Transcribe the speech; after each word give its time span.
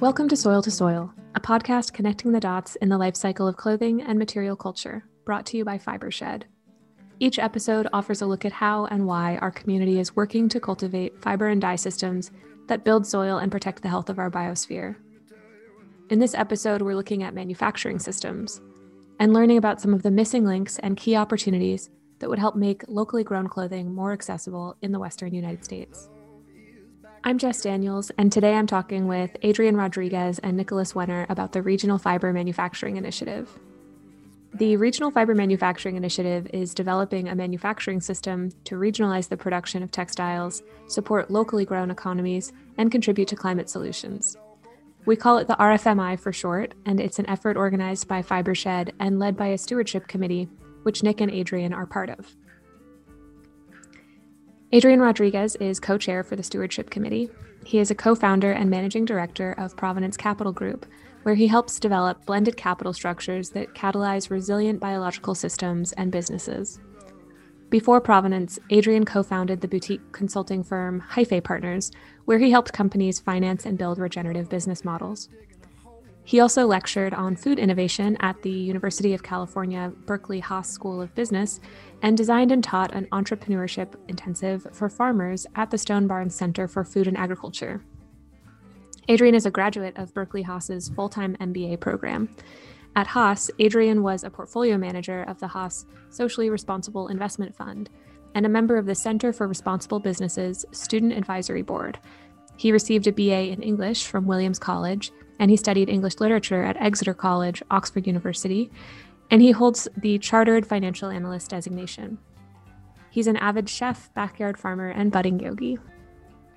Welcome 0.00 0.28
to 0.28 0.36
Soil 0.36 0.62
to 0.62 0.70
Soil, 0.70 1.12
a 1.34 1.40
podcast 1.40 1.92
connecting 1.92 2.32
the 2.32 2.40
dots 2.40 2.74
in 2.76 2.88
the 2.88 2.96
life 2.96 3.16
cycle 3.16 3.46
of 3.46 3.58
clothing 3.58 4.00
and 4.00 4.18
material 4.18 4.56
culture, 4.56 5.04
brought 5.26 5.44
to 5.46 5.58
you 5.58 5.64
by 5.66 5.76
Fibershed. 5.76 6.44
Each 7.18 7.38
episode 7.38 7.86
offers 7.92 8.22
a 8.22 8.26
look 8.26 8.46
at 8.46 8.52
how 8.52 8.86
and 8.86 9.06
why 9.06 9.36
our 9.42 9.50
community 9.50 10.00
is 10.00 10.16
working 10.16 10.48
to 10.48 10.58
cultivate 10.58 11.20
fiber 11.20 11.48
and 11.48 11.60
dye 11.60 11.76
systems 11.76 12.30
that 12.66 12.82
build 12.82 13.06
soil 13.06 13.36
and 13.36 13.52
protect 13.52 13.82
the 13.82 13.90
health 13.90 14.08
of 14.08 14.18
our 14.18 14.30
biosphere. 14.30 14.96
In 16.08 16.18
this 16.18 16.34
episode, 16.34 16.80
we're 16.80 16.96
looking 16.96 17.22
at 17.22 17.34
manufacturing 17.34 17.98
systems 17.98 18.62
and 19.18 19.34
learning 19.34 19.58
about 19.58 19.82
some 19.82 19.92
of 19.92 20.02
the 20.02 20.10
missing 20.10 20.46
links 20.46 20.78
and 20.78 20.96
key 20.96 21.14
opportunities 21.14 21.90
that 22.20 22.30
would 22.30 22.38
help 22.38 22.56
make 22.56 22.88
locally 22.88 23.22
grown 23.22 23.48
clothing 23.48 23.94
more 23.94 24.14
accessible 24.14 24.78
in 24.80 24.92
the 24.92 24.98
Western 24.98 25.34
United 25.34 25.62
States. 25.62 26.08
I'm 27.22 27.36
Jess 27.36 27.60
Daniels, 27.60 28.10
and 28.16 28.32
today 28.32 28.54
I'm 28.54 28.66
talking 28.66 29.06
with 29.06 29.36
Adrian 29.42 29.76
Rodriguez 29.76 30.38
and 30.38 30.56
Nicholas 30.56 30.94
Wenner 30.94 31.28
about 31.28 31.52
the 31.52 31.60
Regional 31.60 31.98
Fiber 31.98 32.32
Manufacturing 32.32 32.96
Initiative. 32.96 33.58
The 34.54 34.78
Regional 34.78 35.10
Fiber 35.10 35.34
Manufacturing 35.34 35.96
Initiative 35.96 36.48
is 36.54 36.72
developing 36.72 37.28
a 37.28 37.34
manufacturing 37.34 38.00
system 38.00 38.52
to 38.64 38.76
regionalize 38.76 39.28
the 39.28 39.36
production 39.36 39.82
of 39.82 39.90
textiles, 39.90 40.62
support 40.88 41.30
locally 41.30 41.66
grown 41.66 41.90
economies, 41.90 42.54
and 42.78 42.90
contribute 42.90 43.28
to 43.28 43.36
climate 43.36 43.68
solutions. 43.68 44.38
We 45.04 45.14
call 45.14 45.36
it 45.36 45.46
the 45.46 45.56
RFMI 45.56 46.18
for 46.18 46.32
short, 46.32 46.72
and 46.86 46.98
it's 46.98 47.18
an 47.18 47.28
effort 47.28 47.58
organized 47.58 48.08
by 48.08 48.22
Fibershed 48.22 48.92
and 48.98 49.18
led 49.18 49.36
by 49.36 49.48
a 49.48 49.58
stewardship 49.58 50.08
committee, 50.08 50.48
which 50.84 51.02
Nick 51.02 51.20
and 51.20 51.30
Adrian 51.30 51.74
are 51.74 51.86
part 51.86 52.08
of. 52.08 52.34
Adrian 54.72 55.00
Rodriguez 55.00 55.56
is 55.56 55.80
co 55.80 55.98
chair 55.98 56.22
for 56.22 56.36
the 56.36 56.44
Stewardship 56.44 56.90
Committee. 56.90 57.28
He 57.64 57.80
is 57.80 57.90
a 57.90 57.94
co 57.94 58.14
founder 58.14 58.52
and 58.52 58.70
managing 58.70 59.04
director 59.04 59.52
of 59.58 59.76
Provenance 59.76 60.16
Capital 60.16 60.52
Group, 60.52 60.86
where 61.24 61.34
he 61.34 61.48
helps 61.48 61.80
develop 61.80 62.24
blended 62.24 62.56
capital 62.56 62.92
structures 62.92 63.50
that 63.50 63.74
catalyze 63.74 64.30
resilient 64.30 64.78
biological 64.78 65.34
systems 65.34 65.90
and 65.94 66.12
businesses. 66.12 66.78
Before 67.68 68.00
Provenance, 68.00 68.60
Adrian 68.70 69.04
co 69.04 69.24
founded 69.24 69.60
the 69.60 69.66
boutique 69.66 70.12
consulting 70.12 70.62
firm 70.62 71.02
Hyphae 71.14 71.42
Partners, 71.42 71.90
where 72.26 72.38
he 72.38 72.52
helped 72.52 72.72
companies 72.72 73.18
finance 73.18 73.66
and 73.66 73.76
build 73.76 73.98
regenerative 73.98 74.48
business 74.48 74.84
models. 74.84 75.28
He 76.24 76.40
also 76.40 76.66
lectured 76.66 77.12
on 77.12 77.34
food 77.34 77.58
innovation 77.58 78.16
at 78.20 78.40
the 78.42 78.50
University 78.50 79.14
of 79.14 79.22
California 79.22 79.92
Berkeley 80.06 80.40
Haas 80.40 80.68
School 80.68 81.00
of 81.00 81.14
Business 81.14 81.60
and 82.02 82.16
designed 82.16 82.52
and 82.52 82.62
taught 82.62 82.94
an 82.94 83.06
entrepreneurship 83.12 83.94
intensive 84.08 84.66
for 84.72 84.88
farmers 84.88 85.46
at 85.56 85.70
the 85.70 85.78
Stone 85.78 86.06
Barns 86.06 86.34
Center 86.34 86.68
for 86.68 86.84
Food 86.84 87.08
and 87.08 87.16
Agriculture. 87.16 87.82
Adrian 89.08 89.34
is 89.34 89.46
a 89.46 89.50
graduate 89.50 89.96
of 89.96 90.14
Berkeley 90.14 90.42
Haas's 90.42 90.88
full 90.90 91.08
time 91.08 91.36
MBA 91.40 91.80
program. 91.80 92.28
At 92.94 93.08
Haas, 93.08 93.50
Adrian 93.58 94.02
was 94.02 94.24
a 94.24 94.30
portfolio 94.30 94.76
manager 94.76 95.22
of 95.22 95.38
the 95.40 95.48
Haas 95.48 95.86
Socially 96.10 96.50
Responsible 96.50 97.08
Investment 97.08 97.54
Fund 97.56 97.90
and 98.34 98.46
a 98.46 98.48
member 98.48 98.76
of 98.76 98.86
the 98.86 98.94
Center 98.94 99.32
for 99.32 99.48
Responsible 99.48 100.00
Businesses 100.00 100.64
Student 100.70 101.14
Advisory 101.14 101.62
Board. 101.62 101.98
He 102.56 102.72
received 102.72 103.06
a 103.06 103.12
BA 103.12 103.50
in 103.50 103.62
English 103.62 104.06
from 104.06 104.26
Williams 104.26 104.58
College 104.58 105.12
and 105.40 105.50
he 105.50 105.56
studied 105.56 105.88
English 105.88 106.20
literature 106.20 106.62
at 106.62 106.76
Exeter 106.76 107.14
College, 107.14 107.62
Oxford 107.70 108.06
University, 108.06 108.70
and 109.30 109.40
he 109.40 109.50
holds 109.50 109.88
the 109.96 110.18
Chartered 110.18 110.66
Financial 110.66 111.08
Analyst 111.10 111.50
designation. 111.50 112.18
He's 113.10 113.26
an 113.26 113.38
avid 113.38 113.68
chef, 113.68 114.12
backyard 114.14 114.58
farmer, 114.58 114.90
and 114.90 115.10
budding 115.10 115.40
yogi. 115.40 115.78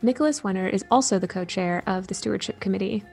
Nicholas 0.02 0.42
Wenner 0.42 0.72
is 0.72 0.84
also 0.92 1.18
the 1.18 1.28
co 1.28 1.46
chair 1.46 1.82
of 1.88 2.08
the 2.08 2.14
Stewardship 2.14 2.60
Committee, 2.60 3.04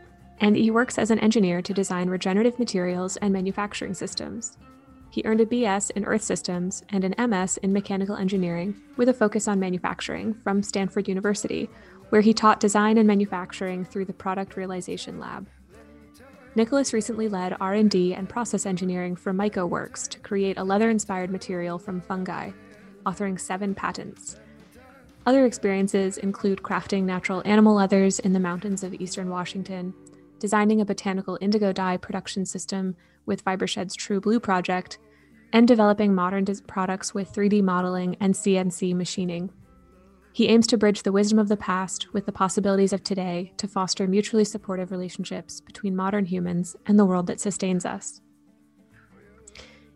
and 0.40 0.56
he 0.56 0.72
works 0.72 0.98
as 0.98 1.10
an 1.10 1.20
engineer 1.20 1.62
to 1.62 1.72
design 1.72 2.10
regenerative 2.10 2.58
materials 2.58 3.16
and 3.18 3.32
manufacturing 3.32 3.94
systems. 3.94 4.58
He 5.10 5.22
earned 5.24 5.40
a 5.40 5.46
BS 5.46 5.90
in 5.92 6.04
Earth 6.04 6.22
Systems 6.22 6.82
and 6.88 7.04
an 7.04 7.30
MS 7.30 7.58
in 7.58 7.72
Mechanical 7.72 8.16
Engineering 8.16 8.80
with 8.96 9.08
a 9.08 9.14
focus 9.14 9.46
on 9.46 9.60
manufacturing 9.60 10.34
from 10.34 10.62
Stanford 10.62 11.08
University, 11.08 11.70
where 12.08 12.20
he 12.22 12.34
taught 12.34 12.60
design 12.60 12.98
and 12.98 13.06
manufacturing 13.06 13.84
through 13.84 14.04
the 14.04 14.12
Product 14.12 14.56
Realization 14.56 15.20
Lab. 15.20 15.48
Nicholas 16.56 16.92
recently 16.92 17.28
led 17.28 17.56
R&D 17.60 18.14
and 18.14 18.28
process 18.28 18.66
engineering 18.66 19.14
for 19.14 19.32
MycoWorks 19.32 20.08
to 20.08 20.18
create 20.18 20.58
a 20.58 20.64
leather-inspired 20.64 21.30
material 21.30 21.78
from 21.78 22.00
fungi, 22.00 22.50
authoring 23.06 23.38
seven 23.38 23.72
patents. 23.72 24.40
Other 25.26 25.44
experiences 25.44 26.18
include 26.18 26.62
crafting 26.62 27.04
natural 27.04 27.42
animal 27.44 27.74
leathers 27.74 28.18
in 28.18 28.32
the 28.32 28.40
mountains 28.40 28.82
of 28.82 28.94
eastern 28.94 29.30
Washington, 29.30 29.94
designing 30.40 30.80
a 30.80 30.84
botanical 30.84 31.38
indigo 31.40 31.72
dye 31.72 31.96
production 31.96 32.44
system 32.44 32.96
with 33.26 33.42
Fibershed's 33.42 33.94
True 33.94 34.20
Blue 34.20 34.40
project, 34.40 34.98
and 35.52 35.68
developing 35.68 36.14
modern 36.14 36.46
products 36.66 37.14
with 37.14 37.32
3D 37.32 37.62
modeling 37.62 38.16
and 38.18 38.34
CNC 38.34 38.94
machining. 38.94 39.50
He 40.32 40.48
aims 40.48 40.66
to 40.68 40.78
bridge 40.78 41.02
the 41.02 41.12
wisdom 41.12 41.38
of 41.38 41.48
the 41.48 41.56
past 41.56 42.12
with 42.12 42.26
the 42.26 42.32
possibilities 42.32 42.92
of 42.92 43.02
today 43.02 43.52
to 43.56 43.66
foster 43.66 44.06
mutually 44.06 44.44
supportive 44.44 44.90
relationships 44.90 45.60
between 45.60 45.96
modern 45.96 46.26
humans 46.26 46.76
and 46.86 46.98
the 46.98 47.04
world 47.04 47.26
that 47.26 47.40
sustains 47.40 47.84
us. 47.84 48.20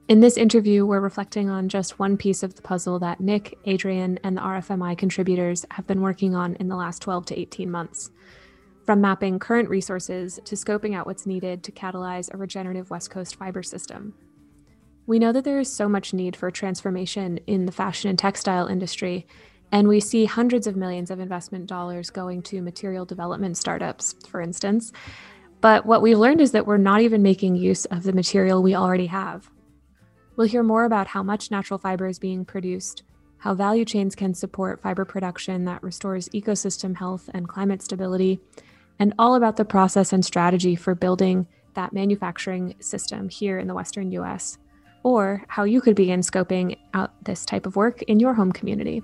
In 0.07 0.21
this 0.21 0.37
interview, 0.37 0.85
we're 0.85 1.01
reflecting 1.01 1.49
on 1.49 1.71
just 1.71 1.99
one 1.99 2.19
piece 2.19 2.43
of 2.43 2.57
the 2.57 2.63
puzzle 2.63 2.99
that 2.99 3.21
Nick, 3.21 3.57
Adrian, 3.65 4.19
and 4.23 4.37
the 4.37 4.43
RFMI 4.43 4.99
contributors 4.99 5.65
have 5.71 5.87
been 5.87 6.03
working 6.03 6.35
on 6.35 6.57
in 6.57 6.69
the 6.69 6.77
last 6.77 7.01
12 7.01 7.25
to 7.27 7.41
18 7.41 7.71
months. 7.71 8.11
From 8.85 9.01
mapping 9.01 9.39
current 9.39 9.71
resources 9.71 10.41
to 10.45 10.57
scoping 10.57 10.95
out 10.95 11.07
what's 11.07 11.25
needed 11.25 11.63
to 11.63 11.73
catalyze 11.73 12.33
a 12.35 12.37
regenerative 12.37 12.91
West 12.91 13.09
Coast 13.09 13.37
fiber 13.37 13.63
system. 13.63 14.13
We 15.07 15.19
know 15.19 15.33
that 15.33 15.45
there 15.45 15.59
is 15.59 15.73
so 15.73 15.89
much 15.89 16.13
need 16.13 16.37
for 16.37 16.51
transformation 16.51 17.39
in 17.47 17.65
the 17.65 17.73
fashion 17.73 18.11
and 18.11 18.19
textile 18.19 18.67
industry, 18.67 19.27
and 19.75 19.89
we 19.89 19.99
see 19.99 20.25
hundreds 20.25 20.69
of 20.69 20.77
millions 20.77 21.11
of 21.11 21.19
investment 21.19 21.67
dollars 21.67 22.09
going 22.09 22.41
to 22.41 22.63
material 22.63 23.05
development 23.05 23.57
startups, 23.57 24.15
for 24.29 24.41
instance. 24.41 24.93
But 25.61 25.85
what 25.85 26.01
we've 26.01 26.17
learned 26.17 26.41
is 26.41 26.53
that 26.53 26.65
we're 26.65 26.77
not 26.77 27.01
even 27.01 27.23
making 27.23 27.57
use 27.57 27.85
of 27.87 28.05
the 28.05 28.13
material 28.13 28.63
we 28.63 28.77
already 28.77 29.07
have. 29.07 29.51
We'll 30.37 30.47
hear 30.47 30.63
more 30.63 30.85
about 30.85 31.09
how 31.09 31.25
much 31.25 31.51
natural 31.51 31.81
fiber 31.81 32.07
is 32.07 32.21
being 32.21 32.45
produced, 32.45 33.03
how 33.39 33.53
value 33.55 33.85
chains 33.85 34.15
can 34.15 34.33
support 34.33 34.81
fiber 34.81 35.05
production 35.05 35.65
that 35.65 35.83
restores 35.83 36.29
ecosystem 36.29 36.97
health 36.97 37.29
and 37.35 37.49
climate 37.49 37.83
stability, 37.83 38.39
and 39.01 39.13
all 39.19 39.35
about 39.35 39.57
the 39.57 39.65
process 39.65 40.13
and 40.13 40.25
strategy 40.25 40.77
for 40.77 40.95
building 40.95 41.49
that 41.75 41.93
manufacturing 41.93 42.77
system 42.79 43.29
here 43.29 43.59
in 43.59 43.67
the 43.67 43.75
Western 43.75 44.13
US, 44.13 44.57
or 45.03 45.43
how 45.49 45.65
you 45.65 45.81
could 45.81 45.97
begin 45.97 46.21
scoping 46.21 46.79
out 46.95 47.13
this 47.25 47.45
type 47.45 47.67
of 47.67 47.75
work 47.75 48.03
in 48.03 48.21
your 48.21 48.35
home 48.35 48.53
community. 48.53 49.03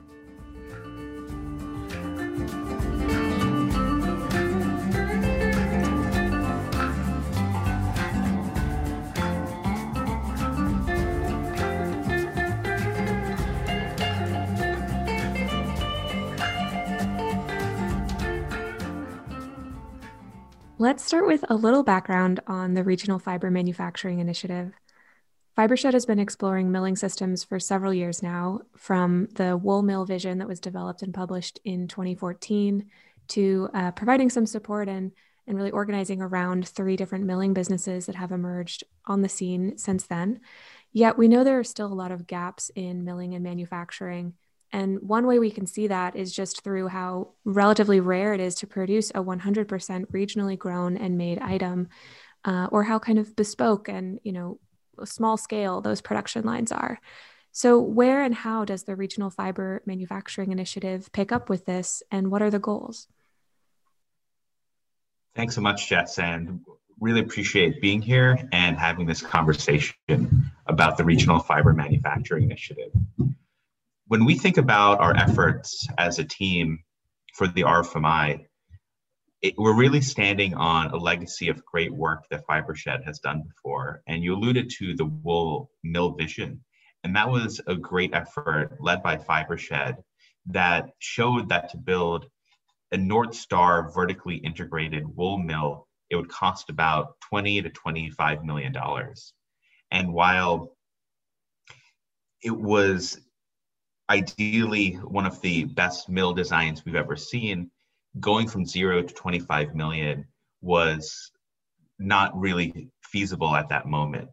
Let's 20.81 21.05
start 21.05 21.27
with 21.27 21.45
a 21.51 21.57
little 21.57 21.83
background 21.83 22.41
on 22.47 22.73
the 22.73 22.83
Regional 22.83 23.19
Fiber 23.19 23.51
Manufacturing 23.51 24.19
Initiative. 24.19 24.73
Fibershed 25.55 25.93
has 25.93 26.07
been 26.07 26.19
exploring 26.19 26.73
milling 26.73 26.97
systems 26.97 27.45
for 27.45 27.61
several 27.61 27.93
years 27.93 28.23
now, 28.23 28.61
from 28.79 29.29
the 29.35 29.59
wool 29.59 29.83
mill 29.83 30.07
vision 30.07 30.39
that 30.39 30.49
was 30.49 30.59
developed 30.59 31.03
and 31.03 31.13
published 31.13 31.61
in 31.67 31.87
2014 31.87 32.87
to 33.29 33.69
uh, 33.75 33.91
providing 33.91 34.31
some 34.31 34.47
support 34.47 34.89
and, 34.89 35.13
and 35.47 35.55
really 35.55 35.71
organizing 35.71 36.23
around 36.23 36.67
three 36.67 36.97
different 36.97 37.27
milling 37.27 37.53
businesses 37.53 38.07
that 38.07 38.15
have 38.15 38.33
emerged 38.33 38.83
on 39.05 39.21
the 39.21 39.29
scene 39.29 39.77
since 39.77 40.07
then. 40.07 40.41
Yet 40.93 41.19
we 41.19 41.29
know 41.29 41.45
there 41.45 41.59
are 41.59 41.63
still 41.63 41.89
a 41.89 42.01
lot 42.01 42.11
of 42.11 42.27
gaps 42.27 42.71
in 42.75 43.05
milling 43.05 43.35
and 43.35 43.45
manufacturing 43.45 44.33
and 44.73 45.01
one 45.03 45.27
way 45.27 45.39
we 45.39 45.51
can 45.51 45.67
see 45.67 45.89
that 45.89 46.15
is 46.17 46.33
just 46.33 46.63
through 46.63 46.89
how 46.89 47.31
relatively 47.45 48.01
rare 48.01 48.35
it 48.35 48.41
is 48.41 48.55
to 48.57 48.67
produce 48.67 49.11
a 49.11 49.23
100% 49.23 49.67
regionally 50.13 50.59
grown 50.59 50.97
and 50.97 51.19
made 51.19 51.39
item, 51.41 51.89
uh, 52.45 52.69
or 52.71 52.85
how 52.85 52.99
kind 52.99 53.19
of 53.19 53.35
bespoke 53.37 53.89
and 53.89 54.21
you 54.23 54.33
know 54.33 54.59
small 55.05 55.37
scale 55.37 55.81
those 55.81 56.01
production 56.01 56.45
lines 56.45 56.73
are. 56.73 57.01
So, 57.53 57.81
where 57.81 58.23
and 58.23 58.35
how 58.35 58.65
does 58.65 58.85
the 58.85 58.95
Regional 58.95 59.31
Fiber 59.31 59.83
Manufacturing 59.85 60.53
Initiative 60.53 61.11
pick 61.13 61.33
up 61.33 61.49
with 61.49 61.67
this, 61.67 62.03
and 62.11 62.31
what 62.31 62.43
are 62.43 62.51
the 62.51 62.61
goals? 62.61 63.09
Thanks 65.35 65.57
so 65.57 65.61
much, 65.61 65.89
Jess, 65.89 66.19
and 66.19 66.61
really 67.01 67.21
appreciate 67.21 67.81
being 67.81 68.03
here 68.03 68.39
and 68.53 68.79
having 68.79 69.07
this 69.07 69.23
conversation 69.23 69.95
about 70.67 70.97
the 70.97 71.05
Regional 71.05 71.41
Fiber 71.41 71.73
Manufacturing 71.73 72.45
Initiative 72.45 72.93
when 74.11 74.25
we 74.25 74.37
think 74.37 74.57
about 74.57 74.99
our 74.99 75.17
efforts 75.17 75.87
as 75.97 76.19
a 76.19 76.25
team 76.25 76.81
for 77.35 77.47
the 77.47 77.63
RFMI, 77.63 78.45
it, 79.41 79.55
we're 79.57 79.77
really 79.77 80.01
standing 80.01 80.53
on 80.55 80.91
a 80.91 80.97
legacy 80.97 81.49
of 81.49 81.65
great 81.65 81.95
work 81.95 82.25
that 82.29 82.45
Fibershed 82.45 83.05
has 83.05 83.21
done 83.21 83.45
before. 83.47 84.03
And 84.09 84.25
you 84.25 84.35
alluded 84.35 84.69
to 84.79 84.97
the 84.97 85.05
wool 85.05 85.71
mill 85.85 86.17
vision. 86.17 86.65
And 87.05 87.15
that 87.15 87.31
was 87.31 87.61
a 87.69 87.77
great 87.77 88.13
effort 88.13 88.79
led 88.81 89.01
by 89.05 89.17
Fibershed 89.17 89.99
that 90.47 90.91
showed 90.99 91.49
that 91.51 91.69
to 91.71 91.77
build 91.77 92.27
a 92.91 92.97
North 92.97 93.37
Star 93.37 93.93
vertically 93.93 94.39
integrated 94.39 95.05
wool 95.07 95.39
mill, 95.39 95.87
it 96.11 96.17
would 96.17 96.29
cost 96.29 96.69
about 96.69 97.15
20 97.29 97.63
to 97.63 97.71
25 97.71 98.45
million 98.45 98.73
dollars. 98.73 99.33
And 99.93 100.13
while 100.13 100.77
it 102.43 102.57
was 102.57 103.21
ideally 104.11 104.95
one 104.95 105.25
of 105.25 105.41
the 105.41 105.65
best 105.65 106.09
mill 106.09 106.35
designs 106.35 106.85
we've 106.85 106.97
ever 106.97 107.17
seen, 107.17 107.71
going 108.19 108.49
from 108.49 108.67
zero 108.67 109.03
to 109.03 109.15
25 109.15 109.75
million 109.75 110.27
was 110.61 111.31
not 111.99 112.39
really 112.39 112.91
feasible 113.05 113.55
at 113.55 113.69
that 113.69 113.87
moment. 113.87 114.29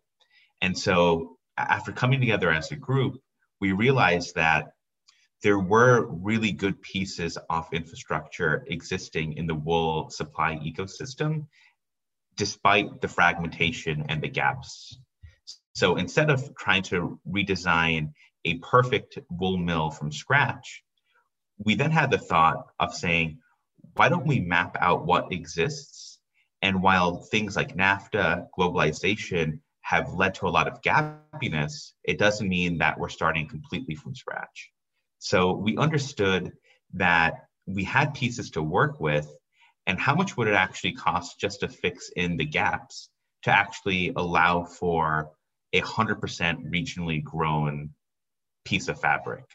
And 0.62 0.78
so 0.78 1.38
after 1.58 1.92
coming 1.92 2.20
together 2.20 2.52
as 2.52 2.72
a 2.72 2.76
group, 2.76 3.22
we 3.62 3.72
realized 3.72 4.34
that 4.36 4.72
there 5.44 5.60
were 5.60 6.08
really 6.08 6.52
good 6.52 6.82
pieces 6.82 7.38
of 7.50 7.68
infrastructure 7.72 8.66
existing 8.68 9.34
in 9.34 9.46
the 9.46 9.54
wool 9.54 10.10
supply 10.10 10.56
ecosystem, 10.56 11.46
despite 12.36 13.02
the 13.02 13.08
fragmentation 13.08 14.06
and 14.10 14.24
the 14.24 14.28
gaps. 14.28 14.98
So 15.76 15.98
instead 15.98 16.32
of 16.32 16.56
trying 16.56 16.82
to 16.84 17.20
redesign 17.30 18.14
a 18.46 18.56
perfect 18.60 19.18
wool 19.30 19.58
mill 19.58 19.90
from 19.90 20.12
scratch, 20.12 20.84
we 21.58 21.76
then 21.76 21.92
had 21.92 22.12
the 22.12 22.18
thought 22.18 22.68
of 22.80 22.94
saying, 22.94 23.40
why 23.96 24.10
don't 24.10 24.28
we 24.28 24.40
map 24.40 24.78
out 24.80 25.06
what 25.06 25.32
exists? 25.32 26.20
And 26.62 26.82
while 26.82 27.22
things 27.22 27.56
like 27.56 27.76
NAFTA, 27.76 28.48
globalization 28.58 29.60
have 29.82 30.14
led 30.14 30.36
to 30.36 30.48
a 30.48 30.50
lot 30.50 30.68
of 30.68 30.82
gappiness, 30.82 31.94
it 32.04 32.20
doesn't 32.20 32.50
mean 32.50 32.80
that 32.80 33.00
we're 33.00 33.10
starting 33.10 33.48
completely 33.48 33.96
from 33.96 34.16
scratch. 34.16 34.70
So 35.20 35.54
we 35.54 35.78
understood 35.78 36.52
that 36.94 37.46
we 37.66 37.84
had 37.84 38.14
pieces 38.14 38.52
to 38.52 38.62
work 38.62 39.00
with, 39.00 39.28
and 39.86 40.00
how 40.00 40.16
much 40.16 40.36
would 40.36 40.48
it 40.48 40.54
actually 40.54 40.94
cost 40.94 41.40
just 41.40 41.62
to 41.62 41.68
fix 41.68 42.10
in 42.16 42.38
the 42.38 42.46
gaps 42.46 43.10
to 43.44 43.52
actually 43.52 44.12
allow 44.16 44.66
for 44.66 45.32
a 45.74 45.82
100% 45.82 46.20
regionally 46.70 47.24
grown 47.24 47.92
piece 48.68 48.88
of 48.88 49.00
fabric? 49.00 49.46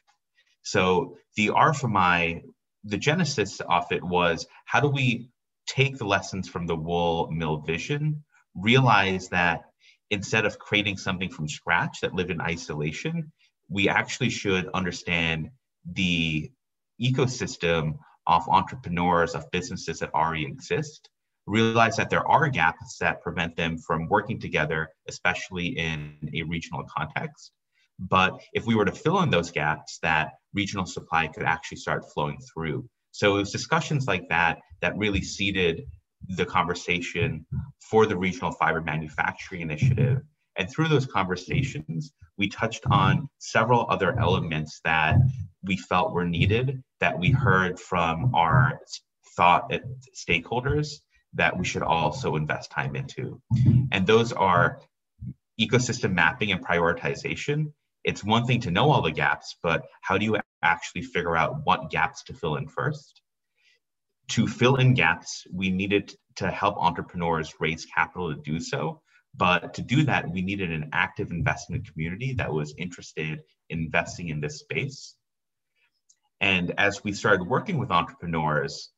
So 0.63 1.17
the 1.37 1.49
RFMI, 1.49 2.43
the 2.85 2.97
genesis 2.97 3.61
of 3.61 3.85
it 3.91 4.03
was 4.03 4.47
how 4.65 4.81
do 4.81 4.89
we 4.89 5.29
take 5.67 5.99
the 5.99 6.05
lessons 6.05 6.49
from 6.49 6.67
the 6.67 6.77
wool 6.77 7.31
mill 7.31 7.59
vision, 7.59 8.25
realize 8.55 9.29
that 9.29 9.63
instead 10.11 10.45
of 10.45 10.59
creating 10.59 10.97
something 10.97 11.31
from 11.31 11.49
scratch 11.49 12.01
that 12.01 12.15
lived 12.15 12.31
in 12.31 12.41
isolation, 12.41 13.33
we 13.69 13.89
actually 13.89 14.31
should 14.31 14.69
understand 14.75 15.51
the 15.93 16.51
ecosystem 17.01 17.99
of 18.27 18.49
entrepreneurs, 18.49 19.35
of 19.35 19.51
businesses 19.51 19.99
that 19.99 20.15
already 20.15 20.45
exist, 20.45 21.09
realize 21.47 21.97
that 21.97 22.11
there 22.11 22.27
are 22.29 22.49
gaps 22.49 22.99
that 22.99 23.23
prevent 23.23 23.57
them 23.57 23.79
from 23.79 24.09
working 24.09 24.39
together, 24.39 24.89
especially 25.09 25.67
in 25.79 26.17
a 26.35 26.43
regional 26.45 26.85
context. 26.85 27.53
But 27.99 28.41
if 28.53 28.67
we 28.67 28.75
were 28.75 28.85
to 28.85 28.93
fill 28.93 29.21
in 29.21 29.31
those 29.31 29.51
gaps, 29.51 29.99
that 30.03 30.33
regional 30.55 30.87
supply 30.87 31.29
could 31.29 31.45
actually 31.45 31.79
start 31.79 32.05
flowing 32.13 32.39
through. 32.53 32.89
So 33.13 33.37
it 33.37 33.41
was 33.41 33.53
discussions 33.53 34.07
like 34.07 34.29
that 34.29 34.59
that 34.81 34.97
really 34.97 35.23
seeded 35.23 35.85
the 36.29 36.47
conversation 36.47 37.47
for 37.81 38.07
the 38.07 38.17
Regional 38.17 38.53
Fiber 38.53 38.81
Manufacturing 38.81 39.61
Initiative. 39.61 40.23
And 40.57 40.71
through 40.71 40.89
those 40.89 41.07
conversations, 41.07 42.13
we 42.37 42.49
touched 42.49 42.85
on 42.91 43.29
several 43.39 43.87
other 43.89 44.19
elements 44.19 44.81
that 44.85 45.17
we 45.63 45.77
felt 45.77 46.13
were 46.13 46.27
needed 46.27 46.83
that 47.01 47.19
we 47.19 47.31
heard 47.31 47.79
from 47.79 48.35
our 48.35 48.81
thought 49.37 49.73
stakeholders 50.15 51.01
that 51.35 51.57
we 51.57 51.65
should 51.65 51.83
also 51.83 52.37
invest 52.37 52.71
time 52.71 52.97
into. 52.97 53.41
And 53.91 54.07
those 54.07 54.33
are 54.33 54.81
ecosystem 55.61 56.13
mapping 56.13 56.53
and 56.53 56.65
prioritization. 56.65 57.73
It's 58.05 58.25
one 58.25 58.47
thing 58.47 58.61
to 58.63 58.71
know 58.71 58.91
all 58.91 59.03
the 59.03 59.13
gaps, 59.13 59.57
but 59.63 59.85
how 60.01 60.19
do 60.19 60.25
you 60.25 60.39
actually 60.63 61.03
figure 61.03 61.37
out 61.37 61.65
what 61.65 61.91
gaps 61.91 62.23
to 62.25 62.35
fill 62.35 62.57
in 62.57 62.67
first? 62.67 63.23
To 64.29 64.47
fill 64.47 64.77
in 64.77 64.95
gaps, 64.95 65.47
we 65.53 65.71
needed 65.71 66.15
to 66.37 66.51
help 66.51 66.77
entrepreneurs 66.79 67.55
raise 67.61 67.87
capital 67.87 68.35
to 68.35 68.41
do 68.41 68.61
so. 68.61 69.03
But 69.35 69.75
to 69.75 69.83
do 69.83 70.05
that, 70.05 70.31
we 70.31 70.43
needed 70.43 70.71
an 70.71 70.91
active 70.93 71.31
investment 71.31 71.91
community 71.91 72.35
that 72.35 72.53
was 72.53 72.75
interested 72.77 73.41
in 73.71 73.79
investing 73.79 74.29
in 74.29 74.41
this 74.41 74.59
space. 74.59 75.17
And 76.41 76.75
as 76.77 77.03
we 77.05 77.13
started 77.13 77.45
working 77.45 77.79
with 77.79 77.91
entrepreneurs, 77.91 78.91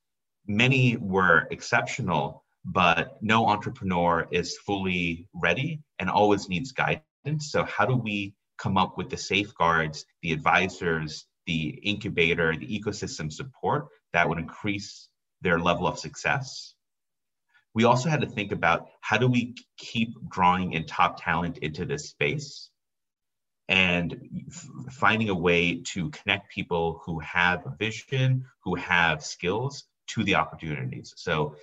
many 0.47 0.97
were 0.97 1.47
exceptional, 1.51 2.43
but 2.65 3.19
no 3.21 3.47
entrepreneur 3.47 4.27
is 4.33 4.59
fully 4.59 5.29
ready 5.35 5.83
and 5.99 6.11
always 6.11 6.49
needs 6.49 6.73
guidance. 6.73 7.51
So, 7.51 7.65
how 7.65 7.87
do 7.87 7.97
we 7.97 8.35
come 8.59 8.77
up 8.77 8.97
with 8.97 9.11
the 9.11 9.17
safeguards, 9.17 10.05
the 10.23 10.33
advisors, 10.33 11.27
the 11.47 11.79
incubator, 11.83 12.57
the 12.57 12.67
ecosystem 12.67 13.33
support 13.33 13.89
that 14.13 14.29
would 14.29 14.39
increase 14.39 15.09
their 15.43 15.59
level 15.59 15.87
of 15.87 15.99
success? 15.99 16.75
We 17.75 17.85
also 17.85 18.09
had 18.09 18.21
to 18.21 18.29
think 18.29 18.53
about 18.53 18.89
how 19.01 19.19
do 19.19 19.29
we 19.29 19.57
keep 19.77 20.15
drawing 20.29 20.73
in 20.73 20.87
top 20.87 21.23
talent 21.23 21.59
into 21.59 21.85
this 21.85 22.09
space? 22.09 22.71
and 23.69 24.47
finding 24.91 25.31
a 25.31 25.35
way 25.35 25.81
to 25.81 26.11
connect 26.11 26.51
people 26.51 27.01
who 27.05 27.19
have 27.21 27.65
a 27.67 27.75
vision, 27.79 28.45
who 28.63 28.75
have 28.75 29.25
skills 29.25 29.85
to 30.07 30.23
the 30.25 30.35
opportunities. 30.35 31.15
So 31.17 31.57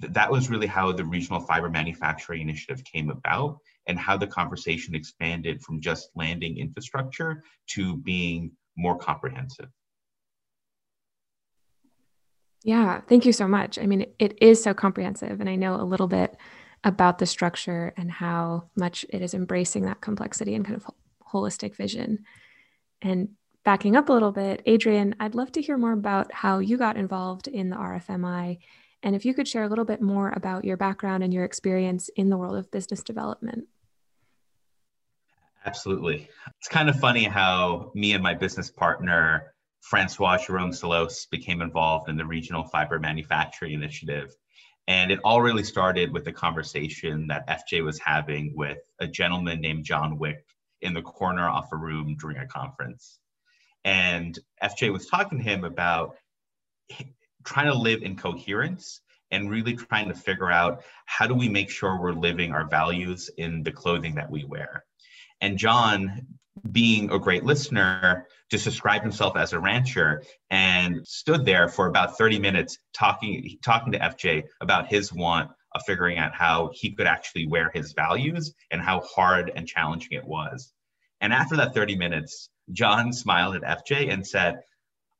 th- 0.00 0.12
that 0.14 0.30
was 0.30 0.48
really 0.48 0.66
how 0.66 0.92
the 0.92 1.04
Regional 1.04 1.40
Fiber 1.40 1.68
Manufacturing 1.68 2.40
Initiative 2.40 2.82
came 2.84 3.10
about 3.10 3.58
and 3.86 3.98
how 3.98 4.16
the 4.16 4.26
conversation 4.26 4.94
expanded 4.94 5.62
from 5.62 5.80
just 5.80 6.10
landing 6.14 6.58
infrastructure 6.58 7.42
to 7.68 7.96
being 7.96 8.52
more 8.76 8.96
comprehensive. 8.96 9.68
Yeah, 12.62 13.00
thank 13.08 13.24
you 13.24 13.32
so 13.32 13.48
much. 13.48 13.78
I 13.78 13.86
mean, 13.86 14.06
it 14.18 14.36
is 14.42 14.62
so 14.62 14.74
comprehensive, 14.74 15.40
and 15.40 15.48
I 15.48 15.56
know 15.56 15.76
a 15.76 15.82
little 15.82 16.08
bit 16.08 16.36
about 16.84 17.18
the 17.18 17.26
structure 17.26 17.92
and 17.96 18.10
how 18.10 18.64
much 18.76 19.04
it 19.10 19.22
is 19.22 19.34
embracing 19.34 19.84
that 19.84 20.00
complexity 20.00 20.54
and 20.54 20.64
kind 20.64 20.76
of 20.76 20.90
holistic 21.32 21.74
vision. 21.74 22.24
And 23.02 23.30
backing 23.64 23.96
up 23.96 24.08
a 24.08 24.12
little 24.12 24.32
bit, 24.32 24.62
Adrian, 24.66 25.14
I'd 25.20 25.34
love 25.34 25.52
to 25.52 25.62
hear 25.62 25.76
more 25.76 25.92
about 25.92 26.32
how 26.32 26.58
you 26.58 26.76
got 26.76 26.96
involved 26.96 27.48
in 27.48 27.70
the 27.70 27.76
RFMI. 27.76 28.58
And 29.02 29.16
if 29.16 29.24
you 29.24 29.34
could 29.34 29.48
share 29.48 29.62
a 29.62 29.68
little 29.68 29.84
bit 29.84 30.02
more 30.02 30.30
about 30.30 30.64
your 30.64 30.76
background 30.76 31.22
and 31.22 31.32
your 31.32 31.44
experience 31.44 32.10
in 32.16 32.28
the 32.28 32.36
world 32.36 32.56
of 32.56 32.70
business 32.70 33.02
development. 33.02 33.66
Absolutely. 35.64 36.28
It's 36.58 36.68
kind 36.68 36.88
of 36.88 36.98
funny 36.98 37.24
how 37.24 37.92
me 37.94 38.12
and 38.12 38.22
my 38.22 38.34
business 38.34 38.70
partner, 38.70 39.54
Francois 39.80 40.38
Jerome 40.38 40.72
Salos, 40.72 41.26
became 41.26 41.60
involved 41.60 42.08
in 42.08 42.16
the 42.16 42.24
Regional 42.24 42.64
Fiber 42.64 42.98
Manufacturing 42.98 43.72
Initiative. 43.72 44.34
And 44.86 45.10
it 45.10 45.20
all 45.22 45.42
really 45.42 45.64
started 45.64 46.12
with 46.12 46.26
a 46.26 46.32
conversation 46.32 47.26
that 47.28 47.46
FJ 47.48 47.84
was 47.84 47.98
having 47.98 48.54
with 48.56 48.78
a 48.98 49.06
gentleman 49.06 49.60
named 49.60 49.84
John 49.84 50.18
Wick 50.18 50.44
in 50.80 50.94
the 50.94 51.02
corner 51.02 51.48
of 51.48 51.66
a 51.72 51.76
room 51.76 52.16
during 52.18 52.38
a 52.38 52.46
conference. 52.46 53.18
And 53.84 54.38
FJ 54.62 54.92
was 54.92 55.06
talking 55.06 55.38
to 55.38 55.44
him 55.44 55.64
about 55.64 56.16
trying 57.44 57.66
to 57.66 57.74
live 57.74 58.02
in 58.02 58.16
coherence 58.16 59.00
and 59.30 59.50
really 59.50 59.74
trying 59.74 60.08
to 60.08 60.14
figure 60.14 60.50
out 60.50 60.82
how 61.06 61.26
do 61.26 61.34
we 61.34 61.48
make 61.48 61.70
sure 61.70 62.00
we're 62.00 62.12
living 62.12 62.52
our 62.52 62.68
values 62.68 63.30
in 63.36 63.62
the 63.62 63.70
clothing 63.70 64.14
that 64.16 64.30
we 64.30 64.44
wear. 64.44 64.84
And 65.40 65.56
John, 65.56 66.26
being 66.72 67.10
a 67.10 67.18
great 67.18 67.44
listener, 67.44 68.26
just 68.50 68.64
described 68.64 69.04
himself 69.04 69.36
as 69.36 69.52
a 69.52 69.60
rancher 69.60 70.22
and 70.50 71.06
stood 71.06 71.44
there 71.44 71.68
for 71.68 71.86
about 71.86 72.18
30 72.18 72.38
minutes 72.38 72.78
talking 72.92 73.56
talking 73.62 73.92
to 73.92 73.98
FJ 73.98 74.44
about 74.60 74.88
his 74.88 75.12
want 75.12 75.50
of 75.74 75.82
figuring 75.86 76.18
out 76.18 76.34
how 76.34 76.70
he 76.74 76.90
could 76.92 77.06
actually 77.06 77.46
wear 77.46 77.70
his 77.72 77.92
values 77.92 78.52
and 78.72 78.82
how 78.82 79.00
hard 79.02 79.52
and 79.54 79.68
challenging 79.68 80.12
it 80.12 80.24
was. 80.24 80.72
And 81.20 81.32
after 81.32 81.56
that 81.56 81.74
30 81.74 81.96
minutes, 81.96 82.50
John 82.72 83.12
smiled 83.12 83.56
at 83.56 83.62
FJ 83.62 84.12
and 84.12 84.26
said, 84.26 84.60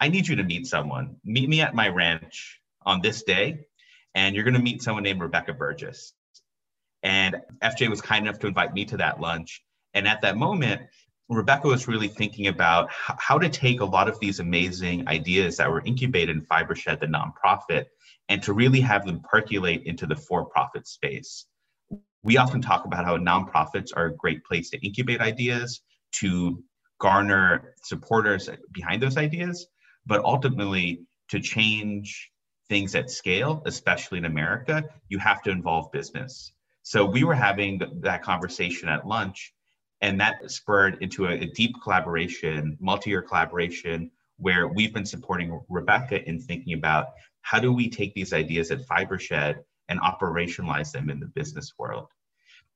I 0.00 0.08
need 0.08 0.26
you 0.26 0.36
to 0.36 0.42
meet 0.42 0.66
someone. 0.66 1.16
Meet 1.24 1.48
me 1.48 1.60
at 1.60 1.74
my 1.74 1.88
ranch 1.88 2.60
on 2.86 3.02
this 3.02 3.22
day, 3.22 3.66
and 4.14 4.34
you're 4.34 4.44
going 4.44 4.54
to 4.54 4.60
meet 4.60 4.82
someone 4.82 5.02
named 5.02 5.20
Rebecca 5.20 5.52
Burgess. 5.52 6.14
And 7.02 7.36
FJ 7.62 7.88
was 7.88 8.00
kind 8.00 8.26
enough 8.26 8.40
to 8.40 8.46
invite 8.46 8.72
me 8.72 8.86
to 8.86 8.96
that 8.96 9.20
lunch. 9.20 9.62
And 9.92 10.08
at 10.08 10.22
that 10.22 10.36
moment, 10.36 10.82
Rebecca 11.28 11.68
was 11.68 11.86
really 11.86 12.08
thinking 12.08 12.48
about 12.48 12.90
how 12.90 13.38
to 13.38 13.48
take 13.48 13.80
a 13.80 13.84
lot 13.84 14.08
of 14.08 14.18
these 14.18 14.40
amazing 14.40 15.06
ideas 15.06 15.58
that 15.58 15.70
were 15.70 15.82
incubated 15.84 16.36
in 16.36 16.42
Fibershed, 16.42 17.00
the 17.00 17.06
nonprofit, 17.06 17.84
and 18.28 18.42
to 18.42 18.52
really 18.52 18.80
have 18.80 19.06
them 19.06 19.20
percolate 19.20 19.82
into 19.84 20.06
the 20.06 20.16
for 20.16 20.46
profit 20.46 20.88
space. 20.88 21.46
We 22.22 22.36
often 22.36 22.60
talk 22.60 22.84
about 22.84 23.04
how 23.04 23.16
nonprofits 23.16 23.90
are 23.96 24.06
a 24.06 24.16
great 24.16 24.44
place 24.44 24.70
to 24.70 24.84
incubate 24.84 25.20
ideas, 25.20 25.82
to 26.12 26.62
garner 26.98 27.74
supporters 27.82 28.50
behind 28.72 29.00
those 29.00 29.16
ideas, 29.16 29.66
but 30.06 30.24
ultimately 30.24 31.02
to 31.28 31.40
change 31.40 32.30
things 32.68 32.94
at 32.94 33.10
scale, 33.10 33.62
especially 33.66 34.18
in 34.18 34.24
America, 34.24 34.84
you 35.08 35.18
have 35.18 35.42
to 35.42 35.50
involve 35.50 35.90
business. 35.92 36.52
So 36.82 37.04
we 37.04 37.24
were 37.24 37.34
having 37.34 37.80
that 38.00 38.22
conversation 38.22 38.88
at 38.88 39.06
lunch, 39.06 39.52
and 40.00 40.20
that 40.20 40.50
spurred 40.50 40.98
into 41.00 41.26
a, 41.26 41.32
a 41.32 41.46
deep 41.46 41.74
collaboration, 41.82 42.78
multi-year 42.80 43.22
collaboration, 43.22 44.10
where 44.38 44.68
we've 44.68 44.94
been 44.94 45.04
supporting 45.04 45.60
Rebecca 45.68 46.26
in 46.26 46.40
thinking 46.40 46.74
about 46.74 47.08
how 47.42 47.58
do 47.58 47.72
we 47.72 47.90
take 47.90 48.14
these 48.14 48.32
ideas 48.32 48.70
at 48.70 48.86
Fibershed 48.86 49.56
and 49.88 50.00
operationalize 50.00 50.92
them 50.92 51.10
in 51.10 51.20
the 51.20 51.26
business 51.26 51.74
world. 51.78 52.08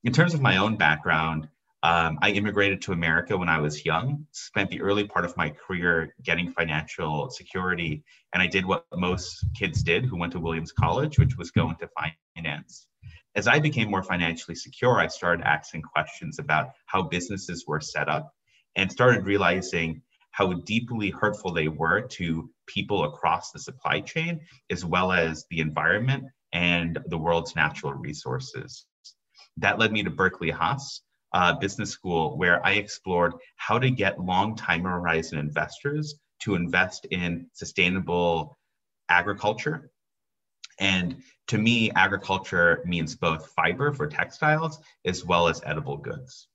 In 0.03 0.13
terms 0.13 0.35
of 0.35 0.43
my 0.43 0.59
own 0.59 0.77
background, 0.77 1.49
um, 1.85 2.19
I 2.23 2.31
immigrated 2.31 2.81
to 2.83 2.93
America 2.93 3.37
when 3.37 3.51
I 3.51 3.61
was 3.61 3.85
young, 3.85 4.27
spent 4.33 4.71
the 4.71 4.81
early 4.81 5.07
part 5.07 5.27
of 5.27 5.37
my 5.37 5.51
career 5.51 6.15
getting 6.23 6.51
financial 6.51 7.29
security, 7.29 8.03
and 8.33 8.43
I 8.43 8.47
did 8.47 8.65
what 8.65 8.87
most 8.95 9.45
kids 9.55 9.83
did 9.83 10.07
who 10.07 10.17
went 10.17 10.33
to 10.33 10.41
Williams 10.41 10.73
College, 10.73 11.19
which 11.19 11.37
was 11.37 11.51
go 11.51 11.69
into 11.69 11.87
finance. 12.35 12.87
As 13.35 13.47
I 13.47 13.59
became 13.59 13.91
more 13.91 14.03
financially 14.03 14.55
secure, 14.55 14.99
I 14.99 15.09
started 15.09 15.45
asking 15.45 15.83
questions 15.83 16.39
about 16.39 16.71
how 16.87 17.03
businesses 17.03 17.67
were 17.67 17.83
set 17.83 18.09
up 18.09 18.33
and 18.77 18.91
started 18.91 19.27
realizing 19.27 20.01
how 20.31 20.55
deeply 20.55 21.11
hurtful 21.11 21.53
they 21.53 21.69
were 21.69 22.01
to 22.01 22.49
people 22.67 23.05
across 23.05 23.53
the 23.53 23.59
supply 23.59 24.01
chain, 24.01 24.41
as 24.71 24.87
well 24.87 25.13
as 25.13 25.45
the 25.51 25.61
environment 25.61 26.25
and 26.55 26.99
the 27.09 27.19
world's 27.19 27.55
natural 27.55 27.93
resources. 27.93 28.87
That 29.59 29.79
led 29.79 29.93
me 29.93 30.03
to 30.03 30.11
Berkeley 30.11 30.51
Haas, 30.51 31.03
uh, 31.35 31.53
business 31.53 31.91
school 31.91 32.39
where 32.39 32.65
I 32.65 32.75
explored 32.75 33.35
how 33.57 33.79
to 33.79 33.91
get 33.91 34.21
long 34.21 34.57
time 34.57 34.85
horizon 34.85 35.39
investors 35.39 36.15
to 36.43 36.55
invest 36.55 37.07
in 37.11 37.47
sustainable 37.53 38.57
agriculture. 39.09 39.91
And 40.79 41.17
to 41.49 41.59
me, 41.59 41.91
agriculture 41.91 42.83
means 42.87 43.17
both 43.17 43.49
fiber 43.49 43.93
for 43.93 44.07
textiles 44.07 44.79
as 45.05 45.25
well 45.25 45.49
as 45.49 45.61
edible 45.67 45.97
goods. 45.97 46.49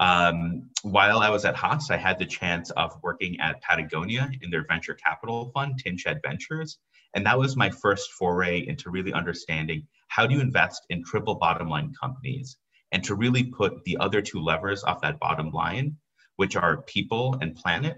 Um, 0.00 0.70
while 0.82 1.18
I 1.18 1.28
was 1.28 1.44
at 1.44 1.54
Haas, 1.54 1.90
I 1.90 1.96
had 1.98 2.18
the 2.18 2.26
chance 2.26 2.70
of 2.70 2.98
working 3.02 3.38
at 3.40 3.62
Patagonia 3.62 4.30
in 4.40 4.50
their 4.50 4.66
venture 4.66 4.94
capital 4.94 5.50
fund, 5.54 5.78
Tin 5.78 5.96
Shed 5.98 6.20
Ventures. 6.24 6.78
And 7.14 7.24
that 7.26 7.38
was 7.38 7.56
my 7.56 7.70
first 7.70 8.10
foray 8.12 8.66
into 8.66 8.90
really 8.90 9.12
understanding 9.12 9.86
how 10.08 10.26
do 10.26 10.34
you 10.34 10.40
invest 10.40 10.84
in 10.88 11.04
triple 11.04 11.36
bottom 11.36 11.68
line 11.68 11.92
companies 12.00 12.56
and 12.94 13.02
to 13.02 13.16
really 13.16 13.42
put 13.42 13.82
the 13.84 13.98
other 13.98 14.22
two 14.22 14.40
levers 14.40 14.84
off 14.84 15.02
that 15.02 15.18
bottom 15.18 15.50
line, 15.50 15.96
which 16.36 16.54
are 16.54 16.82
people 16.82 17.36
and 17.40 17.56
planet, 17.56 17.96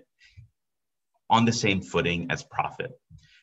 on 1.29 1.45
the 1.45 1.53
same 1.53 1.83
footing 1.83 2.27
as 2.31 2.43
profit. 2.43 2.93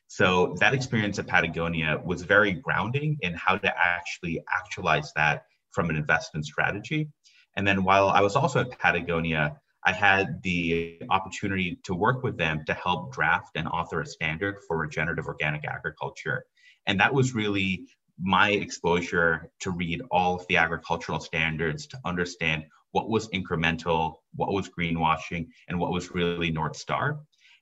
So 0.08 0.56
that 0.60 0.74
experience 0.74 1.20
at 1.20 1.28
Patagonia 1.28 2.02
was 2.04 2.24
very 2.24 2.54
grounding 2.54 3.18
in 3.22 3.36
how 3.36 3.58
to 3.58 3.72
actually 3.78 4.44
actualize 4.52 5.14
that 5.16 5.44
from 5.72 5.92
an 5.92 5.96
investment 5.96 6.48
strategy. 6.48 7.10
And 7.56 7.68
then 7.68 7.84
while 7.84 8.10
I 8.10 8.22
was 8.22 8.36
also 8.36 8.62
at 8.62 8.80
Patagonia, 8.80 9.56
I 9.86 9.92
had 9.92 10.42
the 10.42 11.02
opportunity 11.12 11.78
to 11.84 11.94
work 11.94 12.24
with 12.24 12.36
them 12.36 12.64
to 12.66 12.74
help 12.74 13.14
draft 13.14 13.52
and 13.56 13.68
author 13.68 14.02
a 14.02 14.08
standard 14.08 14.58
for 14.68 14.78
regenerative 14.78 15.28
organic 15.28 15.66
agriculture. 15.66 16.46
And 16.88 17.00
that 17.00 17.14
was 17.14 17.36
really 17.36 17.86
my 18.20 18.52
exposure 18.52 19.50
to 19.60 19.72
read 19.72 20.02
all 20.12 20.36
of 20.36 20.48
the 20.48 20.58
agricultural 20.58 21.20
standards 21.20 21.88
to 21.88 22.00
understand 22.06 22.64
what 22.92 23.10
was 23.10 23.28
incremental, 23.30 24.16
what 24.36 24.54
was 24.54 24.70
greenwashing, 24.70 25.48
and 25.68 25.80
what 25.80 25.92
was 25.92 26.12
really 26.12 26.52
North 26.52 26.76
Star. 26.76 27.20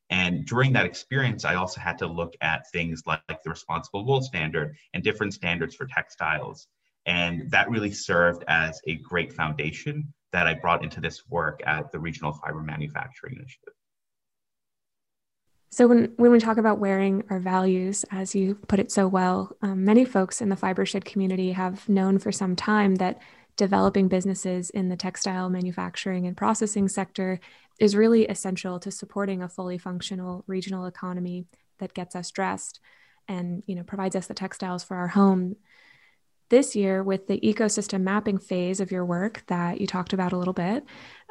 And 0.09 0.45
during 0.45 0.73
that 0.73 0.85
experience, 0.85 1.45
I 1.45 1.55
also 1.55 1.79
had 1.79 1.97
to 1.99 2.07
look 2.07 2.33
at 2.41 2.69
things 2.71 3.03
like, 3.05 3.21
like 3.29 3.41
the 3.43 3.49
responsible 3.49 4.05
wool 4.05 4.21
standard 4.21 4.75
and 4.93 5.01
different 5.03 5.33
standards 5.33 5.73
for 5.73 5.87
textiles. 5.87 6.67
And 7.05 7.49
that 7.49 7.69
really 7.69 7.91
served 7.91 8.43
as 8.47 8.79
a 8.87 8.95
great 8.97 9.31
foundation 9.31 10.13
that 10.33 10.47
I 10.47 10.53
brought 10.55 10.83
into 10.83 10.99
this 10.99 11.27
work 11.29 11.61
at 11.65 11.91
the 11.91 11.99
Regional 11.99 12.33
Fiber 12.33 12.61
Manufacturing 12.61 13.35
Initiative. 13.37 13.73
So, 15.73 15.87
when, 15.87 16.11
when 16.17 16.31
we 16.31 16.39
talk 16.39 16.57
about 16.57 16.79
wearing 16.79 17.23
our 17.29 17.39
values, 17.39 18.03
as 18.11 18.35
you 18.35 18.55
put 18.67 18.79
it 18.79 18.91
so 18.91 19.07
well, 19.07 19.55
um, 19.61 19.85
many 19.85 20.03
folks 20.03 20.41
in 20.41 20.49
the 20.49 20.57
Fibershed 20.57 21.05
community 21.05 21.53
have 21.53 21.87
known 21.87 22.19
for 22.19 22.29
some 22.29 22.57
time 22.57 22.95
that 22.95 23.21
developing 23.55 24.09
businesses 24.09 24.69
in 24.69 24.89
the 24.89 24.97
textile 24.97 25.49
manufacturing 25.49 26.27
and 26.27 26.35
processing 26.35 26.89
sector 26.89 27.39
is 27.79 27.95
really 27.95 28.27
essential 28.27 28.79
to 28.81 28.91
supporting 28.91 29.41
a 29.41 29.47
fully 29.47 29.77
functional 29.77 30.43
regional 30.45 30.85
economy 30.85 31.45
that 31.79 31.93
gets 31.93 32.17
us 32.17 32.31
dressed 32.31 32.81
and 33.27 33.63
you 33.65 33.75
know 33.75 33.83
provides 33.83 34.15
us 34.15 34.27
the 34.27 34.33
textiles 34.33 34.83
for 34.83 34.97
our 34.97 35.09
home 35.09 35.55
this 36.51 36.75
year 36.75 37.01
with 37.01 37.25
the 37.25 37.39
ecosystem 37.39 38.01
mapping 38.01 38.37
phase 38.37 38.79
of 38.79 38.91
your 38.91 39.03
work 39.03 39.41
that 39.47 39.81
you 39.81 39.87
talked 39.87 40.13
about 40.13 40.33
a 40.33 40.37
little 40.37 40.53
bit 40.53 40.83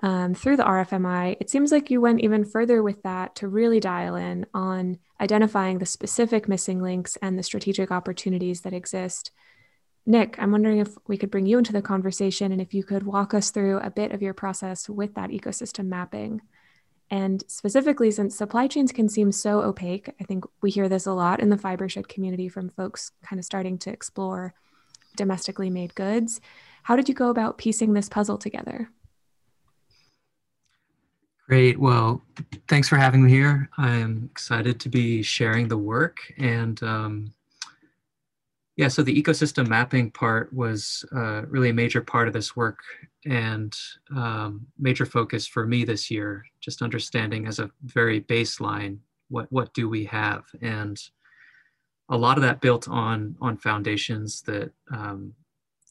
um, 0.03 0.35
through 0.35 0.57
the 0.57 0.65
RFMI, 0.65 1.37
it 1.39 1.49
seems 1.49 1.71
like 1.71 1.91
you 1.91 2.01
went 2.01 2.21
even 2.21 2.45
further 2.45 2.83
with 2.83 3.03
that 3.03 3.37
to 3.37 3.47
really 3.47 3.79
dial 3.79 4.17
in 4.17 4.47
on 4.53 4.99
identifying 5.21 5.79
the 5.79 5.87
specific 5.87 6.49
missing 6.49 6.83
links 6.83 7.17
and 7.23 7.39
the 7.39 7.43
strategic 7.43 7.93
opportunities 7.93 8.63
that 8.63 8.73
exist. 8.73 9.31
Nick, 10.07 10.37
I'm 10.39 10.51
wondering 10.51 10.79
if 10.79 10.97
we 11.07 11.19
could 11.19 11.31
bring 11.31 11.47
you 11.47 11.59
into 11.59 11.73
the 11.73 11.83
conversation 11.83 12.51
and 12.51 12.61
if 12.61 12.73
you 12.73 12.83
could 12.83 13.05
walk 13.05 13.35
us 13.35 13.51
through 13.51 13.79
a 13.79 13.91
bit 13.91 14.13
of 14.13 14.23
your 14.23 14.35
process 14.35 14.89
with 14.89 15.15
that 15.15 15.31
ecosystem 15.31 15.87
mapping. 15.87 16.41
And 17.11 17.45
specifically, 17.47 18.11
since 18.11 18.37
supply 18.37 18.67
chains 18.69 18.91
can 18.91 19.09
seem 19.09 19.33
so 19.33 19.61
opaque, 19.61 20.09
I 20.21 20.25
think 20.25 20.45
we 20.63 20.71
hear 20.71 20.89
this 20.89 21.07
a 21.07 21.13
lot 21.13 21.41
in 21.41 21.51
the 21.51 21.57
Fibershed 21.57 22.09
community 22.09 22.49
from 22.49 22.71
folks 22.71 23.13
kind 23.23 23.39
of 23.39 23.45
starting 23.45 23.79
to 23.79 23.91
explore 23.91 24.55
domestically 25.17 25.71
made 25.71 25.95
goods. 25.95 26.41
How 26.85 26.97
did 26.97 27.09
you 27.09 27.15
go 27.15 27.31
about 27.31 27.59
piecing 27.59 27.93
this 27.93 28.09
puzzle 28.09 28.39
together? 28.39 28.91
Great. 31.49 31.81
Well, 31.81 32.23
thanks 32.69 32.89
for 32.89 32.97
having 32.97 33.25
me 33.25 33.31
here. 33.31 33.69
I'm 33.77 34.29
excited 34.31 34.79
to 34.81 34.89
be 34.89 35.23
sharing 35.23 35.67
the 35.67 35.77
work. 35.77 36.19
And 36.39 36.81
um, 36.83 37.35
yeah, 38.77 38.89
so 38.89 39.03
the 39.03 39.21
ecosystem 39.21 39.67
mapping 39.67 40.13
part 40.13 40.53
was 40.55 41.05
uh, 41.15 41.43
really 41.47 41.71
a 41.71 41.75
major 41.75 42.01
part 42.01 42.29
of 42.29 42.35
this 42.35 42.55
work 42.55 42.79
and 43.27 43.77
um, 44.17 44.67
major 44.79 45.05
focus 45.05 45.47
for 45.47 45.67
me 45.67 45.85
this 45.85 46.11
year, 46.11 46.45
just 46.61 46.83
understanding 46.83 47.47
as 47.47 47.59
a 47.59 47.71
very 47.83 48.21
baseline, 48.21 48.99
what, 49.29 49.51
what 49.51 49.75
do 49.75 49.89
we 49.89 50.05
have? 50.05 50.45
And 50.63 51.03
a 52.11 52.17
lot 52.17 52.37
of 52.37 52.43
that 52.43 52.61
built 52.61 52.89
on 52.89 53.37
on 53.41 53.57
foundations 53.57 54.43
that 54.43 54.71
um, 54.93 55.33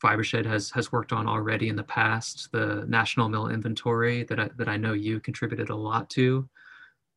Fibershed 0.04 0.46
has 0.46 0.70
has 0.72 0.92
worked 0.92 1.12
on 1.12 1.28
already 1.28 1.70
in 1.70 1.76
the 1.76 1.84
past. 1.84 2.50
The 2.52 2.86
National 2.88 3.30
Mill 3.30 3.48
Inventory 3.48 4.24
that 4.24 4.40
I, 4.40 4.50
that 4.58 4.70
I 4.70 4.78
know 4.78 4.94
you 4.94 5.20
contributed 5.20 5.70
a 5.70 5.76
lot 5.76 6.10
to 6.12 6.48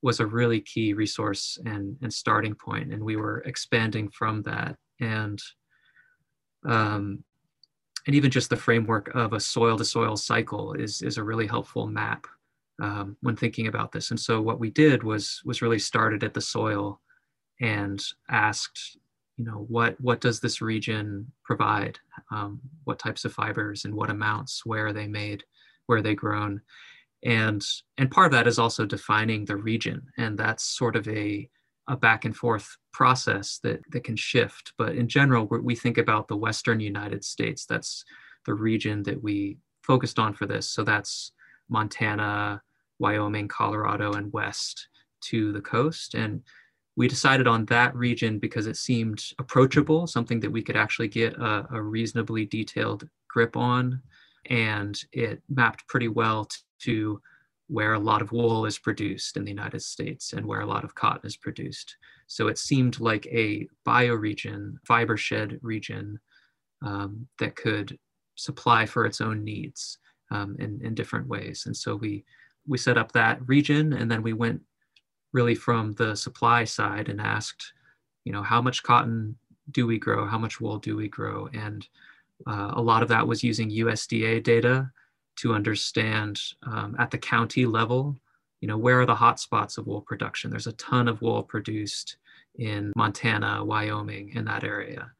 was 0.02 0.18
a 0.18 0.26
really 0.26 0.60
key 0.60 0.94
resource 0.94 1.58
and 1.66 1.96
and 2.02 2.12
starting 2.12 2.54
point, 2.54 2.92
and 2.92 3.02
we 3.02 3.16
were 3.16 3.40
expanding 3.40 4.08
from 4.08 4.42
that 4.42 4.76
and. 5.00 5.42
Um, 6.64 7.24
and 8.06 8.16
even 8.16 8.32
just 8.32 8.50
the 8.50 8.56
framework 8.56 9.14
of 9.14 9.32
a 9.32 9.38
soil 9.38 9.76
to 9.78 9.84
soil 9.84 10.16
cycle 10.16 10.72
is, 10.72 11.02
is 11.02 11.18
a 11.18 11.22
really 11.22 11.46
helpful 11.46 11.86
map 11.86 12.26
um, 12.80 13.16
when 13.20 13.36
thinking 13.36 13.68
about 13.68 13.92
this. 13.92 14.10
And 14.10 14.18
so 14.18 14.42
what 14.42 14.58
we 14.58 14.70
did 14.70 15.04
was 15.04 15.40
was 15.44 15.62
really 15.62 15.78
started 15.78 16.24
at 16.24 16.34
the 16.34 16.40
soil 16.40 17.00
and 17.62 18.04
asked, 18.28 18.98
you 19.38 19.44
know, 19.44 19.64
what 19.68 19.98
what 20.00 20.20
does 20.20 20.40
this 20.40 20.60
region 20.60 21.32
provide? 21.44 21.98
Um, 22.30 22.60
what 22.84 22.98
types 22.98 23.24
of 23.24 23.32
fibers 23.32 23.86
and 23.86 23.94
what 23.94 24.10
amounts? 24.10 24.66
Where 24.66 24.88
are 24.88 24.92
they 24.92 25.06
made? 25.06 25.44
Where 25.86 25.98
are 25.98 26.02
they 26.02 26.14
grown? 26.14 26.60
And 27.24 27.64
and 27.96 28.10
part 28.10 28.26
of 28.26 28.32
that 28.32 28.48
is 28.48 28.58
also 28.58 28.84
defining 28.84 29.44
the 29.44 29.56
region, 29.56 30.02
and 30.18 30.36
that's 30.36 30.64
sort 30.64 30.96
of 30.96 31.08
a 31.08 31.48
a 31.88 31.96
back 31.96 32.24
and 32.24 32.36
forth 32.36 32.76
process 32.92 33.58
that 33.62 33.80
that 33.92 34.04
can 34.04 34.16
shift. 34.16 34.72
But 34.76 34.96
in 34.96 35.08
general, 35.08 35.46
we 35.46 35.76
think 35.76 35.98
about 35.98 36.28
the 36.28 36.36
Western 36.36 36.80
United 36.80 37.24
States. 37.24 37.64
That's 37.64 38.04
the 38.44 38.54
region 38.54 39.04
that 39.04 39.22
we 39.22 39.58
focused 39.82 40.18
on 40.18 40.34
for 40.34 40.46
this. 40.46 40.68
So 40.68 40.82
that's 40.82 41.32
Montana, 41.68 42.60
Wyoming, 42.98 43.48
Colorado, 43.48 44.12
and 44.14 44.32
west 44.32 44.88
to 45.22 45.52
the 45.52 45.60
coast. 45.60 46.14
And 46.14 46.42
we 46.96 47.08
decided 47.08 47.46
on 47.46 47.64
that 47.66 47.94
region 47.94 48.38
because 48.38 48.66
it 48.66 48.76
seemed 48.76 49.22
approachable, 49.38 50.06
something 50.06 50.40
that 50.40 50.52
we 50.52 50.62
could 50.62 50.76
actually 50.76 51.08
get 51.08 51.34
a, 51.34 51.66
a 51.72 51.82
reasonably 51.82 52.44
detailed 52.44 53.08
grip 53.28 53.56
on. 53.56 54.02
And 54.50 55.00
it 55.12 55.42
mapped 55.48 55.86
pretty 55.88 56.08
well 56.08 56.48
to 56.80 57.20
where 57.68 57.94
a 57.94 57.98
lot 57.98 58.20
of 58.20 58.32
wool 58.32 58.66
is 58.66 58.78
produced 58.78 59.36
in 59.36 59.44
the 59.44 59.50
United 59.50 59.80
States 59.80 60.34
and 60.34 60.44
where 60.44 60.60
a 60.60 60.66
lot 60.66 60.84
of 60.84 60.94
cotton 60.94 61.26
is 61.26 61.36
produced. 61.36 61.96
So 62.26 62.48
it 62.48 62.58
seemed 62.58 63.00
like 63.00 63.26
a 63.26 63.66
bioregion, 63.86 64.74
fiber 64.86 65.16
shed 65.16 65.58
region 65.62 66.18
um, 66.84 67.26
that 67.38 67.56
could 67.56 67.98
supply 68.34 68.84
for 68.84 69.06
its 69.06 69.20
own 69.22 69.42
needs 69.44 69.98
um, 70.30 70.56
in, 70.58 70.80
in 70.82 70.94
different 70.94 71.28
ways. 71.28 71.62
And 71.64 71.74
so 71.74 71.96
we, 71.96 72.24
we 72.66 72.76
set 72.76 72.98
up 72.98 73.12
that 73.12 73.40
region 73.46 73.94
and 73.94 74.10
then 74.10 74.22
we 74.22 74.34
went 74.34 74.60
really 75.32 75.54
from 75.54 75.92
the 75.94 76.14
supply 76.14 76.64
side 76.64 77.08
and 77.08 77.20
asked, 77.20 77.72
you 78.24 78.32
know, 78.32 78.42
how 78.42 78.60
much 78.60 78.82
cotton 78.82 79.36
do 79.70 79.86
we 79.86 79.98
grow? 79.98 80.26
How 80.26 80.38
much 80.38 80.60
wool 80.60 80.78
do 80.78 80.96
we 80.96 81.08
grow? 81.08 81.48
And 81.52 81.86
uh, 82.46 82.72
a 82.74 82.82
lot 82.82 83.02
of 83.02 83.08
that 83.08 83.26
was 83.26 83.42
using 83.42 83.70
USDA 83.70 84.42
data 84.42 84.90
to 85.36 85.54
understand 85.54 86.40
um, 86.64 86.96
at 86.98 87.10
the 87.10 87.18
county 87.18 87.66
level, 87.66 88.18
you 88.60 88.68
know, 88.68 88.76
where 88.76 89.00
are 89.00 89.06
the 89.06 89.14
hotspots 89.14 89.78
of 89.78 89.86
wool 89.86 90.02
production? 90.02 90.50
There's 90.50 90.66
a 90.66 90.72
ton 90.72 91.08
of 91.08 91.22
wool 91.22 91.42
produced 91.42 92.16
in 92.56 92.92
Montana, 92.96 93.64
Wyoming, 93.64 94.32
in 94.34 94.44
that 94.44 94.64
area, 94.64 95.10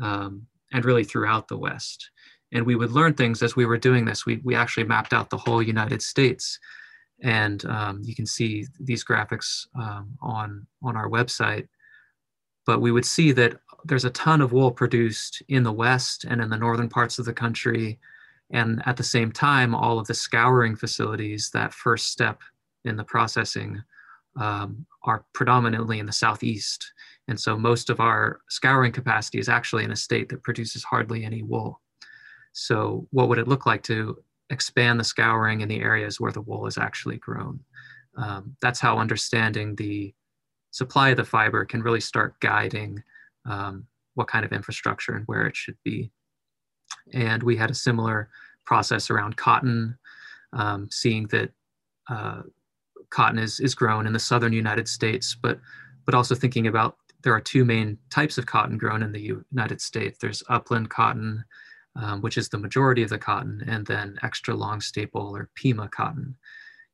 um, 0.00 0.46
and 0.72 0.84
really 0.84 1.04
throughout 1.04 1.48
the 1.48 1.56
West. 1.56 2.10
And 2.52 2.66
we 2.66 2.76
would 2.76 2.92
learn 2.92 3.14
things 3.14 3.42
as 3.42 3.56
we 3.56 3.64
were 3.64 3.78
doing 3.78 4.04
this. 4.04 4.26
We, 4.26 4.40
we 4.44 4.54
actually 4.54 4.84
mapped 4.84 5.14
out 5.14 5.30
the 5.30 5.38
whole 5.38 5.62
United 5.62 6.02
States. 6.02 6.58
And 7.22 7.64
um, 7.66 8.02
you 8.04 8.14
can 8.14 8.26
see 8.26 8.66
these 8.80 9.04
graphics 9.04 9.66
um, 9.74 10.18
on, 10.20 10.66
on 10.82 10.96
our 10.96 11.08
website. 11.08 11.68
But 12.66 12.80
we 12.80 12.92
would 12.92 13.04
see 13.04 13.32
that 13.32 13.58
there's 13.84 14.04
a 14.04 14.10
ton 14.10 14.40
of 14.40 14.52
wool 14.52 14.70
produced 14.70 15.42
in 15.48 15.62
the 15.62 15.72
West 15.72 16.24
and 16.24 16.40
in 16.40 16.50
the 16.50 16.56
northern 16.56 16.88
parts 16.88 17.18
of 17.18 17.24
the 17.24 17.32
country, 17.32 17.98
and 18.50 18.82
at 18.86 18.96
the 18.96 19.02
same 19.02 19.32
time, 19.32 19.74
all 19.74 19.98
of 19.98 20.06
the 20.06 20.14
scouring 20.14 20.76
facilities, 20.76 21.50
that 21.50 21.72
first 21.72 22.08
step 22.08 22.40
in 22.84 22.96
the 22.96 23.04
processing, 23.04 23.82
um, 24.36 24.86
are 25.04 25.24
predominantly 25.32 25.98
in 25.98 26.06
the 26.06 26.12
southeast. 26.12 26.92
And 27.28 27.40
so 27.40 27.56
most 27.56 27.90
of 27.90 27.98
our 28.00 28.40
scouring 28.48 28.92
capacity 28.92 29.38
is 29.38 29.48
actually 29.48 29.84
in 29.84 29.92
a 29.92 29.96
state 29.96 30.28
that 30.28 30.42
produces 30.42 30.84
hardly 30.84 31.24
any 31.24 31.42
wool. 31.42 31.80
So 32.52 33.06
what 33.10 33.28
would 33.28 33.38
it 33.38 33.48
look 33.48 33.64
like 33.64 33.82
to 33.84 34.22
expand 34.50 35.00
the 35.00 35.04
scouring 35.04 35.60
in 35.60 35.68
the 35.68 35.80
areas 35.80 36.20
where 36.20 36.32
the 36.32 36.40
wool 36.40 36.66
is 36.66 36.78
actually 36.78 37.16
grown? 37.16 37.60
Um, 38.16 38.56
that's 38.60 38.80
how 38.80 38.98
understanding 38.98 39.74
the 39.74 40.14
supply 40.70 41.10
of 41.10 41.16
the 41.16 41.24
fiber 41.24 41.64
can 41.64 41.82
really 41.82 42.00
start 42.00 42.38
guiding 42.40 43.02
um, 43.46 43.86
what 44.14 44.28
kind 44.28 44.44
of 44.44 44.52
infrastructure 44.52 45.14
and 45.14 45.26
where 45.26 45.46
it 45.46 45.56
should 45.56 45.76
be. 45.84 46.10
And 47.12 47.42
we 47.42 47.56
had 47.56 47.70
a 47.70 47.74
similar 47.74 48.28
process 48.64 49.10
around 49.10 49.36
cotton, 49.36 49.96
um, 50.52 50.88
seeing 50.90 51.26
that 51.28 51.50
uh, 52.08 52.42
cotton 53.10 53.38
is, 53.38 53.60
is 53.60 53.74
grown 53.74 54.06
in 54.06 54.12
the 54.12 54.18
southern 54.18 54.52
United 54.52 54.88
States, 54.88 55.36
but, 55.40 55.58
but 56.04 56.14
also 56.14 56.34
thinking 56.34 56.66
about 56.66 56.96
there 57.22 57.34
are 57.34 57.40
two 57.40 57.64
main 57.64 57.98
types 58.10 58.36
of 58.38 58.46
cotton 58.46 58.76
grown 58.76 59.02
in 59.02 59.12
the 59.12 59.36
United 59.50 59.80
States. 59.80 60.18
There's 60.20 60.42
upland 60.48 60.90
cotton, 60.90 61.44
um, 61.96 62.20
which 62.20 62.38
is 62.38 62.48
the 62.48 62.58
majority 62.58 63.02
of 63.02 63.10
the 63.10 63.18
cotton, 63.18 63.62
and 63.66 63.86
then 63.86 64.18
extra 64.22 64.54
long 64.54 64.80
staple 64.80 65.36
or 65.36 65.50
Pima 65.54 65.88
cotton. 65.88 66.36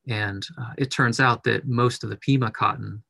And 0.08 0.46
uh, 0.60 0.72
it 0.78 0.90
turns 0.90 1.20
out 1.20 1.44
that 1.44 1.68
most 1.68 2.02
of 2.02 2.10
the 2.10 2.16
Pima 2.16 2.50
cotton 2.50 3.02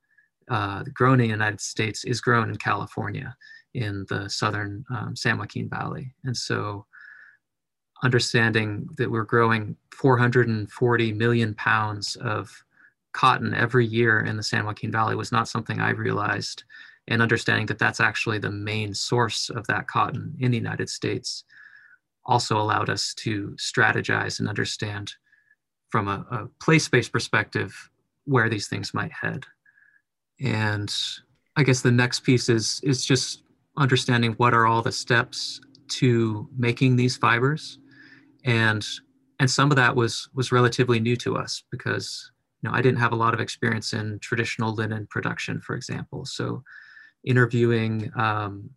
uh, 0.49 0.85
grown 0.93 1.15
in 1.15 1.27
the 1.27 1.33
United 1.33 1.61
States 1.61 2.05
is 2.05 2.21
grown 2.21 2.51
in 2.51 2.57
California 2.57 3.37
in 3.75 4.07
the 4.09 4.29
southern 4.29 4.85
um, 4.91 5.15
San 5.15 5.39
Joaquin 5.39 5.69
Valley. 5.69 6.15
And 6.25 6.37
so 6.37 6.87
understanding 8.03 8.89
that 8.97 9.11
we're 9.11 9.25
growing 9.25 9.77
440 9.93 11.13
million 11.13 11.55
pounds 11.55 12.17
of 12.17 12.51
cotton 13.13 13.55
every 13.55 13.87
year 13.87 14.21
in 14.21 14.37
the 14.37 14.43
San 14.43 14.65
Joaquin 14.65 14.93
Valley 14.93 15.17
was 15.17 15.33
not 15.33 15.49
something 15.49 15.81
I 15.81 15.91
realized. 15.91 16.65
And 17.09 17.23
understanding 17.23 17.67
that 17.67 17.79
that's 17.79 18.01
actually 18.01 18.39
the 18.39 18.51
main 18.51 18.95
source 18.95 19.51
of 19.51 19.67
that 19.67 19.89
cotton 19.89 20.35
in 20.41 20.51
the 20.51 20.59
United 20.59 20.89
States 20.89 21.45
also 22.29 22.59
allowed 22.59 22.89
us 22.89 23.15
to 23.15 23.57
strategize 23.59 24.39
and 24.39 24.49
understand 24.49 25.13
from 25.91 26.07
a, 26.07 26.25
a 26.31 26.49
place-based 26.63 27.11
perspective 27.11 27.91
where 28.25 28.49
these 28.49 28.69
things 28.69 28.95
might 28.95 29.13
head. 29.13 29.45
And 30.41 30.95
I 31.57 31.65
guess 31.65 31.81
the 31.81 31.91
next 31.91 32.21
piece 32.21 32.49
is 32.49 32.81
is 32.85 33.05
just 33.05 33.43
understanding 33.77 34.35
what 34.35 34.55
are 34.55 34.67
all 34.67 34.83
the 34.83 34.93
steps 34.93 35.61
to 35.89 36.49
making 36.57 36.97
these 36.97 37.17
fibers 37.17 37.79
and 38.45 38.87
and 39.41 39.51
some 39.51 39.71
of 39.71 39.77
that 39.77 39.95
was 39.95 40.29
was 40.35 40.53
relatively 40.53 41.01
new 41.01 41.17
to 41.17 41.37
us 41.37 41.63
because 41.71 42.31
you 42.63 42.69
know 42.69 42.75
I 42.75 42.83
didn't 42.83 43.01
have 43.01 43.13
a 43.13 43.17
lot 43.17 43.35
of 43.35 43.41
experience 43.41 43.93
in 43.93 44.19
traditional 44.21 44.75
linen 44.75 45.07
production, 45.11 45.61
for 45.61 45.75
example. 45.77 46.25
So 46.25 46.63
interviewing 47.25 48.11
um, 48.17 48.71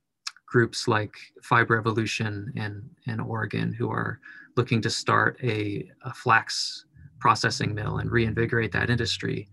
groups 0.51 0.87
like 0.87 1.15
Fiber 1.41 1.77
Evolution 1.77 2.51
in, 2.55 2.83
in 3.07 3.19
Oregon 3.19 3.71
who 3.73 3.89
are 3.89 4.19
looking 4.57 4.81
to 4.81 4.89
start 4.89 5.39
a, 5.41 5.89
a 6.03 6.13
flax 6.13 6.85
processing 7.19 7.73
mill 7.73 7.99
and 7.99 8.11
reinvigorate 8.11 8.71
that 8.73 8.89
industry 8.89 9.47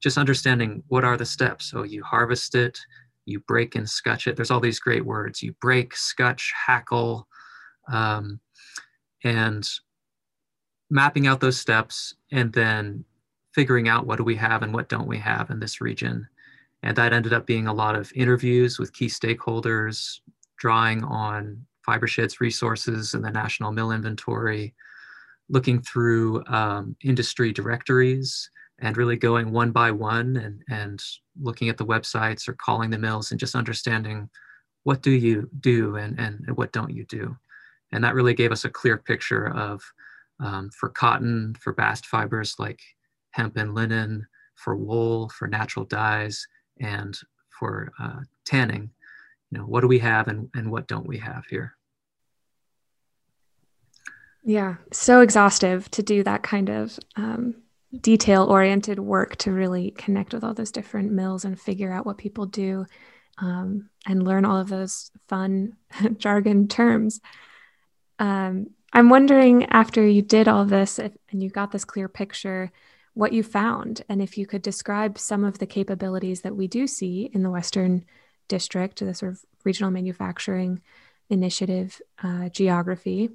just 0.00 0.18
understanding 0.18 0.82
what 0.88 1.04
are 1.04 1.16
the 1.16 1.24
steps. 1.24 1.70
So 1.70 1.82
you 1.82 2.02
harvest 2.02 2.54
it, 2.54 2.78
you 3.24 3.40
break 3.40 3.74
and 3.74 3.88
scutch 3.88 4.26
it. 4.26 4.36
There's 4.36 4.50
all 4.50 4.60
these 4.60 4.78
great 4.78 5.04
words. 5.04 5.42
You 5.42 5.52
break, 5.60 5.96
scutch, 5.96 6.52
hackle, 6.66 7.26
um, 7.90 8.40
and 9.24 9.68
mapping 10.90 11.26
out 11.26 11.40
those 11.40 11.58
steps 11.58 12.14
and 12.30 12.52
then 12.52 13.04
figuring 13.52 13.88
out 13.88 14.06
what 14.06 14.16
do 14.16 14.24
we 14.24 14.36
have 14.36 14.62
and 14.62 14.72
what 14.72 14.88
don't 14.88 15.08
we 15.08 15.18
have 15.18 15.50
in 15.50 15.58
this 15.58 15.80
region. 15.80 16.28
And 16.82 16.96
that 16.96 17.12
ended 17.12 17.32
up 17.32 17.46
being 17.46 17.66
a 17.66 17.74
lot 17.74 17.96
of 17.96 18.12
interviews 18.14 18.78
with 18.78 18.92
key 18.92 19.06
stakeholders, 19.06 20.20
drawing 20.58 21.04
on 21.04 21.64
FiberShed's 21.86 22.40
resources 22.40 23.14
and 23.14 23.24
the 23.24 23.30
National 23.30 23.72
Mill 23.72 23.92
Inventory, 23.92 24.74
looking 25.48 25.80
through 25.80 26.44
um, 26.46 26.96
industry 27.02 27.52
directories 27.52 28.50
and 28.80 28.96
really 28.96 29.16
going 29.16 29.52
one 29.52 29.70
by 29.70 29.90
one 29.90 30.36
and, 30.36 30.62
and 30.68 31.00
looking 31.40 31.68
at 31.68 31.78
the 31.78 31.86
websites 31.86 32.48
or 32.48 32.54
calling 32.54 32.90
the 32.90 32.98
mills 32.98 33.30
and 33.30 33.40
just 33.40 33.54
understanding 33.54 34.28
what 34.82 35.02
do 35.02 35.10
you 35.10 35.48
do 35.60 35.96
and, 35.96 36.18
and 36.18 36.56
what 36.56 36.72
don't 36.72 36.92
you 36.92 37.04
do. 37.06 37.36
And 37.92 38.02
that 38.04 38.14
really 38.14 38.34
gave 38.34 38.52
us 38.52 38.64
a 38.64 38.70
clear 38.70 38.96
picture 38.96 39.48
of 39.56 39.82
um, 40.40 40.70
for 40.70 40.88
cotton, 40.88 41.54
for 41.58 41.72
bast 41.72 42.06
fibers 42.06 42.56
like 42.58 42.80
hemp 43.30 43.56
and 43.56 43.74
linen, 43.74 44.26
for 44.54 44.76
wool, 44.76 45.28
for 45.30 45.48
natural 45.48 45.84
dyes, 45.86 46.46
and 46.80 47.16
for 47.58 47.90
uh, 47.98 48.20
tanning. 48.44 48.90
Know, 49.56 49.64
what 49.64 49.80
do 49.80 49.88
we 49.88 49.98
have 50.00 50.28
and, 50.28 50.48
and 50.54 50.70
what 50.70 50.86
don't 50.86 51.06
we 51.06 51.18
have 51.18 51.44
here? 51.46 51.76
Yeah, 54.44 54.76
so 54.92 55.22
exhaustive 55.22 55.90
to 55.92 56.02
do 56.02 56.22
that 56.22 56.42
kind 56.42 56.68
of 56.68 56.98
um, 57.16 57.62
detail 58.00 58.44
oriented 58.44 58.98
work 58.98 59.36
to 59.36 59.50
really 59.50 59.90
connect 59.90 60.32
with 60.32 60.44
all 60.44 60.54
those 60.54 60.70
different 60.70 61.10
mills 61.10 61.44
and 61.44 61.60
figure 61.60 61.92
out 61.92 62.06
what 62.06 62.18
people 62.18 62.46
do 62.46 62.86
um, 63.38 63.90
and 64.06 64.22
learn 64.22 64.44
all 64.44 64.58
of 64.58 64.68
those 64.68 65.10
fun 65.28 65.76
jargon 66.18 66.68
terms. 66.68 67.20
Um, 68.18 68.68
I'm 68.92 69.08
wondering 69.08 69.66
after 69.66 70.06
you 70.06 70.22
did 70.22 70.48
all 70.48 70.64
this 70.64 70.98
if, 70.98 71.12
and 71.30 71.42
you 71.42 71.50
got 71.50 71.72
this 71.72 71.84
clear 71.84 72.08
picture, 72.08 72.70
what 73.14 73.32
you 73.32 73.42
found, 73.42 74.02
and 74.08 74.22
if 74.22 74.38
you 74.38 74.46
could 74.46 74.62
describe 74.62 75.18
some 75.18 75.44
of 75.44 75.58
the 75.58 75.66
capabilities 75.66 76.42
that 76.42 76.54
we 76.54 76.68
do 76.68 76.86
see 76.86 77.30
in 77.32 77.42
the 77.42 77.50
Western 77.50 78.04
District, 78.48 78.98
the 78.98 79.14
sort 79.14 79.32
of 79.32 79.44
regional 79.64 79.90
manufacturing 79.90 80.80
initiative 81.28 82.00
uh, 82.22 82.48
geography, 82.48 83.30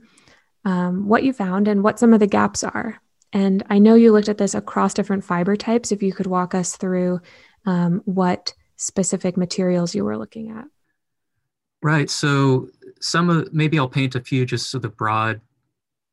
um, 0.65 1.08
what 1.08 1.24
you 1.24 1.34
found 1.34 1.67
and 1.67 1.84
what 1.84 2.00
some 2.00 2.13
of 2.13 2.19
the 2.19 2.28
gaps 2.28 2.63
are. 2.63 3.02
And 3.34 3.63
I 3.69 3.80
know 3.80 3.95
you 3.95 4.12
looked 4.12 4.30
at 4.30 4.38
this 4.38 4.56
across 4.56 4.93
different 4.93 5.24
fiber 5.24 5.56
types. 5.56 5.91
If 5.91 6.04
you 6.04 6.13
could 6.13 6.28
walk 6.28 6.54
us 6.54 6.76
through 6.76 7.21
um, 7.65 8.02
what 8.06 8.54
specific 8.76 9.38
materials 9.38 9.95
you 9.95 10.04
were 10.04 10.17
looking 10.17 10.52
at. 10.52 10.65
Right. 11.84 12.10
So 12.10 12.69
some 13.00 13.30
of 13.30 13.54
maybe 13.54 13.80
I'll 13.80 13.89
paint 13.89 14.15
a 14.15 14.21
few 14.21 14.45
just 14.45 14.69
so 14.69 14.80
the 14.80 14.89
broad 14.89 15.41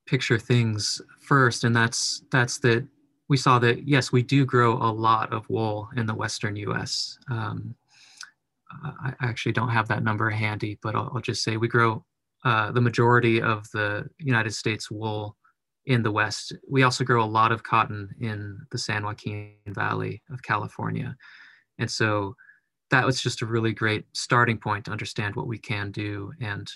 picture 0.06 0.38
things 0.38 1.02
first, 1.20 1.64
and 1.64 1.76
that's 1.76 2.22
that's 2.30 2.58
that 2.60 2.86
we 3.28 3.36
saw 3.36 3.58
that 3.58 3.86
yes, 3.86 4.10
we 4.10 4.22
do 4.22 4.46
grow 4.46 4.74
a 4.74 4.90
lot 4.90 5.32
of 5.32 5.48
wool 5.50 5.90
in 5.96 6.06
the 6.06 6.14
western 6.14 6.56
U.S. 6.56 7.18
Um, 7.30 7.74
I 8.70 9.14
actually 9.20 9.52
don't 9.52 9.70
have 9.70 9.88
that 9.88 10.02
number 10.02 10.28
handy, 10.30 10.78
but 10.82 10.94
I'll, 10.94 11.10
I'll 11.14 11.20
just 11.20 11.42
say 11.42 11.56
we 11.56 11.68
grow 11.68 12.04
uh, 12.44 12.70
the 12.70 12.80
majority 12.80 13.40
of 13.40 13.68
the 13.72 14.08
United 14.18 14.52
States 14.52 14.90
wool 14.90 15.36
in 15.86 16.02
the 16.02 16.12
West. 16.12 16.54
We 16.68 16.82
also 16.82 17.02
grow 17.02 17.24
a 17.24 17.26
lot 17.26 17.50
of 17.50 17.62
cotton 17.62 18.10
in 18.20 18.58
the 18.70 18.78
San 18.78 19.04
Joaquin 19.04 19.54
Valley 19.66 20.22
of 20.30 20.42
California. 20.42 21.16
And 21.78 21.90
so 21.90 22.36
that 22.90 23.06
was 23.06 23.20
just 23.20 23.42
a 23.42 23.46
really 23.46 23.72
great 23.72 24.04
starting 24.12 24.58
point 24.58 24.84
to 24.84 24.90
understand 24.90 25.34
what 25.34 25.46
we 25.46 25.58
can 25.58 25.90
do. 25.90 26.32
And 26.40 26.70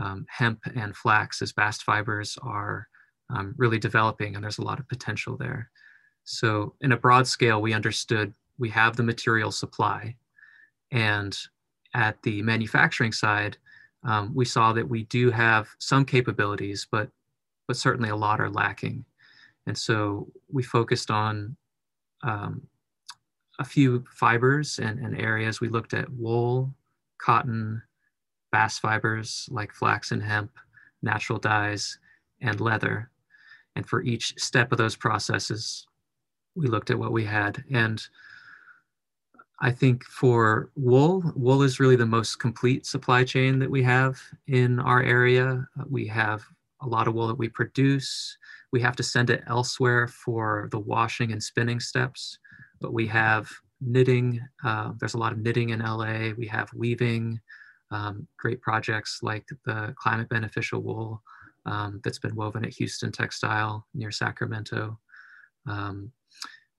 um, 0.00 0.26
hemp 0.28 0.60
and 0.74 0.96
flax 0.96 1.42
as 1.42 1.52
bast 1.52 1.82
fibers 1.82 2.38
are 2.42 2.88
um, 3.30 3.54
really 3.56 3.78
developing, 3.78 4.34
and 4.34 4.42
there's 4.44 4.58
a 4.58 4.64
lot 4.64 4.80
of 4.80 4.88
potential 4.88 5.36
there. 5.36 5.70
So, 6.24 6.74
in 6.80 6.92
a 6.92 6.96
broad 6.96 7.26
scale, 7.26 7.60
we 7.60 7.72
understood 7.72 8.34
we 8.58 8.70
have 8.70 8.96
the 8.96 9.02
material 9.02 9.50
supply. 9.50 10.16
And 10.90 11.36
at 11.94 12.22
the 12.22 12.42
manufacturing 12.42 13.12
side, 13.12 13.56
um, 14.04 14.34
we 14.34 14.44
saw 14.44 14.72
that 14.72 14.88
we 14.88 15.04
do 15.04 15.30
have 15.30 15.68
some 15.78 16.04
capabilities, 16.04 16.86
but, 16.90 17.08
but 17.66 17.76
certainly 17.76 18.10
a 18.10 18.16
lot 18.16 18.40
are 18.40 18.50
lacking. 18.50 19.04
And 19.66 19.76
so 19.76 20.28
we 20.52 20.62
focused 20.62 21.10
on 21.10 21.56
um, 22.22 22.62
a 23.58 23.64
few 23.64 24.04
fibers 24.10 24.78
and, 24.78 24.98
and 24.98 25.18
areas. 25.18 25.60
We 25.60 25.68
looked 25.68 25.94
at 25.94 26.10
wool, 26.10 26.74
cotton, 27.18 27.82
bast 28.52 28.80
fibers 28.80 29.48
like 29.50 29.72
flax 29.72 30.12
and 30.12 30.22
hemp, 30.22 30.50
natural 31.02 31.38
dyes, 31.38 31.98
and 32.40 32.60
leather. 32.60 33.10
And 33.76 33.88
for 33.88 34.02
each 34.02 34.34
step 34.38 34.70
of 34.70 34.78
those 34.78 34.96
processes, 34.96 35.86
we 36.54 36.66
looked 36.66 36.90
at 36.90 36.98
what 36.98 37.12
we 37.12 37.24
had. 37.24 37.64
And 37.72 38.00
I 39.64 39.70
think 39.70 40.04
for 40.04 40.68
wool, 40.76 41.32
wool 41.34 41.62
is 41.62 41.80
really 41.80 41.96
the 41.96 42.04
most 42.04 42.38
complete 42.38 42.84
supply 42.84 43.24
chain 43.24 43.58
that 43.60 43.70
we 43.70 43.82
have 43.82 44.20
in 44.46 44.78
our 44.78 45.02
area. 45.02 45.66
We 45.88 46.06
have 46.08 46.42
a 46.82 46.86
lot 46.86 47.08
of 47.08 47.14
wool 47.14 47.28
that 47.28 47.38
we 47.38 47.48
produce. 47.48 48.36
We 48.72 48.82
have 48.82 48.94
to 48.96 49.02
send 49.02 49.30
it 49.30 49.42
elsewhere 49.46 50.06
for 50.06 50.68
the 50.70 50.78
washing 50.78 51.32
and 51.32 51.42
spinning 51.42 51.80
steps, 51.80 52.38
but 52.82 52.92
we 52.92 53.06
have 53.06 53.48
knitting. 53.80 54.38
Uh, 54.62 54.92
there's 55.00 55.14
a 55.14 55.18
lot 55.18 55.32
of 55.32 55.38
knitting 55.38 55.70
in 55.70 55.78
LA. 55.78 56.34
We 56.36 56.46
have 56.48 56.68
weaving, 56.74 57.40
um, 57.90 58.28
great 58.38 58.60
projects 58.60 59.20
like 59.22 59.46
the 59.64 59.94
climate 59.96 60.28
beneficial 60.28 60.82
wool 60.82 61.22
um, 61.64 62.02
that's 62.04 62.18
been 62.18 62.34
woven 62.34 62.66
at 62.66 62.74
Huston 62.78 63.12
Textile 63.12 63.86
near 63.94 64.10
Sacramento. 64.10 64.98
Um, 65.66 66.12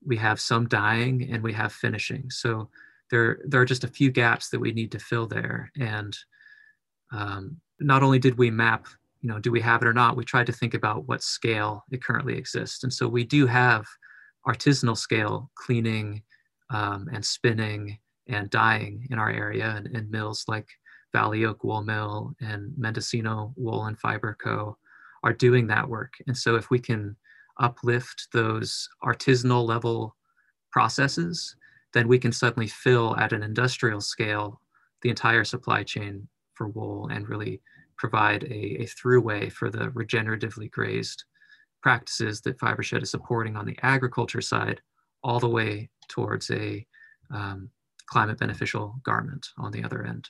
we 0.05 0.17
have 0.17 0.39
some 0.39 0.67
dying 0.67 1.29
and 1.31 1.41
we 1.41 1.53
have 1.53 1.73
finishing. 1.73 2.29
So 2.29 2.69
there, 3.11 3.39
there 3.45 3.61
are 3.61 3.65
just 3.65 3.83
a 3.83 3.89
few 3.89 4.11
gaps 4.11 4.49
that 4.49 4.59
we 4.59 4.71
need 4.71 4.91
to 4.91 4.99
fill 4.99 5.27
there. 5.27 5.71
And 5.79 6.17
um, 7.11 7.57
not 7.79 8.03
only 8.03 8.19
did 8.19 8.37
we 8.37 8.51
map, 8.51 8.87
you 9.21 9.29
know, 9.29 9.39
do 9.39 9.51
we 9.51 9.61
have 9.61 9.81
it 9.81 9.87
or 9.87 9.93
not, 9.93 10.15
we 10.15 10.23
tried 10.23 10.45
to 10.47 10.53
think 10.53 10.73
about 10.73 11.07
what 11.07 11.23
scale 11.23 11.83
it 11.91 12.03
currently 12.03 12.37
exists. 12.37 12.83
And 12.83 12.93
so 12.93 13.07
we 13.07 13.23
do 13.23 13.47
have 13.47 13.85
artisanal 14.47 14.97
scale 14.97 15.49
cleaning 15.55 16.21
um, 16.69 17.09
and 17.11 17.25
spinning 17.25 17.97
and 18.27 18.49
dyeing 18.49 19.07
in 19.11 19.19
our 19.19 19.29
area 19.29 19.73
and, 19.75 19.87
and 19.95 20.09
mills 20.09 20.45
like 20.47 20.67
Valley 21.13 21.45
Oak 21.45 21.63
Wool 21.63 21.83
Mill 21.83 22.35
and 22.41 22.73
Mendocino 22.77 23.53
Wool 23.55 23.85
and 23.85 23.97
Fiber 23.99 24.37
Co. 24.43 24.77
are 25.23 25.33
doing 25.33 25.67
that 25.67 25.87
work. 25.87 26.13
And 26.27 26.37
so 26.37 26.55
if 26.55 26.69
we 26.69 26.79
can 26.79 27.15
uplift 27.59 28.27
those 28.33 28.89
artisanal 29.03 29.65
level 29.65 30.15
processes, 30.71 31.55
then 31.93 32.07
we 32.07 32.19
can 32.19 32.31
suddenly 32.31 32.67
fill 32.67 33.15
at 33.17 33.33
an 33.33 33.43
industrial 33.43 34.01
scale 34.01 34.61
the 35.01 35.09
entire 35.09 35.43
supply 35.43 35.83
chain 35.83 36.27
for 36.53 36.67
wool 36.69 37.07
and 37.11 37.29
really 37.29 37.61
provide 37.97 38.43
a, 38.43 38.81
a 38.81 38.85
throughway 38.85 39.51
for 39.51 39.69
the 39.69 39.89
regeneratively 39.91 40.69
grazed 40.69 41.23
practices 41.81 42.41
that 42.41 42.57
FiberShed 42.57 43.03
is 43.03 43.11
supporting 43.11 43.55
on 43.55 43.65
the 43.65 43.77
agriculture 43.83 44.41
side, 44.41 44.81
all 45.23 45.39
the 45.39 45.47
way 45.47 45.89
towards 46.09 46.49
a 46.51 46.85
um, 47.31 47.69
climate 48.07 48.39
beneficial 48.39 48.95
garment 49.03 49.47
on 49.57 49.71
the 49.71 49.83
other 49.83 50.03
end. 50.03 50.29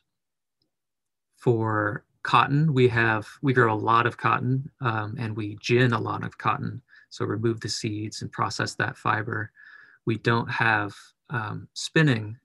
For 1.38 2.04
cotton, 2.24 2.74
we 2.74 2.88
have, 2.90 3.28
we 3.42 3.54
grow 3.54 3.74
a 3.74 3.76
lot 3.76 4.06
of 4.06 4.18
cotton 4.18 4.70
um, 4.82 5.16
and 5.18 5.36
we 5.36 5.58
gin 5.62 5.94
a 5.94 6.00
lot 6.00 6.24
of 6.24 6.38
cotton 6.38 6.82
so 7.16 7.24
remove 7.24 7.62
the 7.62 7.70
seeds 7.70 8.22
and 8.22 8.32
process 8.32 8.76
that 8.76 8.98
fiber. 8.98 9.50
We 10.06 10.18
don't 10.18 10.52
have 10.52 10.94
um, 11.30 11.70
spinning 11.74 12.38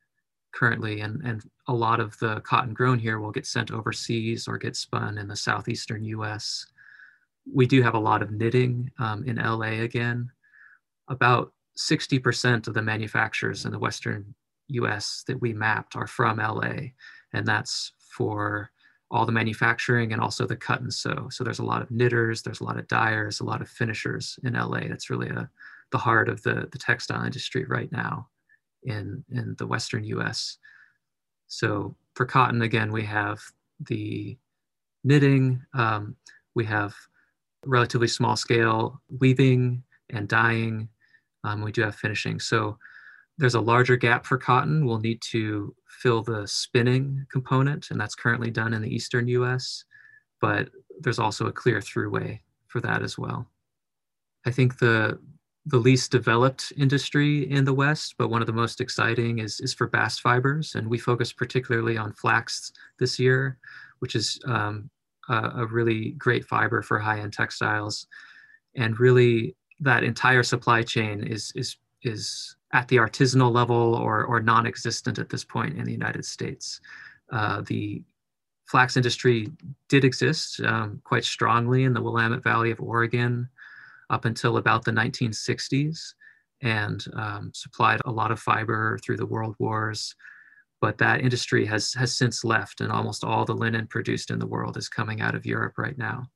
currently, 0.52 1.00
and, 1.00 1.20
and 1.24 1.42
a 1.66 1.74
lot 1.74 1.98
of 1.98 2.16
the 2.20 2.40
cotton 2.42 2.72
grown 2.72 3.00
here 3.00 3.18
will 3.18 3.32
get 3.32 3.46
sent 3.46 3.72
overseas 3.72 4.46
or 4.46 4.58
get 4.58 4.76
spun 4.76 5.18
in 5.18 5.26
the 5.26 5.34
southeastern 5.34 6.04
US. 6.04 6.66
We 7.52 7.66
do 7.66 7.82
have 7.82 7.94
a 7.94 7.98
lot 7.98 8.22
of 8.22 8.30
knitting 8.30 8.92
um, 9.00 9.24
in 9.24 9.36
LA 9.36 9.82
again. 9.82 10.30
About 11.08 11.52
60% 11.76 12.68
of 12.68 12.74
the 12.74 12.82
manufacturers 12.82 13.64
in 13.64 13.72
the 13.72 13.78
Western 13.78 14.32
US 14.68 15.24
that 15.26 15.40
we 15.40 15.52
mapped 15.52 15.96
are 15.96 16.06
from 16.06 16.38
LA, 16.38 16.92
and 17.32 17.44
that's 17.44 17.90
for 17.98 18.70
all 19.10 19.26
the 19.26 19.32
manufacturing 19.32 20.12
and 20.12 20.22
also 20.22 20.46
the 20.46 20.56
cut 20.56 20.80
and 20.80 20.92
sew. 20.92 21.28
So 21.30 21.42
there's 21.42 21.58
a 21.58 21.64
lot 21.64 21.82
of 21.82 21.90
knitters, 21.90 22.42
there's 22.42 22.60
a 22.60 22.64
lot 22.64 22.78
of 22.78 22.86
dyers, 22.86 23.40
a 23.40 23.44
lot 23.44 23.60
of 23.60 23.68
finishers 23.68 24.38
in 24.44 24.54
LA. 24.54 24.80
That's 24.88 25.10
really 25.10 25.28
a, 25.28 25.50
the 25.90 25.98
heart 25.98 26.28
of 26.28 26.42
the, 26.42 26.68
the 26.70 26.78
textile 26.78 27.24
industry 27.24 27.64
right 27.64 27.90
now 27.90 28.28
in, 28.84 29.24
in 29.32 29.56
the 29.58 29.66
Western 29.66 30.04
US. 30.04 30.58
So 31.48 31.96
for 32.14 32.24
cotton, 32.24 32.62
again, 32.62 32.92
we 32.92 33.02
have 33.02 33.40
the 33.80 34.38
knitting, 35.02 35.60
um, 35.74 36.14
we 36.54 36.64
have 36.66 36.94
relatively 37.66 38.08
small 38.08 38.36
scale 38.36 39.00
weaving 39.18 39.82
and 40.10 40.28
dyeing. 40.28 40.88
Um, 41.42 41.62
we 41.62 41.72
do 41.72 41.82
have 41.82 41.96
finishing. 41.96 42.38
So 42.38 42.78
there's 43.40 43.54
a 43.54 43.60
larger 43.60 43.96
gap 43.96 44.26
for 44.26 44.36
cotton. 44.36 44.84
We'll 44.84 45.00
need 45.00 45.22
to 45.30 45.74
fill 45.88 46.22
the 46.22 46.46
spinning 46.46 47.26
component, 47.32 47.90
and 47.90 47.98
that's 47.98 48.14
currently 48.14 48.50
done 48.50 48.74
in 48.74 48.82
the 48.82 48.94
eastern 48.94 49.26
US, 49.28 49.84
but 50.42 50.68
there's 51.00 51.18
also 51.18 51.46
a 51.46 51.52
clear 51.52 51.80
throughway 51.80 52.40
for 52.68 52.82
that 52.82 53.02
as 53.02 53.16
well. 53.16 53.50
I 54.46 54.50
think 54.50 54.78
the 54.78 55.18
the 55.66 55.78
least 55.78 56.10
developed 56.10 56.72
industry 56.76 57.50
in 57.50 57.64
the 57.64 57.74
West, 57.74 58.14
but 58.18 58.28
one 58.28 58.40
of 58.40 58.46
the 58.46 58.52
most 58.52 58.80
exciting 58.80 59.38
is, 59.38 59.60
is 59.60 59.74
for 59.74 59.86
bast 59.86 60.20
fibers. 60.22 60.74
And 60.74 60.88
we 60.88 60.98
focus 60.98 61.34
particularly 61.34 61.98
on 61.98 62.14
flax 62.14 62.72
this 62.98 63.18
year, 63.18 63.58
which 63.98 64.14
is 64.16 64.40
um, 64.46 64.88
a, 65.28 65.50
a 65.56 65.66
really 65.66 66.12
great 66.12 66.46
fiber 66.46 66.80
for 66.80 66.98
high-end 66.98 67.34
textiles. 67.34 68.06
And 68.74 68.98
really 68.98 69.54
that 69.80 70.02
entire 70.02 70.42
supply 70.42 70.82
chain 70.82 71.24
is, 71.24 71.52
is, 71.54 71.76
is 72.02 72.56
at 72.72 72.88
the 72.88 72.96
artisanal 72.96 73.52
level 73.52 73.94
or, 73.94 74.24
or 74.24 74.40
non-existent 74.40 75.18
at 75.18 75.28
this 75.28 75.44
point 75.44 75.76
in 75.76 75.84
the 75.84 75.92
United 75.92 76.24
States. 76.24 76.80
Uh, 77.32 77.62
the 77.66 78.02
flax 78.66 78.96
industry 78.96 79.48
did 79.88 80.04
exist 80.04 80.60
um, 80.60 81.00
quite 81.04 81.24
strongly 81.24 81.84
in 81.84 81.92
the 81.92 82.00
Willamette 82.00 82.42
Valley 82.42 82.70
of 82.70 82.80
Oregon 82.80 83.48
up 84.10 84.24
until 84.24 84.56
about 84.56 84.84
the 84.84 84.92
1960s 84.92 86.14
and 86.62 87.04
um, 87.14 87.50
supplied 87.54 88.00
a 88.04 88.10
lot 88.10 88.30
of 88.30 88.38
fiber 88.38 88.98
through 89.02 89.16
the 89.16 89.26
world 89.26 89.56
wars. 89.58 90.14
But 90.80 90.98
that 90.98 91.20
industry 91.20 91.66
has, 91.66 91.92
has 91.94 92.14
since 92.14 92.44
left 92.44 92.80
and 92.80 92.92
almost 92.92 93.24
all 93.24 93.44
the 93.44 93.54
linen 93.54 93.86
produced 93.86 94.30
in 94.30 94.38
the 94.38 94.46
world 94.46 94.76
is 94.76 94.88
coming 94.88 95.20
out 95.20 95.34
of 95.34 95.44
Europe 95.46 95.76
right 95.76 95.98
now. 95.98 96.28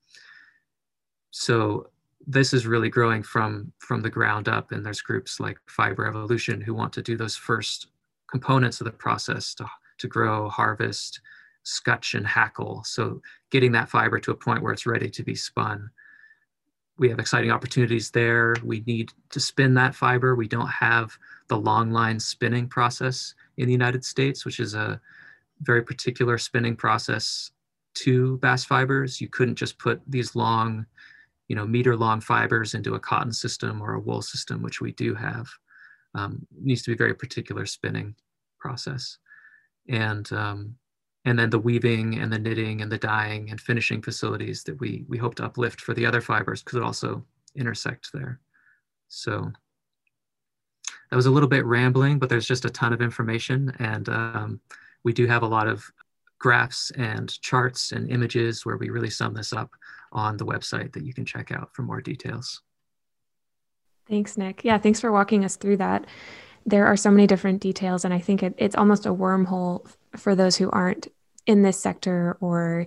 So 1.30 1.90
this 2.26 2.52
is 2.52 2.66
really 2.66 2.88
growing 2.88 3.22
from 3.22 3.72
from 3.78 4.00
the 4.00 4.10
ground 4.10 4.48
up 4.48 4.72
and 4.72 4.84
there's 4.84 5.02
groups 5.02 5.40
like 5.40 5.58
fiber 5.66 6.06
evolution 6.06 6.60
who 6.60 6.74
want 6.74 6.92
to 6.92 7.02
do 7.02 7.16
those 7.16 7.36
first 7.36 7.88
components 8.30 8.80
of 8.80 8.86
the 8.86 8.90
process 8.90 9.54
to, 9.54 9.66
to 9.98 10.08
grow 10.08 10.48
harvest 10.48 11.20
scutch 11.62 12.14
and 12.14 12.26
hackle. 12.26 12.82
So 12.84 13.22
getting 13.50 13.72
that 13.72 13.88
fiber 13.88 14.18
to 14.20 14.30
a 14.30 14.36
point 14.36 14.62
where 14.62 14.72
it's 14.72 14.86
ready 14.86 15.08
to 15.08 15.22
be 15.22 15.34
spun. 15.34 15.90
We 16.98 17.08
have 17.08 17.18
exciting 17.18 17.50
opportunities 17.50 18.10
there. 18.10 18.54
We 18.62 18.82
need 18.86 19.12
to 19.30 19.40
spin 19.40 19.74
that 19.74 19.94
fiber. 19.94 20.34
We 20.34 20.46
don't 20.46 20.68
have 20.68 21.16
the 21.48 21.56
long 21.56 21.90
line 21.90 22.20
spinning 22.20 22.68
process 22.68 23.34
in 23.56 23.66
the 23.66 23.72
united 23.72 24.04
states 24.04 24.44
which 24.44 24.58
is 24.58 24.74
a 24.74 25.00
very 25.60 25.82
particular 25.82 26.38
spinning 26.38 26.74
process 26.74 27.52
to 27.94 28.38
bast 28.38 28.66
fibers. 28.66 29.20
You 29.20 29.28
couldn't 29.28 29.54
just 29.54 29.78
put 29.78 30.00
these 30.06 30.34
long 30.34 30.86
you 31.48 31.56
know, 31.56 31.66
meter 31.66 31.96
long 31.96 32.20
fibers 32.20 32.74
into 32.74 32.94
a 32.94 33.00
cotton 33.00 33.32
system 33.32 33.82
or 33.82 33.94
a 33.94 34.00
wool 34.00 34.22
system, 34.22 34.62
which 34.62 34.80
we 34.80 34.92
do 34.92 35.14
have. 35.14 35.48
Um, 36.14 36.46
needs 36.60 36.82
to 36.82 36.92
be 36.92 36.96
very 36.96 37.14
particular 37.14 37.66
spinning 37.66 38.14
process. 38.58 39.18
And, 39.88 40.30
um, 40.32 40.76
and 41.24 41.38
then 41.38 41.50
the 41.50 41.58
weaving 41.58 42.18
and 42.18 42.32
the 42.32 42.38
knitting 42.38 42.82
and 42.82 42.90
the 42.90 42.98
dyeing 42.98 43.50
and 43.50 43.60
finishing 43.60 44.00
facilities 44.00 44.62
that 44.64 44.78
we, 44.78 45.04
we 45.08 45.18
hope 45.18 45.34
to 45.36 45.44
uplift 45.44 45.80
for 45.80 45.92
the 45.92 46.06
other 46.06 46.20
fibers 46.20 46.62
could 46.62 46.82
also 46.82 47.24
intersect 47.56 48.10
there. 48.12 48.40
So 49.08 49.50
that 51.10 51.16
was 51.16 51.26
a 51.26 51.30
little 51.30 51.48
bit 51.48 51.64
rambling, 51.64 52.18
but 52.18 52.28
there's 52.28 52.46
just 52.46 52.64
a 52.64 52.70
ton 52.70 52.92
of 52.92 53.02
information. 53.02 53.74
And 53.78 54.08
um, 54.08 54.60
we 55.02 55.12
do 55.12 55.26
have 55.26 55.42
a 55.42 55.48
lot 55.48 55.68
of 55.68 55.90
graphs 56.38 56.90
and 56.92 57.40
charts 57.40 57.92
and 57.92 58.10
images 58.10 58.64
where 58.66 58.76
we 58.76 58.90
really 58.90 59.10
sum 59.10 59.34
this 59.34 59.52
up 59.52 59.70
on 60.12 60.36
the 60.36 60.46
website 60.46 60.92
that 60.92 61.04
you 61.04 61.14
can 61.14 61.24
check 61.24 61.50
out 61.50 61.74
for 61.74 61.82
more 61.82 62.00
details. 62.00 62.62
Thanks, 64.08 64.36
Nick. 64.36 64.64
Yeah, 64.64 64.78
thanks 64.78 65.00
for 65.00 65.10
walking 65.10 65.44
us 65.44 65.56
through 65.56 65.78
that. 65.78 66.06
There 66.66 66.86
are 66.86 66.96
so 66.96 67.10
many 67.10 67.26
different 67.26 67.60
details, 67.60 68.04
and 68.04 68.12
I 68.12 68.18
think 68.18 68.42
it, 68.42 68.54
it's 68.58 68.76
almost 68.76 69.06
a 69.06 69.14
wormhole 69.14 69.86
for 70.16 70.34
those 70.34 70.56
who 70.56 70.70
aren't 70.70 71.08
in 71.46 71.62
this 71.62 71.78
sector 71.78 72.36
or 72.40 72.86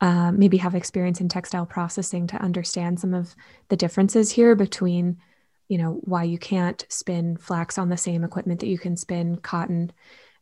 uh, 0.00 0.32
maybe 0.32 0.58
have 0.58 0.74
experience 0.74 1.20
in 1.20 1.28
textile 1.28 1.66
processing 1.66 2.26
to 2.28 2.36
understand 2.42 3.00
some 3.00 3.14
of 3.14 3.34
the 3.68 3.76
differences 3.76 4.30
here 4.30 4.54
between 4.54 5.18
you 5.68 5.78
know, 5.78 6.00
why 6.04 6.24
you 6.24 6.38
can't 6.38 6.84
spin 6.88 7.36
flax 7.36 7.78
on 7.78 7.88
the 7.88 7.96
same 7.96 8.24
equipment 8.24 8.60
that 8.60 8.68
you 8.68 8.78
can 8.78 8.96
spin 8.96 9.36
cotton. 9.36 9.92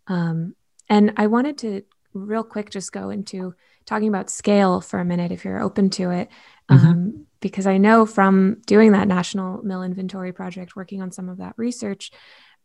Um, 0.07 0.55
and 0.89 1.13
I 1.17 1.29
wanted 1.29 1.59
to 1.59 1.83
real 2.15 2.45
quick 2.45 2.71
just 2.71 2.93
go 2.93 3.11
into 3.11 3.55
talking 3.87 4.09
about 4.09 4.31
scale 4.31 4.81
for 4.81 5.01
a 5.01 5.05
minute, 5.05 5.33
if 5.33 5.45
you're 5.45 5.61
open 5.61 5.91
to 5.91 6.11
it. 6.11 6.29
Mm-hmm. 6.71 6.87
Um, 6.87 7.27
because 7.41 7.67
I 7.67 7.77
know 7.77 8.07
from 8.07 8.63
doing 8.67 8.93
that 8.93 9.09
national 9.09 9.63
mill 9.63 9.83
inventory 9.83 10.33
project, 10.33 10.77
working 10.77 11.03
on 11.03 11.11
some 11.11 11.29
of 11.29 11.39
that 11.39 11.55
research, 11.57 12.13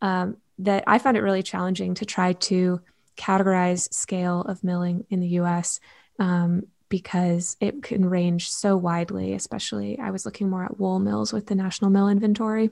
um, 0.01 0.37
that 0.59 0.83
I 0.87 0.99
found 0.99 1.17
it 1.17 1.21
really 1.21 1.43
challenging 1.43 1.95
to 1.95 2.05
try 2.05 2.33
to 2.33 2.81
categorize 3.17 3.91
scale 3.93 4.41
of 4.41 4.63
milling 4.63 5.05
in 5.09 5.19
the 5.19 5.27
US 5.39 5.79
um, 6.19 6.63
because 6.89 7.57
it 7.59 7.83
can 7.83 8.05
range 8.05 8.49
so 8.49 8.77
widely, 8.77 9.33
especially 9.33 9.99
I 9.99 10.11
was 10.11 10.25
looking 10.25 10.49
more 10.49 10.63
at 10.63 10.79
wool 10.79 10.99
mills 10.99 11.33
with 11.33 11.47
the 11.47 11.55
national 11.55 11.91
mill 11.91 12.07
inventory. 12.07 12.69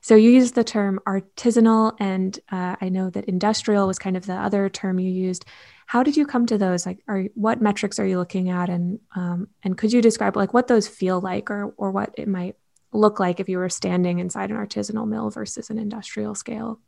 So 0.00 0.14
you 0.14 0.30
used 0.30 0.54
the 0.54 0.64
term 0.64 1.00
artisanal, 1.06 1.96
and 1.98 2.38
uh, 2.52 2.76
I 2.80 2.88
know 2.88 3.10
that 3.10 3.24
industrial 3.24 3.86
was 3.86 3.98
kind 3.98 4.16
of 4.16 4.26
the 4.26 4.34
other 4.34 4.68
term 4.68 5.00
you 5.00 5.10
used. 5.10 5.44
How 5.88 6.02
did 6.02 6.18
you 6.18 6.26
come 6.26 6.44
to 6.46 6.58
those? 6.58 6.84
Like, 6.84 7.02
are 7.08 7.24
what 7.34 7.62
metrics 7.62 7.98
are 7.98 8.04
you 8.04 8.18
looking 8.18 8.50
at, 8.50 8.68
and 8.68 9.00
um, 9.16 9.48
and 9.62 9.78
could 9.78 9.90
you 9.90 10.02
describe 10.02 10.36
like 10.36 10.52
what 10.52 10.68
those 10.68 10.86
feel 10.86 11.18
like, 11.18 11.50
or 11.50 11.72
or 11.78 11.90
what 11.90 12.14
it 12.18 12.28
might 12.28 12.56
look 12.92 13.18
like 13.18 13.40
if 13.40 13.48
you 13.48 13.56
were 13.56 13.70
standing 13.70 14.18
inside 14.18 14.50
an 14.50 14.56
artisanal 14.56 15.08
mill 15.08 15.30
versus 15.30 15.70
an 15.70 15.78
industrial 15.78 16.34
scale? 16.34 16.78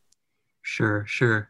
Sure, 0.61 1.07
sure. 1.07 1.49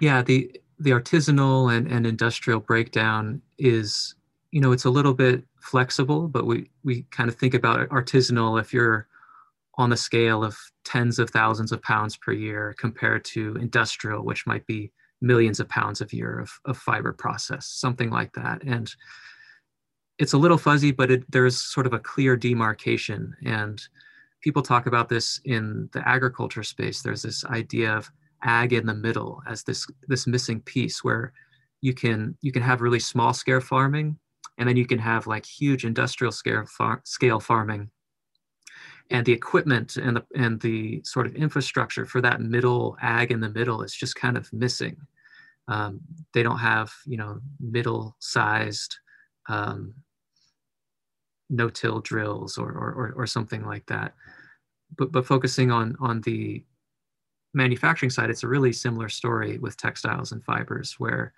Yeah, 0.00 0.22
the 0.22 0.58
the 0.78 0.92
artisanal 0.92 1.70
and, 1.70 1.86
and 1.86 2.06
industrial 2.06 2.60
breakdown 2.60 3.42
is, 3.58 4.14
you 4.52 4.60
know, 4.62 4.72
it's 4.72 4.86
a 4.86 4.90
little 4.90 5.12
bit 5.12 5.44
flexible, 5.60 6.28
but 6.28 6.46
we, 6.46 6.70
we 6.82 7.02
kind 7.10 7.28
of 7.28 7.36
think 7.36 7.52
about 7.52 7.86
artisanal 7.90 8.58
if 8.58 8.72
you're 8.72 9.06
on 9.76 9.90
the 9.90 9.98
scale 9.98 10.42
of 10.42 10.56
tens 10.82 11.18
of 11.18 11.28
thousands 11.28 11.72
of 11.72 11.82
pounds 11.82 12.16
per 12.16 12.32
year 12.32 12.74
compared 12.78 13.22
to 13.26 13.54
industrial, 13.56 14.24
which 14.24 14.46
might 14.46 14.66
be 14.66 14.90
millions 15.22 15.60
of 15.60 15.68
pounds 15.68 16.00
a 16.00 16.06
year 16.10 16.40
of, 16.40 16.50
of 16.64 16.76
fiber 16.76 17.12
process, 17.12 17.66
something 17.66 18.10
like 18.10 18.32
that. 18.34 18.62
And 18.64 18.92
it's 20.18 20.32
a 20.32 20.38
little 20.38 20.58
fuzzy, 20.58 20.90
but 20.90 21.10
it, 21.10 21.30
there's 21.30 21.58
sort 21.58 21.86
of 21.86 21.92
a 21.92 21.98
clear 21.98 22.36
demarcation. 22.36 23.34
And 23.44 23.80
people 24.42 24.62
talk 24.62 24.86
about 24.86 25.08
this 25.08 25.40
in 25.44 25.88
the 25.92 26.06
agriculture 26.06 26.62
space. 26.62 27.02
There's 27.02 27.22
this 27.22 27.44
idea 27.44 27.96
of 27.96 28.10
ag 28.42 28.72
in 28.72 28.86
the 28.86 28.94
middle 28.94 29.40
as 29.46 29.62
this 29.62 29.86
this 30.08 30.26
missing 30.26 30.60
piece 30.60 31.04
where 31.04 31.32
you 31.80 31.94
can 31.94 32.36
you 32.40 32.50
can 32.50 32.62
have 32.62 32.80
really 32.80 32.98
small 32.98 33.32
scale 33.32 33.60
farming 33.60 34.18
and 34.58 34.68
then 34.68 34.76
you 34.76 34.86
can 34.86 34.98
have 34.98 35.26
like 35.26 35.46
huge 35.46 35.84
industrial 35.84 36.32
scale 36.32 36.64
far, 36.66 37.00
scale 37.04 37.38
farming 37.38 37.88
and 39.10 39.26
the 39.26 39.32
equipment 39.32 39.96
and 39.96 40.16
the 40.16 40.24
and 40.34 40.60
the 40.60 41.00
sort 41.04 41.26
of 41.26 41.34
infrastructure 41.34 42.06
for 42.06 42.20
that 42.20 42.40
middle 42.40 42.96
ag 43.00 43.30
in 43.30 43.40
the 43.40 43.50
middle 43.50 43.82
is 43.82 43.94
just 43.94 44.16
kind 44.16 44.36
of 44.36 44.52
missing 44.52 44.96
um, 45.72 46.00
they 46.34 46.42
don't 46.42 46.58
have 46.58 46.92
you 47.06 47.16
know 47.16 47.40
middle 47.60 48.16
sized 48.18 48.96
um, 49.48 49.94
no-till 51.50 52.00
drills 52.00 52.56
or, 52.56 52.70
or, 52.70 52.92
or, 52.92 53.12
or 53.16 53.26
something 53.26 53.64
like 53.64 53.84
that 53.86 54.14
but 54.96 55.12
but 55.12 55.26
focusing 55.26 55.70
on 55.70 55.96
on 56.00 56.20
the 56.22 56.62
manufacturing 57.54 58.10
side, 58.10 58.30
it's 58.30 58.42
a 58.42 58.48
really 58.48 58.72
similar 58.72 59.08
story 59.08 59.58
with 59.58 59.76
textiles 59.76 60.32
and 60.32 60.44
fibers 60.44 60.94
where 60.98 61.32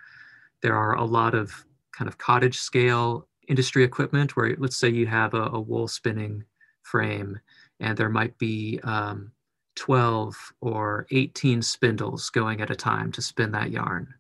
there 0.62 0.77
are 0.77 0.97
a 0.97 1.05
lot 1.05 1.35
of 1.35 1.53
kind 1.92 2.09
of 2.09 2.18
cottage 2.18 2.59
scale 2.59 3.29
industry 3.49 3.85
equipment 3.85 4.37
where 4.37 4.55
let's 4.59 4.77
say 4.77 4.88
you 4.88 5.07
have 5.07 5.35
a, 5.35 5.51
a 5.53 5.61
wool 5.61 5.88
spinning 5.88 6.44
frame 6.83 7.38
and 7.81 7.97
there 7.97 8.09
might 8.09 8.37
be 8.38 8.81
um, 8.85 9.33
12 9.77 10.37
or 10.61 11.07
18 11.11 11.61
spindles 11.62 12.31
going 12.31 12.61
at 12.61 12.70
a 12.70 12.77
time 12.77 13.11
to 13.12 13.20
spin 13.20 13.51
that 13.53 13.70
yarn. 13.70 14.14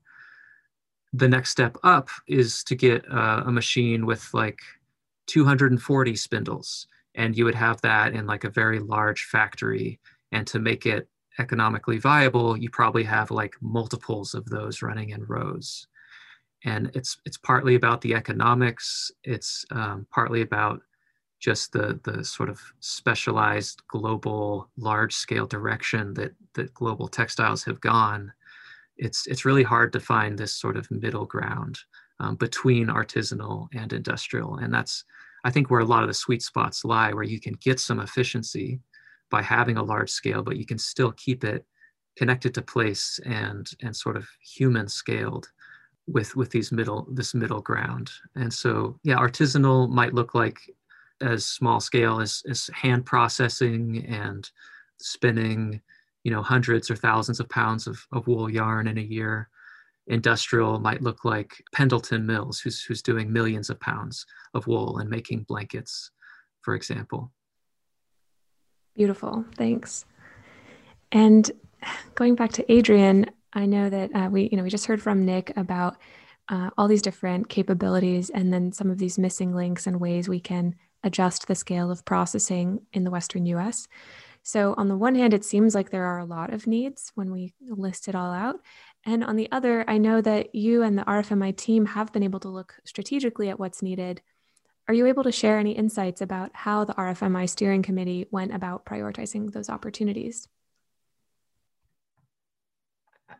The 1.14 1.28
next 1.28 1.50
step 1.50 1.76
up 1.84 2.08
is 2.26 2.64
to 2.64 2.74
get 2.74 3.04
a 3.08 3.50
machine 3.50 4.04
with 4.04 4.28
like 4.34 4.58
240 5.28 6.16
spindles 6.16 6.86
and 7.14 7.36
you 7.36 7.44
would 7.44 7.54
have 7.54 7.80
that 7.82 8.14
in 8.14 8.26
like 8.26 8.44
a 8.44 8.50
very 8.50 8.80
large 8.80 9.24
factory 9.24 10.00
and 10.32 10.46
to 10.48 10.58
make 10.58 10.86
it 10.86 11.08
economically 11.38 11.98
viable, 11.98 12.56
you 12.56 12.70
probably 12.70 13.04
have 13.04 13.30
like 13.30 13.54
multiples 13.60 14.34
of 14.34 14.44
those 14.46 14.82
running 14.82 15.10
in 15.10 15.24
rows. 15.24 15.86
And 16.64 16.90
it's 16.94 17.18
it's 17.24 17.36
partly 17.36 17.74
about 17.74 18.00
the 18.00 18.14
economics. 18.14 19.10
It's 19.22 19.64
um, 19.70 20.06
partly 20.10 20.40
about 20.42 20.80
just 21.40 21.72
the 21.72 22.00
the 22.04 22.24
sort 22.24 22.48
of 22.48 22.60
specialized 22.80 23.82
global 23.88 24.70
large 24.76 25.14
scale 25.14 25.46
direction 25.46 26.14
that 26.14 26.32
that 26.54 26.72
global 26.72 27.06
textiles 27.06 27.64
have 27.64 27.80
gone. 27.80 28.32
It's 28.96 29.26
it's 29.26 29.44
really 29.44 29.62
hard 29.62 29.92
to 29.92 30.00
find 30.00 30.38
this 30.38 30.56
sort 30.56 30.76
of 30.76 30.90
middle 30.90 31.26
ground 31.26 31.78
um, 32.20 32.36
between 32.36 32.88
artisanal 32.88 33.68
and 33.74 33.92
industrial, 33.92 34.56
and 34.56 34.72
that's 34.72 35.04
I 35.44 35.50
think 35.50 35.70
where 35.70 35.80
a 35.80 35.84
lot 35.84 36.02
of 36.02 36.08
the 36.08 36.14
sweet 36.14 36.42
spots 36.42 36.84
lie, 36.84 37.12
where 37.12 37.24
you 37.24 37.40
can 37.40 37.54
get 37.54 37.80
some 37.80 38.00
efficiency 38.00 38.80
by 39.30 39.42
having 39.42 39.76
a 39.76 39.82
large 39.82 40.10
scale, 40.10 40.42
but 40.42 40.56
you 40.56 40.64
can 40.64 40.78
still 40.78 41.12
keep 41.12 41.44
it 41.44 41.66
connected 42.16 42.54
to 42.54 42.62
place 42.62 43.18
and 43.26 43.70
and 43.82 43.94
sort 43.96 44.16
of 44.16 44.28
human 44.40 44.88
scaled 44.88 45.48
with 46.06 46.36
with 46.36 46.50
these 46.50 46.70
middle 46.70 47.08
this 47.12 47.34
middle 47.34 47.60
ground. 47.60 48.10
And 48.36 48.52
so 48.52 48.98
yeah, 49.02 49.16
artisanal 49.16 49.90
might 49.90 50.14
look 50.14 50.34
like 50.34 50.58
as 51.20 51.46
small 51.46 51.80
scale 51.80 52.20
as, 52.20 52.42
as 52.48 52.68
hand 52.74 53.06
processing 53.06 54.04
and 54.06 54.48
spinning, 54.98 55.80
you 56.24 56.30
know, 56.30 56.42
hundreds 56.42 56.90
or 56.90 56.96
thousands 56.96 57.38
of 57.38 57.48
pounds 57.48 57.86
of, 57.86 58.04
of 58.12 58.26
wool 58.26 58.50
yarn 58.50 58.88
in 58.88 58.98
a 58.98 59.02
year. 59.02 59.48
Industrial 60.06 60.78
might 60.80 61.02
look 61.02 61.24
like 61.24 61.62
Pendleton 61.72 62.26
Mills, 62.26 62.60
who's, 62.60 62.82
who's 62.82 63.02
doing 63.02 63.32
millions 63.32 63.70
of 63.70 63.78
pounds 63.78 64.26
of 64.54 64.66
wool 64.66 64.98
and 64.98 65.08
making 65.08 65.44
blankets, 65.44 66.10
for 66.62 66.74
example. 66.74 67.30
Beautiful. 68.94 69.44
Thanks. 69.56 70.04
And 71.12 71.50
going 72.14 72.34
back 72.34 72.52
to 72.52 72.72
Adrian, 72.72 73.30
I 73.52 73.66
know 73.66 73.88
that 73.88 74.10
uh, 74.14 74.28
we, 74.30 74.48
you 74.50 74.56
know, 74.56 74.62
we 74.62 74.70
just 74.70 74.86
heard 74.86 75.02
from 75.02 75.24
Nick 75.24 75.52
about 75.56 75.96
uh, 76.48 76.70
all 76.76 76.88
these 76.88 77.02
different 77.02 77.48
capabilities 77.48 78.30
and 78.30 78.52
then 78.52 78.72
some 78.72 78.90
of 78.90 78.98
these 78.98 79.18
missing 79.18 79.54
links 79.54 79.86
and 79.86 80.00
ways 80.00 80.28
we 80.28 80.40
can 80.40 80.74
adjust 81.02 81.46
the 81.46 81.54
scale 81.54 81.90
of 81.90 82.04
processing 82.04 82.80
in 82.92 83.04
the 83.04 83.10
Western 83.10 83.46
US. 83.46 83.88
So, 84.44 84.74
on 84.76 84.88
the 84.88 84.96
one 84.96 85.16
hand, 85.16 85.34
it 85.34 85.44
seems 85.44 85.74
like 85.74 85.90
there 85.90 86.04
are 86.04 86.18
a 86.18 86.24
lot 86.24 86.52
of 86.52 86.66
needs 86.66 87.10
when 87.16 87.32
we 87.32 87.54
list 87.60 88.06
it 88.08 88.14
all 88.14 88.32
out. 88.32 88.60
And 89.04 89.24
on 89.24 89.36
the 89.36 89.50
other, 89.50 89.84
I 89.88 89.98
know 89.98 90.20
that 90.20 90.54
you 90.54 90.82
and 90.82 90.96
the 90.96 91.02
RFMI 91.02 91.56
team 91.56 91.86
have 91.86 92.12
been 92.12 92.22
able 92.22 92.40
to 92.40 92.48
look 92.48 92.76
strategically 92.84 93.48
at 93.48 93.58
what's 93.58 93.82
needed 93.82 94.22
are 94.86 94.94
you 94.94 95.06
able 95.06 95.22
to 95.24 95.32
share 95.32 95.58
any 95.58 95.72
insights 95.72 96.20
about 96.20 96.50
how 96.52 96.84
the 96.84 96.92
RFMI 96.94 97.48
steering 97.48 97.82
committee 97.82 98.26
went 98.30 98.54
about 98.54 98.84
prioritizing 98.84 99.50
those 99.50 99.70
opportunities? 99.70 100.46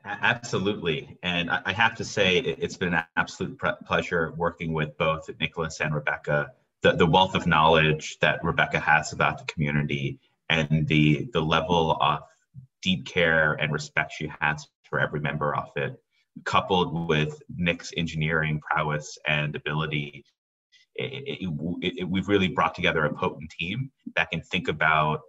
Absolutely. 0.04 1.18
And 1.22 1.50
I 1.50 1.72
have 1.72 1.94
to 1.96 2.04
say, 2.04 2.38
it's 2.38 2.76
been 2.76 2.94
an 2.94 3.04
absolute 3.16 3.60
pleasure 3.86 4.32
working 4.36 4.72
with 4.72 4.96
both 4.96 5.28
Nicholas 5.38 5.80
and 5.80 5.94
Rebecca. 5.94 6.52
The, 6.80 6.92
the 6.92 7.06
wealth 7.06 7.34
of 7.34 7.46
knowledge 7.46 8.18
that 8.20 8.42
Rebecca 8.42 8.80
has 8.80 9.12
about 9.12 9.38
the 9.38 9.44
community 9.44 10.18
and 10.50 10.86
the, 10.88 11.28
the 11.32 11.40
level 11.40 11.96
of 12.00 12.20
deep 12.82 13.06
care 13.06 13.54
and 13.54 13.72
respect 13.72 14.12
she 14.16 14.30
has 14.40 14.66
for 14.82 15.00
every 15.00 15.20
member 15.20 15.56
of 15.56 15.70
it, 15.76 15.96
coupled 16.44 17.08
with 17.08 17.40
Nick's 17.56 17.92
engineering 17.96 18.60
prowess 18.60 19.16
and 19.26 19.56
ability 19.56 20.24
it, 20.96 21.40
it, 21.82 21.92
it, 21.98 22.04
we've 22.04 22.28
really 22.28 22.48
brought 22.48 22.74
together 22.74 23.04
a 23.04 23.14
potent 23.14 23.50
team 23.50 23.90
that 24.16 24.30
can 24.30 24.40
think 24.40 24.68
about 24.68 25.20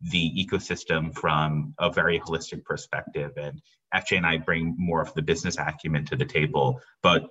the 0.00 0.46
ecosystem 0.46 1.14
from 1.14 1.74
a 1.80 1.90
very 1.90 2.20
holistic 2.20 2.64
perspective. 2.64 3.32
And 3.36 3.60
FJ 3.94 4.18
and 4.18 4.26
I 4.26 4.38
bring 4.38 4.76
more 4.78 5.02
of 5.02 5.12
the 5.14 5.22
business 5.22 5.56
acumen 5.58 6.04
to 6.06 6.16
the 6.16 6.24
table. 6.24 6.80
But 7.02 7.26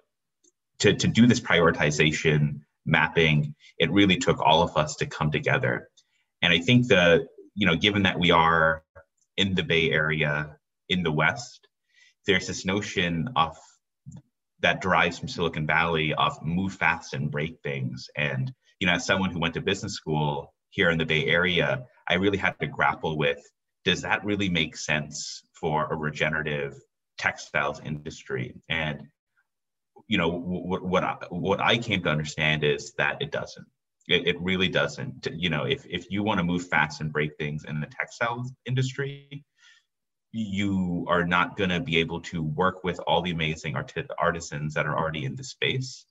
to, 0.79 0.93
to 0.93 1.07
do 1.07 1.27
this 1.27 1.39
prioritization 1.39 2.59
mapping, 2.85 3.55
it 3.79 3.91
really 3.91 4.17
took 4.17 4.41
all 4.41 4.61
of 4.61 4.75
us 4.75 4.95
to 4.97 5.05
come 5.05 5.31
together. 5.31 5.89
And 6.47 6.53
I 6.53 6.63
think 6.63 6.87
that, 6.87 7.27
you 7.55 7.67
know, 7.67 7.75
given 7.75 8.03
that 8.03 8.17
we 8.17 8.31
are 8.31 8.81
in 9.35 9.53
the 9.53 9.63
Bay 9.63 9.91
Area 9.91 10.55
in 10.87 11.03
the 11.03 11.11
West, 11.11 11.67
there's 12.25 12.47
this 12.47 12.63
notion 12.63 13.27
of 13.35 13.57
that 14.61 14.79
derives 14.79 15.19
from 15.19 15.27
Silicon 15.27 15.67
Valley 15.67 16.13
of 16.13 16.41
move 16.41 16.71
fast 16.71 17.13
and 17.13 17.29
break 17.29 17.59
things. 17.63 18.07
And 18.15 18.53
you 18.79 18.87
know, 18.87 18.93
as 18.93 19.05
someone 19.05 19.31
who 19.31 19.39
went 19.39 19.55
to 19.55 19.61
business 19.61 19.95
school 19.95 20.53
here 20.69 20.89
in 20.89 20.97
the 20.97 21.05
Bay 21.05 21.25
Area, 21.25 21.83
I 22.07 22.13
really 22.13 22.37
had 22.37 22.57
to 22.61 22.67
grapple 22.67 23.17
with: 23.17 23.41
Does 23.83 24.03
that 24.03 24.23
really 24.23 24.47
make 24.47 24.77
sense 24.77 25.43
for 25.51 25.91
a 25.91 25.97
regenerative 25.97 26.79
textiles 27.17 27.81
industry? 27.83 28.55
And 28.69 29.01
you 30.07 30.17
know, 30.17 30.29
what 30.29 30.81
what 30.81 31.03
I, 31.03 31.17
what 31.29 31.59
I 31.59 31.77
came 31.77 32.03
to 32.03 32.09
understand 32.09 32.63
is 32.63 32.93
that 32.93 33.21
it 33.21 33.33
doesn't. 33.33 33.67
It, 34.07 34.27
it 34.27 34.41
really 34.41 34.69
doesn't. 34.69 35.27
You 35.33 35.49
know, 35.49 35.63
if, 35.63 35.85
if 35.85 36.09
you 36.09 36.23
want 36.23 36.39
to 36.39 36.43
move 36.43 36.67
fast 36.67 37.01
and 37.01 37.11
break 37.11 37.35
things 37.37 37.65
in 37.67 37.79
the 37.79 37.87
textiles 37.87 38.51
industry, 38.65 39.43
you 40.31 41.05
are 41.09 41.25
not 41.25 41.57
going 41.57 41.69
to 41.69 41.79
be 41.79 41.97
able 41.97 42.21
to 42.21 42.43
work 42.43 42.83
with 42.83 42.99
all 43.07 43.21
the 43.21 43.31
amazing 43.31 43.75
art- 43.75 43.93
artisans 44.19 44.73
that 44.73 44.85
are 44.85 44.97
already 44.97 45.25
in 45.25 45.35
the 45.35 45.43
space 45.43 46.05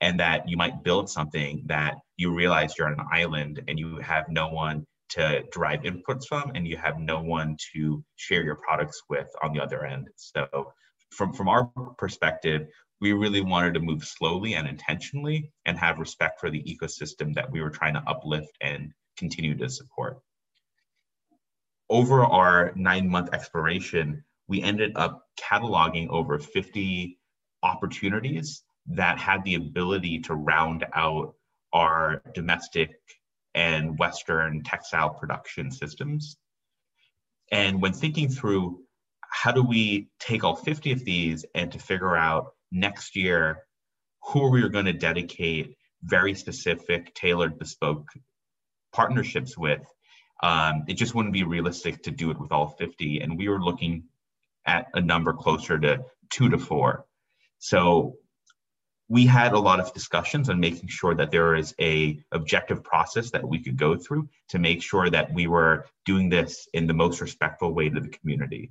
and 0.00 0.20
that 0.20 0.48
you 0.48 0.56
might 0.56 0.82
build 0.82 1.10
something 1.10 1.62
that 1.66 1.96
you 2.16 2.34
realize 2.34 2.74
you're 2.76 2.86
on 2.86 2.94
an 2.94 3.06
island 3.12 3.62
and 3.68 3.78
you 3.78 3.98
have 3.98 4.24
no 4.28 4.48
one 4.48 4.86
to 5.10 5.42
derive 5.52 5.82
inputs 5.82 6.26
from 6.28 6.52
and 6.54 6.66
you 6.66 6.76
have 6.76 6.98
no 6.98 7.20
one 7.20 7.56
to 7.72 8.02
share 8.16 8.42
your 8.42 8.56
products 8.56 9.02
with 9.08 9.28
on 9.42 9.52
the 9.52 9.60
other 9.60 9.84
end 9.84 10.08
so 10.16 10.46
from 11.10 11.32
from 11.32 11.48
our 11.48 11.64
perspective 11.96 12.66
we 13.00 13.12
really 13.12 13.40
wanted 13.40 13.74
to 13.74 13.80
move 13.80 14.04
slowly 14.04 14.54
and 14.54 14.66
intentionally 14.66 15.52
and 15.66 15.78
have 15.78 15.98
respect 15.98 16.40
for 16.40 16.50
the 16.50 16.62
ecosystem 16.62 17.34
that 17.34 17.50
we 17.50 17.60
were 17.60 17.70
trying 17.70 17.94
to 17.94 18.02
uplift 18.06 18.56
and 18.60 18.92
continue 19.16 19.56
to 19.56 19.68
support 19.68 20.18
over 21.90 22.24
our 22.24 22.72
nine 22.76 23.08
month 23.08 23.30
exploration 23.32 24.22
we 24.48 24.62
ended 24.62 24.92
up 24.96 25.26
cataloging 25.38 26.08
over 26.08 26.38
50 26.38 27.18
opportunities 27.62 28.62
that 28.86 29.18
had 29.18 29.44
the 29.44 29.54
ability 29.54 30.20
to 30.20 30.34
round 30.34 30.86
out 30.94 31.34
our 31.72 32.22
domestic 32.34 32.98
and 33.54 33.98
Western 33.98 34.62
textile 34.62 35.10
production 35.10 35.70
systems. 35.70 36.38
And 37.52 37.82
when 37.82 37.92
thinking 37.92 38.28
through 38.30 38.80
how 39.20 39.52
do 39.52 39.62
we 39.62 40.08
take 40.18 40.44
all 40.44 40.56
50 40.56 40.92
of 40.92 41.04
these 41.04 41.44
and 41.54 41.70
to 41.72 41.78
figure 41.78 42.16
out 42.16 42.54
next 42.70 43.16
year 43.16 43.64
who 44.22 44.50
we 44.50 44.62
are 44.62 44.68
going 44.68 44.84
to 44.84 44.92
dedicate 44.92 45.76
very 46.02 46.34
specific, 46.34 47.14
tailored, 47.14 47.58
bespoke 47.58 48.08
partnerships 48.92 49.56
with, 49.56 49.82
um, 50.42 50.84
it 50.86 50.94
just 50.94 51.14
wouldn't 51.14 51.34
be 51.34 51.44
realistic 51.44 52.02
to 52.02 52.10
do 52.10 52.30
it 52.30 52.38
with 52.38 52.52
all 52.52 52.68
50. 52.68 53.20
And 53.20 53.36
we 53.36 53.48
were 53.48 53.60
looking 53.60 54.04
at 54.66 54.86
a 54.94 55.00
number 55.00 55.32
closer 55.32 55.78
to 55.78 56.04
two 56.30 56.48
to 56.50 56.58
four. 56.58 57.06
So 57.58 58.16
we 59.08 59.26
had 59.26 59.54
a 59.54 59.58
lot 59.58 59.80
of 59.80 59.94
discussions 59.94 60.50
on 60.50 60.60
making 60.60 60.88
sure 60.88 61.14
that 61.14 61.30
there 61.30 61.54
is 61.54 61.74
a 61.80 62.22
objective 62.30 62.84
process 62.84 63.30
that 63.30 63.48
we 63.48 63.62
could 63.62 63.76
go 63.76 63.96
through 63.96 64.28
to 64.50 64.58
make 64.58 64.82
sure 64.82 65.08
that 65.08 65.32
we 65.32 65.46
were 65.46 65.86
doing 66.04 66.28
this 66.28 66.68
in 66.74 66.86
the 66.86 66.94
most 66.94 67.20
respectful 67.20 67.72
way 67.72 67.88
to 67.88 68.00
the 68.00 68.08
community 68.08 68.70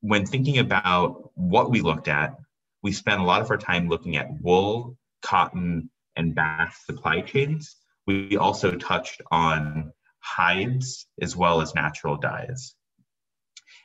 when 0.00 0.24
thinking 0.24 0.58
about 0.58 1.30
what 1.34 1.70
we 1.70 1.80
looked 1.80 2.06
at 2.06 2.36
we 2.82 2.92
spent 2.92 3.20
a 3.20 3.24
lot 3.24 3.42
of 3.42 3.50
our 3.50 3.56
time 3.56 3.88
looking 3.88 4.16
at 4.16 4.40
wool 4.40 4.96
cotton 5.22 5.90
and 6.16 6.34
bast 6.34 6.86
supply 6.86 7.20
chains. 7.20 7.76
We 8.06 8.36
also 8.36 8.72
touched 8.72 9.20
on 9.30 9.92
hides 10.20 11.06
as 11.20 11.36
well 11.36 11.60
as 11.60 11.74
natural 11.74 12.16
dyes. 12.16 12.74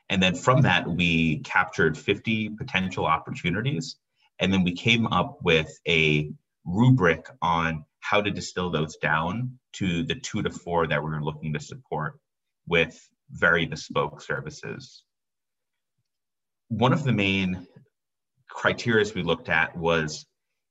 And 0.10 0.21
then 0.21 0.36
from 0.36 0.62
that 0.63 0.88
we 0.88 1.39
captured 1.39 1.97
50 1.97 2.49
potential 2.49 3.06
opportunities. 3.06 3.95
And 4.39 4.51
then 4.51 4.63
we 4.63 4.73
came 4.73 5.08
up 5.08 5.39
with 5.43 5.71
a 5.88 6.32
rubric 6.65 7.27
on 7.41 7.86
how 8.01 8.21
to 8.21 8.32
distill 8.32 8.69
those 8.71 8.97
down 8.97 9.58
to 9.73 10.04
the 10.04 10.15
two 10.15 10.41
to 10.41 10.49
four 10.49 10.88
that 10.88 11.01
we 11.01 11.12
are 11.12 11.23
looking 11.23 11.54
to 11.54 11.60
support 11.60 12.19
with 12.67 12.99
very 13.30 13.65
bespoke 13.65 14.21
services. 14.21 15.04
One 16.67 16.93
of 16.93 17.04
the 17.04 17.13
main 17.13 17.67
criteria 18.53 19.05
we 19.15 19.23
looked 19.23 19.49
at 19.49 19.75
was 19.77 20.25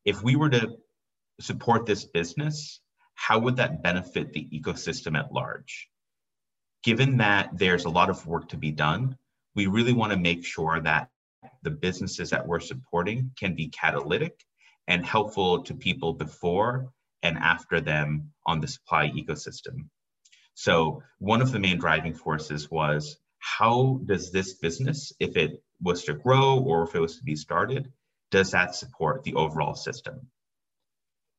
if 0.05 0.23
we 0.23 0.37
were 0.37 0.51
to 0.51 0.77
support 1.41 1.87
this 1.87 2.05
business, 2.05 2.81
how 3.15 3.39
would 3.39 3.57
that 3.57 3.83
benefit 3.83 4.33
the 4.33 4.49
ecosystem 4.53 5.19
at 5.19 5.33
large? 5.33 5.89
Given 6.83 7.19
that 7.19 7.51
there's 7.59 7.85
a 7.85 7.91
lot 7.91 8.11
of 8.11 8.27
work 8.27 8.49
to 8.51 8.57
be 8.57 8.71
done, 8.71 9.17
we 9.55 9.67
really 9.67 9.93
want 9.93 10.13
to 10.13 10.19
make 10.19 10.45
sure 10.45 10.81
that 10.81 11.09
the 11.63 11.71
businesses 11.71 12.31
that 12.31 12.47
we're 12.47 12.61
supporting 12.61 13.33
can 13.39 13.55
be 13.55 13.69
catalytic 13.69 14.45
and 14.89 15.05
helpful 15.05 15.63
to 15.65 15.75
people 15.75 16.15
before 16.15 16.93
and 17.23 17.37
after 17.39 17.81
them 17.81 18.33
on 18.47 18.61
the 18.61 18.69
supply 18.69 19.11
ecosystem. 19.11 19.89
So 20.55 21.03
one 21.19 21.43
of 21.43 21.53
the 21.53 21.59
main 21.59 21.79
driving 21.79 22.15
forces 22.15 22.71
was 22.71 23.19
how 23.39 24.01
does 24.05 24.31
this 24.31 24.55
business, 24.55 25.13
if 25.19 25.37
it 25.37 25.63
was 25.83 26.05
to 26.05 26.15
grow 26.15 26.59
or 26.59 26.85
if 26.85 26.95
it 26.95 27.01
was 27.01 27.17
to 27.17 27.25
be 27.25 27.37
started, 27.37 27.93
does 28.31 28.53
that 28.53 28.75
support 28.75 29.25
the 29.25 29.35
overall 29.35 29.75
system? 29.75 30.29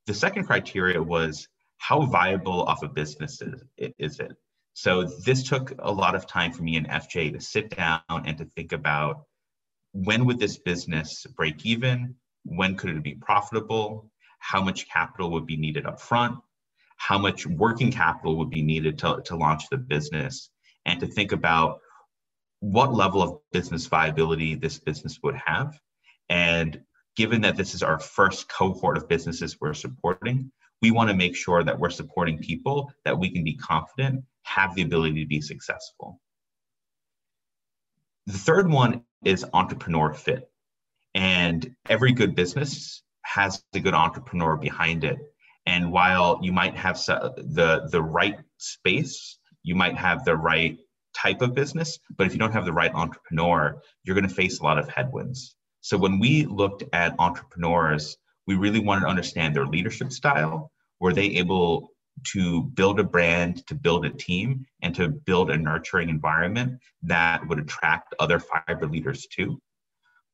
The 0.08 0.14
second 0.14 0.46
criteria 0.46 1.02
was 1.02 1.48
how 1.78 2.02
viable 2.06 2.68
of 2.68 2.84
a 2.84 2.88
business 2.88 3.42
is, 3.42 3.64
is 3.98 4.20
it? 4.20 4.34
So 4.74 5.04
this 5.04 5.48
took 5.48 5.74
a 5.80 5.92
lot 5.92 6.16
of 6.16 6.28
time 6.28 6.54
for 6.54 6.64
me 6.64 6.78
and 6.78 6.88
FJ 6.88 7.34
to 7.34 7.42
sit 7.42 7.76
down 7.76 8.02
and 8.10 8.38
to 8.38 8.46
think 8.46 8.72
about 8.72 9.26
when 9.94 10.26
would 10.26 10.40
this 10.40 10.58
business 10.58 11.26
break 11.36 11.66
even? 11.66 12.16
When 12.44 12.76
could 12.76 12.92
it 12.92 13.04
be 13.04 13.16
profitable? 13.16 14.10
How 14.40 14.64
much 14.64 14.90
capital 14.90 15.32
would 15.32 15.46
be 15.46 15.58
needed 15.58 15.86
up 15.86 16.00
front? 16.00 16.40
How 16.98 17.18
much 17.18 17.46
working 17.46 17.92
capital 17.92 18.38
would 18.38 18.50
be 18.50 18.62
needed 18.62 18.98
to, 19.00 19.22
to 19.26 19.36
launch 19.36 19.64
the 19.70 19.78
business? 19.78 20.50
And 20.86 21.00
to 21.02 21.08
think 21.08 21.32
about 21.32 21.80
what 22.62 22.94
level 22.94 23.22
of 23.22 23.40
business 23.52 23.88
viability 23.88 24.56
this 24.56 24.80
business 24.80 25.20
would 25.24 25.36
have. 25.36 25.78
And 26.30 26.82
given 27.16 27.42
that 27.42 27.58
this 27.58 27.76
is 27.76 27.84
our 27.84 28.00
first 28.00 28.48
cohort 28.48 28.98
of 28.98 29.10
businesses 29.10 29.58
we're 29.60 29.74
supporting, 29.74 30.52
we 30.82 30.92
want 30.92 31.10
to 31.10 31.16
make 31.16 31.36
sure 31.36 31.64
that 31.64 31.78
we're 31.78 31.90
supporting 31.90 32.38
people 32.38 32.92
that 33.04 33.18
we 33.18 33.30
can 33.30 33.44
be 33.44 33.56
confident 33.56 34.24
have 34.44 34.74
the 34.76 34.84
ability 34.84 35.22
to 35.22 35.28
be 35.28 35.42
successful. 35.42 36.20
The 38.28 38.38
third 38.38 38.70
one 38.70 39.04
is 39.26 39.46
entrepreneur 39.54 40.14
fit. 40.14 40.50
And 41.14 41.76
every 41.90 42.14
good 42.14 42.36
business 42.36 43.04
has 43.24 43.64
a 43.74 43.80
good 43.80 43.94
entrepreneur 43.94 44.56
behind 44.56 45.04
it. 45.04 45.18
And 45.66 45.92
while 45.92 46.40
you 46.42 46.52
might 46.52 46.76
have 46.76 46.96
the, 46.98 47.88
the 47.92 48.02
right 48.02 48.38
space, 48.58 49.38
you 49.64 49.76
might 49.76 49.96
have 49.96 50.26
the 50.26 50.36
right 50.36 50.78
type 51.14 51.42
of 51.42 51.54
business, 51.54 52.00
but 52.18 52.28
if 52.28 52.34
you 52.34 52.40
don't 52.40 52.54
have 52.54 52.66
the 52.66 52.74
right 52.74 52.94
entrepreneur, 52.94 53.82
you're 54.04 54.16
going 54.16 54.28
to 54.28 54.34
face 54.34 54.60
a 54.60 54.64
lot 54.64 54.78
of 54.78 54.90
headwinds. 54.90 55.56
So 55.82 55.98
when 55.98 56.20
we 56.20 56.46
looked 56.46 56.84
at 56.94 57.16
entrepreneurs, 57.20 58.18
we 58.48 58.56
really 58.56 58.80
wanted 58.80 59.02
to 59.02 59.08
understand 59.08 59.56
their 59.56 59.66
leadership 59.66 60.12
style. 60.12 60.72
Were 61.00 61.14
they 61.14 61.26
able 61.38 61.92
to 62.24 62.64
build 62.64 63.00
a 63.00 63.04
brand, 63.04 63.66
to 63.68 63.76
build 63.76 64.06
a 64.06 64.10
team, 64.10 64.66
and 64.82 64.94
to 64.96 65.10
build 65.10 65.50
a 65.50 65.58
nurturing 65.58 66.10
environment 66.10 66.80
that 67.04 67.48
would 67.48 67.60
attract 67.60 68.14
other 68.20 68.40
fiber 68.40 68.88
leaders 68.88 69.28
too. 69.28 69.60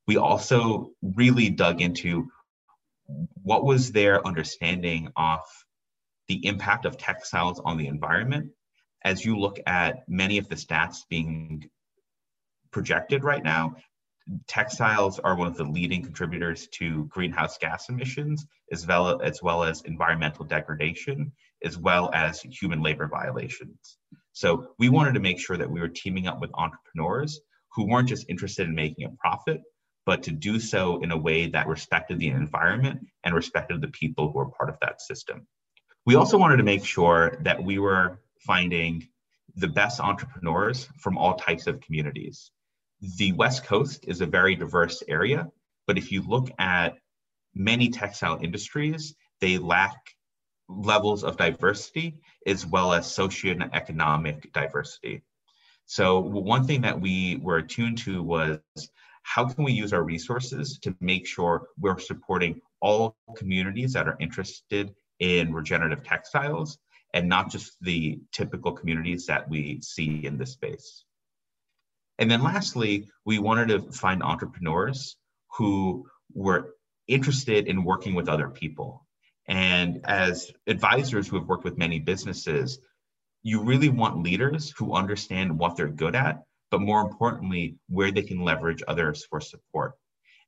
We 0.07 0.17
also 0.17 0.91
really 1.01 1.49
dug 1.49 1.81
into 1.81 2.29
what 3.43 3.63
was 3.63 3.91
their 3.91 4.25
understanding 4.25 5.11
of 5.15 5.41
the 6.27 6.45
impact 6.45 6.85
of 6.85 6.97
textiles 6.97 7.59
on 7.63 7.77
the 7.77 7.87
environment. 7.87 8.51
As 9.03 9.23
you 9.23 9.37
look 9.37 9.59
at 9.65 10.07
many 10.07 10.37
of 10.37 10.49
the 10.49 10.55
stats 10.55 10.97
being 11.09 11.69
projected 12.71 13.23
right 13.23 13.43
now, 13.43 13.75
textiles 14.47 15.19
are 15.19 15.35
one 15.35 15.47
of 15.47 15.55
the 15.55 15.63
leading 15.63 16.03
contributors 16.03 16.67
to 16.73 17.05
greenhouse 17.05 17.57
gas 17.57 17.89
emissions, 17.89 18.45
as 18.71 18.85
well, 18.85 19.21
as 19.21 19.41
well 19.41 19.63
as 19.63 19.81
environmental 19.83 20.45
degradation, 20.45 21.31
as 21.63 21.77
well 21.77 22.09
as 22.13 22.41
human 22.41 22.81
labor 22.81 23.07
violations. 23.07 23.97
So 24.33 24.67
we 24.77 24.89
wanted 24.89 25.13
to 25.13 25.19
make 25.19 25.39
sure 25.39 25.57
that 25.57 25.69
we 25.69 25.79
were 25.79 25.87
teaming 25.87 26.27
up 26.27 26.39
with 26.41 26.51
entrepreneurs 26.53 27.39
who 27.73 27.87
weren't 27.87 28.09
just 28.09 28.25
interested 28.29 28.67
in 28.67 28.75
making 28.75 29.05
a 29.05 29.15
profit, 29.19 29.61
but 30.05 30.23
to 30.23 30.31
do 30.31 30.59
so 30.59 31.01
in 31.01 31.11
a 31.11 31.17
way 31.17 31.47
that 31.47 31.67
respected 31.67 32.19
the 32.19 32.29
environment 32.29 32.99
and 33.23 33.33
respected 33.33 33.81
the 33.81 33.87
people 33.89 34.31
who 34.31 34.39
are 34.39 34.51
part 34.51 34.69
of 34.69 34.77
that 34.81 35.01
system. 35.01 35.47
We 36.05 36.15
also 36.15 36.37
wanted 36.37 36.57
to 36.57 36.63
make 36.63 36.85
sure 36.85 37.37
that 37.41 37.63
we 37.63 37.79
were 37.79 38.19
finding 38.47 39.07
the 39.55 39.67
best 39.67 39.99
entrepreneurs 39.99 40.87
from 40.97 41.17
all 41.17 41.35
types 41.35 41.67
of 41.67 41.81
communities 41.81 42.51
the 43.01 43.31
West 43.33 43.63
Coast 43.65 44.05
is 44.07 44.21
a 44.21 44.25
very 44.25 44.55
diverse 44.55 45.03
area, 45.07 45.49
but 45.85 45.97
if 45.97 46.11
you 46.11 46.21
look 46.23 46.49
at 46.59 46.97
many 47.53 47.89
textile 47.89 48.39
industries, 48.41 49.15
they 49.39 49.57
lack 49.57 49.95
levels 50.67 51.23
of 51.23 51.37
diversity 51.37 52.19
as 52.45 52.65
well 52.65 52.93
as 52.93 53.05
socioeconomic 53.05 54.51
diversity. 54.51 55.21
So 55.85 56.19
one 56.19 56.65
thing 56.65 56.81
that 56.81 56.99
we 56.99 57.37
were 57.37 57.57
attuned 57.57 57.99
to 57.99 58.21
was 58.21 58.59
how 59.23 59.45
can 59.45 59.63
we 59.63 59.73
use 59.73 59.93
our 59.93 60.03
resources 60.03 60.79
to 60.79 60.95
make 60.99 61.27
sure 61.27 61.67
we're 61.79 61.99
supporting 61.99 62.61
all 62.81 63.15
communities 63.37 63.93
that 63.93 64.07
are 64.07 64.17
interested 64.19 64.93
in 65.19 65.53
regenerative 65.53 66.03
textiles 66.03 66.77
and 67.17 67.27
not 67.27 67.49
just 67.49 67.75
the 67.81 68.19
typical 68.31 68.71
communities 68.71 69.25
that 69.25 69.49
we 69.49 69.81
see 69.81 70.23
in 70.23 70.37
this 70.37 70.51
space. 70.51 71.03
And 72.19 72.29
then 72.29 72.43
lastly, 72.43 73.09
we 73.25 73.39
wanted 73.39 73.69
to 73.69 73.91
find 73.91 74.21
entrepreneurs 74.21 75.17
who 75.57 76.05
were 76.35 76.75
interested 77.07 77.65
in 77.67 77.83
working 77.83 78.13
with 78.13 78.29
other 78.29 78.49
people. 78.49 79.07
And 79.47 80.01
as 80.05 80.51
advisors 80.67 81.27
who 81.27 81.37
have 81.37 81.47
worked 81.47 81.63
with 81.63 81.79
many 81.79 81.97
businesses, 81.99 82.77
you 83.41 83.63
really 83.63 83.89
want 83.89 84.21
leaders 84.21 84.71
who 84.77 84.93
understand 84.93 85.57
what 85.57 85.75
they're 85.75 85.87
good 85.87 86.15
at, 86.15 86.43
but 86.69 86.81
more 86.81 87.01
importantly, 87.01 87.77
where 87.89 88.11
they 88.11 88.21
can 88.21 88.43
leverage 88.43 88.83
others 88.87 89.25
for 89.27 89.41
support. 89.41 89.93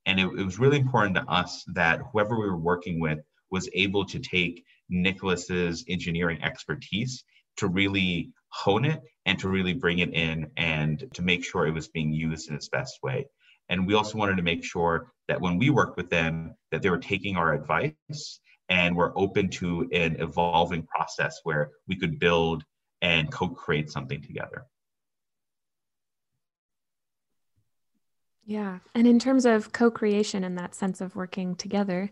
And 0.06 0.20
it, 0.20 0.26
it 0.38 0.46
was 0.46 0.60
really 0.60 0.78
important 0.78 1.16
to 1.16 1.26
us 1.26 1.64
that 1.74 2.02
whoever 2.12 2.40
we 2.40 2.46
were 2.46 2.58
working 2.58 3.00
with 3.00 3.22
was 3.50 3.68
able 3.74 4.06
to 4.06 4.20
take 4.20 4.64
Nicholas's 4.90 5.86
engineering 5.88 6.42
expertise 6.44 7.24
to 7.58 7.68
really 7.68 8.32
hone 8.50 8.86
it 8.86 9.02
and 9.26 9.38
to 9.40 9.50
really 9.50 9.74
bring 9.74 10.00
it 10.00 10.14
in 10.14 10.50
and 10.58 11.06
to 11.14 11.22
make 11.22 11.44
sure 11.44 11.68
it 11.68 11.74
was 11.74 11.88
being 11.88 12.12
used 12.12 12.50
in 12.50 12.56
its 12.56 12.70
best 12.70 13.00
way. 13.04 13.28
And 13.70 13.86
we 13.86 13.94
also 13.94 14.18
wanted 14.18 14.38
to 14.38 14.44
make 14.44 14.64
sure 14.64 15.12
that 15.28 15.40
when 15.40 15.58
we 15.58 15.70
worked 15.70 15.98
with 15.98 16.10
them, 16.10 16.56
that 16.72 16.82
they 16.82 16.90
were 16.90 16.98
taking 16.98 17.38
our 17.38 17.54
advice 17.54 18.40
and 18.70 18.96
were 18.96 19.14
open 19.16 19.50
to 19.50 19.88
an 19.92 20.16
evolving 20.20 20.84
process 20.84 21.40
where 21.44 21.70
we 21.88 21.96
could 21.96 22.20
build 22.20 22.64
and 23.02 23.32
co-create 23.32 23.92
something 23.92 24.22
together. 24.22 24.66
Yeah. 28.46 28.80
And 28.96 29.06
in 29.06 29.20
terms 29.20 29.46
of 29.46 29.72
co 29.74 29.92
creation 29.92 30.44
and 30.44 30.58
that 30.58 30.74
sense 30.74 31.02
of 31.02 31.16
working 31.16 31.56
together, 31.56 32.10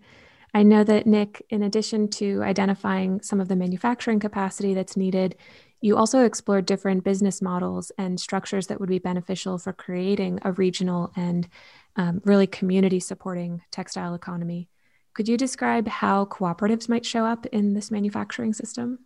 I 0.57 0.63
know 0.63 0.83
that 0.85 1.05
Nick, 1.05 1.45
in 1.51 1.61
addition 1.61 2.07
to 2.13 2.41
identifying 2.41 3.21
some 3.21 3.39
of 3.39 3.47
the 3.47 3.55
manufacturing 3.55 4.19
capacity 4.19 4.73
that's 4.73 4.97
needed, 4.97 5.35
you 5.81 5.95
also 5.95 6.23
explored 6.23 6.65
different 6.65 7.03
business 7.03 7.43
models 7.43 7.91
and 7.99 8.19
structures 8.19 8.65
that 8.65 8.79
would 8.79 8.89
be 8.89 8.97
beneficial 8.97 9.59
for 9.59 9.71
creating 9.71 10.39
a 10.41 10.53
regional 10.53 11.11
and 11.15 11.47
um, 11.95 12.21
really 12.25 12.47
community 12.47 12.99
supporting 12.99 13.61
textile 13.69 14.15
economy. 14.15 14.67
Could 15.13 15.27
you 15.27 15.37
describe 15.37 15.87
how 15.87 16.25
cooperatives 16.25 16.89
might 16.89 17.05
show 17.05 17.23
up 17.23 17.45
in 17.45 17.75
this 17.75 17.91
manufacturing 17.91 18.53
system? 18.53 18.97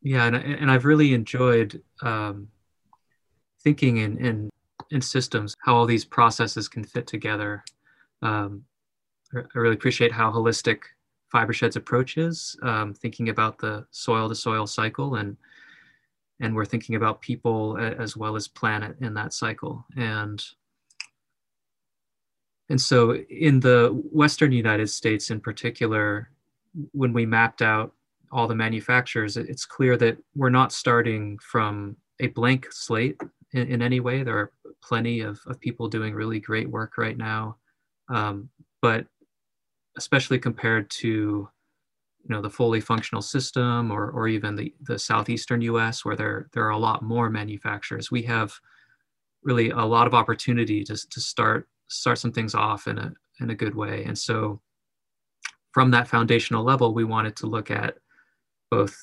Yeah, 0.00 0.24
and, 0.24 0.34
and 0.34 0.70
I've 0.70 0.86
really 0.86 1.12
enjoyed 1.12 1.82
um, 2.00 2.48
thinking 3.62 3.98
in, 3.98 4.16
in 4.16 4.50
in 4.90 5.02
systems, 5.02 5.54
how 5.66 5.76
all 5.76 5.84
these 5.84 6.06
processes 6.06 6.68
can 6.68 6.84
fit 6.84 7.06
together. 7.06 7.62
Um, 8.22 8.64
I 9.34 9.58
really 9.58 9.74
appreciate 9.74 10.12
how 10.12 10.30
holistic 10.30 10.82
Fibershed's 11.30 11.76
approach 11.76 12.16
is, 12.16 12.56
um, 12.62 12.94
thinking 12.94 13.28
about 13.28 13.58
the 13.58 13.86
soil 13.90 14.28
to 14.28 14.34
soil 14.34 14.66
cycle 14.66 15.16
and 15.16 15.36
and 16.40 16.54
we're 16.54 16.64
thinking 16.64 16.94
about 16.94 17.20
people 17.20 17.76
as 17.78 18.16
well 18.16 18.36
as 18.36 18.46
planet 18.46 18.96
in 19.00 19.12
that 19.14 19.32
cycle. 19.32 19.84
And 19.96 20.42
and 22.68 22.80
so 22.80 23.14
in 23.14 23.60
the 23.60 23.88
Western 24.12 24.52
United 24.52 24.88
States 24.88 25.30
in 25.30 25.40
particular, 25.40 26.30
when 26.92 27.12
we 27.12 27.26
mapped 27.26 27.62
out 27.62 27.92
all 28.30 28.46
the 28.46 28.54
manufacturers, 28.54 29.36
it's 29.36 29.64
clear 29.64 29.96
that 29.96 30.18
we're 30.36 30.50
not 30.50 30.72
starting 30.72 31.38
from 31.38 31.96
a 32.20 32.26
blank 32.28 32.68
slate 32.70 33.20
in, 33.52 33.68
in 33.68 33.82
any 33.82 34.00
way. 34.00 34.22
There 34.22 34.36
are 34.36 34.52
plenty 34.82 35.20
of, 35.20 35.40
of 35.46 35.58
people 35.60 35.88
doing 35.88 36.14
really 36.14 36.40
great 36.40 36.68
work 36.68 36.98
right 36.98 37.16
now. 37.16 37.56
Um, 38.10 38.50
but 38.82 39.06
especially 39.98 40.38
compared 40.38 40.88
to 40.90 41.48
you 42.28 42.34
know 42.34 42.40
the 42.40 42.50
fully 42.50 42.80
functional 42.80 43.22
system 43.22 43.90
or, 43.90 44.10
or 44.10 44.28
even 44.28 44.56
the, 44.56 44.74
the 44.82 44.98
southeastern 44.98 45.60
US 45.62 46.04
where 46.04 46.16
there, 46.16 46.48
there 46.52 46.64
are 46.64 46.70
a 46.70 46.78
lot 46.78 47.02
more 47.02 47.28
manufacturers, 47.28 48.10
we 48.10 48.22
have 48.22 48.52
really 49.42 49.70
a 49.70 49.84
lot 49.84 50.06
of 50.06 50.14
opportunity 50.14 50.84
to, 50.84 50.96
to 50.96 51.20
start 51.20 51.68
start 51.88 52.18
some 52.18 52.32
things 52.32 52.54
off 52.54 52.86
in 52.86 52.98
a 52.98 53.12
in 53.40 53.50
a 53.50 53.54
good 53.54 53.74
way. 53.74 54.04
And 54.04 54.18
so 54.18 54.60
from 55.72 55.90
that 55.92 56.08
foundational 56.08 56.64
level, 56.64 56.92
we 56.92 57.04
wanted 57.04 57.36
to 57.36 57.46
look 57.46 57.70
at 57.70 57.96
both 58.70 58.96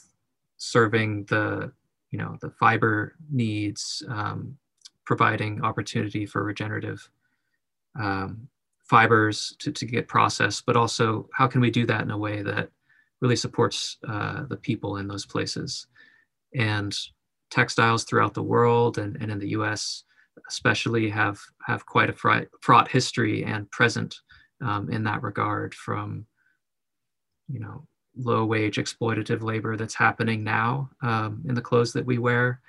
serving 0.58 1.26
the 1.26 1.72
you 2.12 2.20
know 2.20 2.38
the 2.42 2.52
fiber 2.52 3.16
needs, 3.32 4.04
um, 4.10 4.58
providing 5.06 5.64
opportunity 5.64 6.26
for 6.26 6.44
regenerative 6.44 7.10
um, 8.00 8.48
fibers 8.90 9.56
to, 9.60 9.72
to 9.72 9.86
get 9.86 10.08
processed, 10.08 10.66
but 10.66 10.78
also 10.78 11.28
how 11.34 11.48
can 11.48 11.62
we 11.62 11.72
do 11.72 11.86
that 11.86 12.02
in 12.02 12.12
a 12.12 12.18
way 12.18 12.42
that 12.42 12.70
really 13.22 13.36
supports 13.36 13.98
uh, 14.08 14.44
the 14.48 14.58
people 14.58 14.98
in 14.98 15.08
those 15.08 15.26
places. 15.26 15.88
And 16.54 16.96
textiles 17.52 18.04
throughout 18.04 18.34
the 18.34 18.44
world 18.44 18.98
and, 18.98 19.16
and 19.18 19.32
in 19.32 19.40
the 19.40 19.50
US 19.50 20.04
especially 20.50 21.10
have, 21.10 21.40
have 21.66 21.86
quite 21.86 22.10
a 22.10 22.48
fraught, 22.62 22.92
history 22.92 23.44
and 23.46 23.70
present 23.72 24.16
um, 24.62 24.90
in 24.92 25.04
that 25.04 25.24
regard 25.24 25.74
from, 25.74 26.26
you 27.48 27.60
know, 27.60 27.88
low 28.18 28.46
wage 28.46 28.78
exploitative 28.78 29.42
labor 29.42 29.76
that's 29.76 29.96
happening 29.96 30.44
now 30.44 30.90
um, 31.02 31.44
in 31.48 31.56
the 31.56 31.62
clothes 31.62 31.94
that 31.94 32.06
we 32.06 32.18
wear 32.18 32.62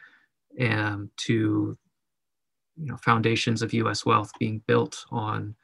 and 0.59 1.09
to 1.17 1.77
you 2.77 2.87
know, 2.87 2.97
foundations 2.99 3.62
of 3.62 3.73
US 3.73 4.05
wealth 4.05 4.31
being 4.39 4.62
built 4.67 5.05
on 5.11 5.55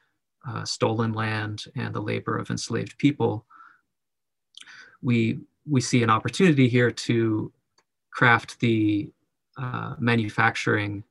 uh, 0.47 0.65
stolen 0.65 1.13
land 1.13 1.65
and 1.75 1.93
the 1.93 2.01
labor 2.01 2.37
of 2.37 2.49
enslaved 2.49 2.97
people, 2.97 3.45
we, 5.01 5.39
we 5.69 5.81
see 5.81 6.03
an 6.03 6.09
opportunity 6.09 6.67
here 6.67 6.91
to 6.91 7.51
craft 8.11 8.59
the 8.59 9.11
uh, 9.57 9.95
manufacturing 9.99 11.03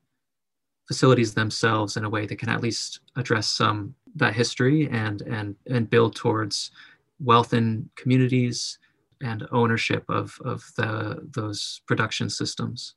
facilities 0.87 1.33
themselves 1.33 1.97
in 1.97 2.03
a 2.03 2.09
way 2.09 2.25
that 2.25 2.37
can 2.37 2.49
at 2.49 2.61
least 2.61 2.99
address 3.15 3.47
some 3.47 3.95
that 4.15 4.33
history 4.33 4.89
and 4.91 5.21
and 5.21 5.55
and 5.67 5.89
build 5.89 6.15
towards 6.15 6.71
wealth 7.19 7.53
in 7.53 7.89
communities 7.95 8.79
and 9.21 9.47
ownership 9.51 10.03
of 10.09 10.37
of 10.43 10.63
the 10.75 11.25
those 11.31 11.81
production 11.87 12.29
systems 12.29 12.95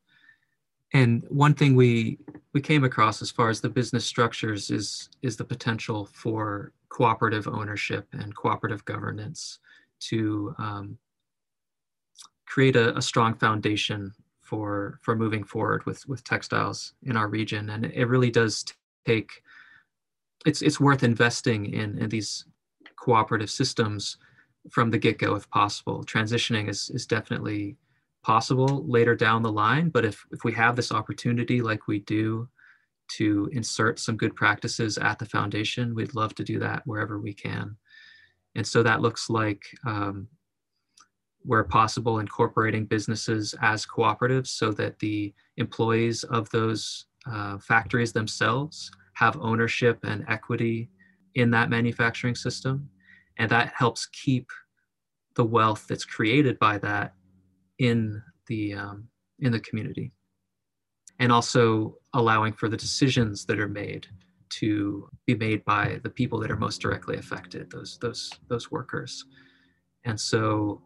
and 0.92 1.24
one 1.28 1.54
thing 1.54 1.74
we 1.74 2.18
we 2.52 2.60
came 2.60 2.84
across 2.84 3.20
as 3.20 3.30
far 3.30 3.50
as 3.50 3.60
the 3.60 3.68
business 3.68 4.04
structures 4.04 4.70
is 4.70 5.08
is 5.22 5.36
the 5.36 5.44
potential 5.44 6.06
for 6.12 6.72
cooperative 6.88 7.48
ownership 7.48 8.06
and 8.12 8.34
cooperative 8.34 8.84
governance 8.84 9.58
to 9.98 10.54
um, 10.58 10.98
create 12.46 12.76
a, 12.76 12.96
a, 12.96 13.02
strong 13.02 13.34
foundation 13.34 14.12
for 14.40 14.98
for 15.02 15.16
moving 15.16 15.44
forward 15.44 15.84
with 15.84 16.06
with 16.08 16.24
textiles 16.24 16.94
in 17.02 17.16
our 17.16 17.28
region. 17.28 17.70
And 17.70 17.86
it 17.86 18.06
really 18.06 18.30
does 18.30 18.64
take 19.04 19.30
it's 20.46 20.62
it's 20.62 20.80
worth 20.80 21.02
investing 21.02 21.72
in 21.72 21.98
in 21.98 22.08
these 22.08 22.46
cooperative 22.96 23.50
systems 23.50 24.16
from 24.70 24.90
the 24.90 24.98
get-go 24.98 25.34
if 25.34 25.48
possible. 25.50 26.04
Transitioning 26.04 26.68
is 26.68 26.90
is 26.90 27.06
definitely 27.06 27.76
possible 28.26 28.84
later 28.88 29.14
down 29.14 29.40
the 29.40 29.52
line. 29.52 29.88
But 29.88 30.04
if, 30.04 30.26
if 30.32 30.42
we 30.42 30.52
have 30.54 30.74
this 30.74 30.90
opportunity 30.90 31.62
like 31.62 31.86
we 31.86 32.00
do 32.00 32.48
to 33.12 33.48
insert 33.52 34.00
some 34.00 34.16
good 34.16 34.34
practices 34.34 34.98
at 34.98 35.20
the 35.20 35.26
foundation, 35.26 35.94
we'd 35.94 36.16
love 36.16 36.34
to 36.34 36.42
do 36.42 36.58
that 36.58 36.82
wherever 36.86 37.20
we 37.20 37.32
can. 37.32 37.76
And 38.56 38.66
so 38.66 38.82
that 38.82 39.00
looks 39.00 39.30
like 39.30 39.62
um, 39.86 40.26
where 41.42 41.62
possible 41.62 42.18
incorporating 42.18 42.84
businesses 42.84 43.54
as 43.62 43.86
cooperatives 43.86 44.48
so 44.48 44.72
that 44.72 44.98
the 44.98 45.32
employees 45.56 46.24
of 46.24 46.50
those 46.50 47.06
uh, 47.32 47.58
factories 47.58 48.12
themselves 48.12 48.90
have 49.12 49.38
ownership 49.40 50.00
and 50.02 50.24
equity 50.28 50.90
in 51.36 51.48
that 51.52 51.70
manufacturing 51.70 52.34
system. 52.34 52.90
And 53.38 53.48
that 53.52 53.72
helps 53.76 54.06
keep 54.06 54.48
the 55.36 55.44
wealth 55.44 55.86
that's 55.88 56.04
created 56.04 56.58
by 56.58 56.78
that 56.78 57.12
in 57.78 58.22
the 58.46 58.74
um, 58.74 59.08
in 59.40 59.52
the 59.52 59.60
community. 59.60 60.12
And 61.18 61.32
also 61.32 61.96
allowing 62.12 62.52
for 62.52 62.68
the 62.68 62.76
decisions 62.76 63.46
that 63.46 63.58
are 63.58 63.68
made 63.68 64.06
to 64.48 65.08
be 65.26 65.34
made 65.34 65.64
by 65.64 65.98
the 66.02 66.10
people 66.10 66.38
that 66.40 66.50
are 66.50 66.56
most 66.56 66.80
directly 66.80 67.16
affected 67.16 67.70
those 67.70 67.98
those 68.00 68.30
those 68.48 68.70
workers. 68.70 69.24
And 70.04 70.18
so 70.18 70.82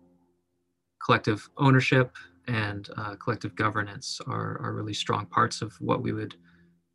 collective 1.04 1.48
ownership 1.56 2.16
and 2.46 2.88
uh, 2.96 3.16
collective 3.16 3.54
governance 3.54 4.20
are, 4.26 4.58
are 4.62 4.74
really 4.74 4.94
strong 4.94 5.26
parts 5.26 5.62
of 5.62 5.72
what 5.80 6.02
we 6.02 6.12
would 6.12 6.34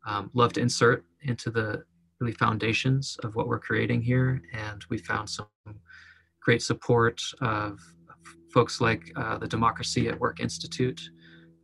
um, 0.06 0.30
love 0.34 0.52
to 0.54 0.60
insert 0.60 1.04
into 1.22 1.50
the 1.50 1.84
really 2.20 2.32
foundations 2.32 3.16
of 3.22 3.34
what 3.36 3.48
we're 3.48 3.58
creating 3.58 4.02
here. 4.02 4.42
And 4.52 4.84
we 4.88 4.98
found 4.98 5.28
some 5.28 5.46
great 6.40 6.62
support 6.62 7.20
of 7.40 7.80
folks 8.56 8.80
like 8.80 9.12
uh, 9.16 9.36
the 9.36 9.46
Democracy 9.46 10.08
at 10.08 10.18
Work 10.18 10.40
Institute 10.40 11.10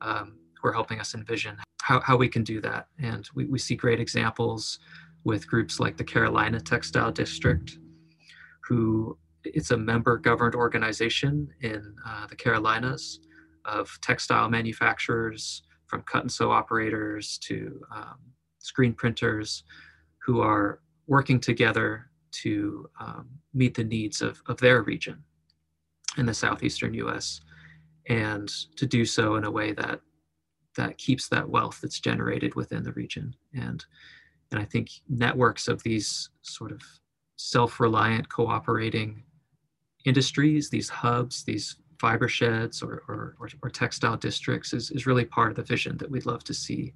um, 0.02 0.36
who 0.60 0.68
are 0.68 0.74
helping 0.74 1.00
us 1.00 1.14
envision 1.14 1.56
how, 1.80 2.00
how 2.00 2.18
we 2.18 2.28
can 2.28 2.44
do 2.44 2.60
that. 2.60 2.84
And 2.98 3.26
we, 3.34 3.46
we 3.46 3.58
see 3.58 3.74
great 3.74 3.98
examples 3.98 4.78
with 5.24 5.48
groups 5.48 5.80
like 5.80 5.96
the 5.96 6.04
Carolina 6.04 6.60
Textile 6.60 7.10
District, 7.10 7.78
who 8.68 9.16
it's 9.42 9.70
a 9.70 9.76
member 9.78 10.18
governed 10.18 10.54
organization 10.54 11.48
in 11.62 11.94
uh, 12.06 12.26
the 12.26 12.36
Carolinas 12.36 13.20
of 13.64 13.98
textile 14.02 14.50
manufacturers 14.50 15.62
from 15.86 16.02
cut 16.02 16.24
and 16.24 16.30
sew 16.30 16.50
operators 16.50 17.38
to 17.38 17.80
um, 17.90 18.18
screen 18.58 18.92
printers 18.92 19.64
who 20.26 20.42
are 20.42 20.80
working 21.06 21.40
together 21.40 22.10
to 22.32 22.90
um, 23.00 23.30
meet 23.54 23.72
the 23.72 23.84
needs 23.84 24.20
of, 24.20 24.42
of 24.46 24.58
their 24.58 24.82
region 24.82 25.24
in 26.16 26.26
the 26.26 26.34
southeastern 26.34 26.94
US 26.94 27.40
and 28.08 28.48
to 28.76 28.86
do 28.86 29.04
so 29.04 29.36
in 29.36 29.44
a 29.44 29.50
way 29.50 29.72
that 29.72 30.00
that 30.76 30.98
keeps 30.98 31.28
that 31.28 31.48
wealth 31.48 31.80
that's 31.80 32.00
generated 32.00 32.54
within 32.54 32.82
the 32.82 32.92
region 32.92 33.34
and 33.54 33.84
and 34.50 34.60
I 34.60 34.64
think 34.64 34.90
networks 35.08 35.66
of 35.66 35.82
these 35.82 36.28
sort 36.42 36.72
of 36.72 36.82
self-reliant 37.36 38.28
cooperating 38.28 39.22
industries, 40.04 40.68
these 40.68 40.88
hubs, 40.88 41.42
these 41.44 41.76
fiber 41.98 42.28
sheds 42.28 42.82
or, 42.82 43.02
or, 43.08 43.36
or, 43.62 43.70
textile 43.70 44.16
districts 44.16 44.72
is, 44.72 44.90
is 44.90 45.06
really 45.06 45.24
part 45.24 45.50
of 45.50 45.56
the 45.56 45.62
vision 45.62 45.96
that 45.98 46.10
we'd 46.10 46.26
love 46.26 46.42
to 46.42 46.52
see. 46.52 46.92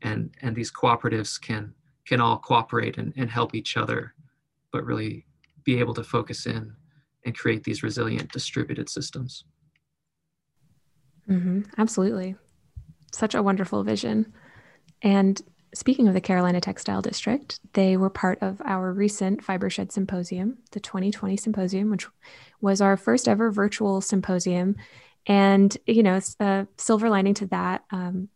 And, 0.00 0.34
and 0.40 0.56
these 0.56 0.72
cooperatives 0.72 1.38
can, 1.38 1.74
can 2.06 2.22
all 2.22 2.38
cooperate 2.38 2.96
and, 2.96 3.12
and 3.16 3.30
help 3.30 3.54
each 3.54 3.76
other, 3.76 4.14
but 4.72 4.84
really 4.84 5.26
be 5.64 5.78
able 5.78 5.92
to 5.94 6.02
focus 6.02 6.46
in 6.46 6.74
and 7.26 7.36
create 7.36 7.64
these 7.64 7.82
resilient 7.82 8.32
distributed 8.32 8.88
systems. 8.88 9.44
Mm-hmm, 11.28 11.62
absolutely. 11.76 12.36
Such 13.12 13.34
a 13.34 13.42
wonderful 13.42 13.82
vision. 13.82 14.32
And 15.02 15.40
speaking 15.74 16.08
of 16.08 16.14
the 16.14 16.20
Carolina 16.20 16.60
Textile 16.60 17.02
District, 17.02 17.60
they 17.74 17.96
were 17.96 18.08
part 18.08 18.38
of 18.40 18.62
our 18.64 18.92
recent 18.92 19.44
Fibershed 19.44 19.92
Symposium, 19.92 20.58
the 20.70 20.80
2020 20.80 21.36
symposium, 21.36 21.90
which 21.90 22.06
was 22.60 22.80
our 22.80 22.96
first 22.96 23.28
ever 23.28 23.50
virtual 23.50 24.00
symposium. 24.00 24.76
And, 25.26 25.76
you 25.86 26.04
know, 26.04 26.20
a 26.40 26.66
silver 26.78 27.10
lining 27.10 27.34
to 27.34 27.46
that 27.46 27.84
um, 27.90 28.28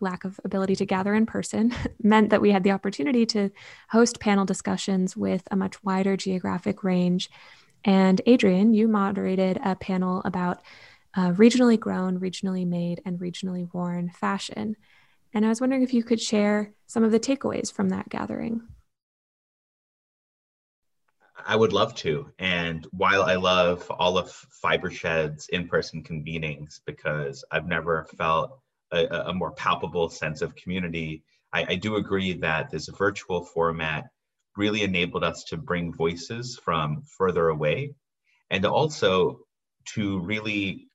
lack 0.00 0.24
of 0.24 0.40
ability 0.44 0.76
to 0.76 0.86
gather 0.86 1.14
in 1.14 1.26
person 1.26 1.74
meant 2.02 2.30
that 2.30 2.40
we 2.40 2.50
had 2.50 2.64
the 2.64 2.70
opportunity 2.70 3.26
to 3.26 3.50
host 3.90 4.18
panel 4.18 4.46
discussions 4.46 5.14
with 5.14 5.42
a 5.50 5.56
much 5.56 5.82
wider 5.84 6.16
geographic 6.16 6.82
range. 6.82 7.28
And 7.84 8.20
Adrian, 8.26 8.74
you 8.74 8.88
moderated 8.88 9.58
a 9.64 9.74
panel 9.74 10.22
about 10.24 10.60
uh, 11.16 11.32
regionally 11.32 11.78
grown, 11.78 12.20
regionally 12.20 12.66
made, 12.66 13.00
and 13.04 13.18
regionally 13.18 13.68
worn 13.72 14.10
fashion. 14.10 14.76
And 15.32 15.44
I 15.44 15.48
was 15.48 15.60
wondering 15.60 15.82
if 15.82 15.94
you 15.94 16.02
could 16.02 16.20
share 16.20 16.72
some 16.86 17.04
of 17.04 17.12
the 17.12 17.20
takeaways 17.20 17.72
from 17.72 17.88
that 17.90 18.08
gathering. 18.08 18.62
I 21.46 21.56
would 21.56 21.72
love 21.72 21.94
to. 21.96 22.30
And 22.38 22.86
while 22.90 23.22
I 23.22 23.36
love 23.36 23.90
all 23.90 24.18
of 24.18 24.30
Fibershed's 24.30 25.48
in 25.48 25.68
person 25.68 26.02
convenings 26.02 26.80
because 26.84 27.44
I've 27.50 27.66
never 27.66 28.06
felt 28.16 28.58
a, 28.92 29.06
a 29.28 29.34
more 29.34 29.52
palpable 29.52 30.10
sense 30.10 30.42
of 30.42 30.54
community, 30.54 31.22
I, 31.52 31.64
I 31.70 31.74
do 31.76 31.96
agree 31.96 32.34
that 32.34 32.70
this 32.70 32.88
virtual 32.88 33.44
format 33.44 34.10
really 34.56 34.82
enabled 34.82 35.24
us 35.24 35.44
to 35.44 35.56
bring 35.56 35.94
voices 35.94 36.58
from 36.62 37.02
further 37.16 37.48
away 37.48 37.94
and 38.50 38.64
also 38.66 39.40
to 39.94 40.20
really 40.20 40.88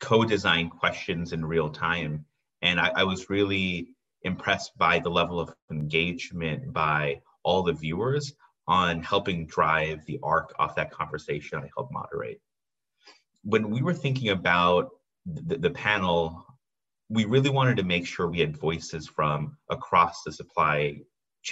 co 0.00 0.24
design 0.24 0.68
questions 0.70 1.32
in 1.32 1.44
real 1.44 1.70
time 1.70 2.24
and 2.62 2.80
I, 2.80 2.90
I 2.96 3.04
was 3.04 3.30
really 3.30 3.88
impressed 4.22 4.76
by 4.76 4.98
the 4.98 5.10
level 5.10 5.38
of 5.40 5.54
engagement 5.70 6.72
by 6.72 7.20
all 7.44 7.62
the 7.62 7.72
viewers 7.72 8.34
on 8.66 9.02
helping 9.02 9.46
drive 9.46 10.04
the 10.06 10.18
arc 10.22 10.52
of 10.58 10.74
that 10.74 10.90
conversation 10.90 11.58
I 11.58 11.70
helped 11.76 11.92
moderate. 11.92 12.40
When 13.44 13.70
we 13.70 13.82
were 13.82 13.94
thinking 13.94 14.30
about 14.30 14.90
the, 15.24 15.56
the, 15.56 15.70
panel, 15.70 16.44
we 17.08 17.24
really 17.24 17.50
wanted 17.50 17.76
to 17.76 17.84
make 17.84 18.06
sure 18.06 18.28
we 18.28 18.40
had 18.40 18.56
voices 18.56 19.06
from 19.06 19.56
across 19.70 20.22
the 20.24 20.32
supply 20.32 20.96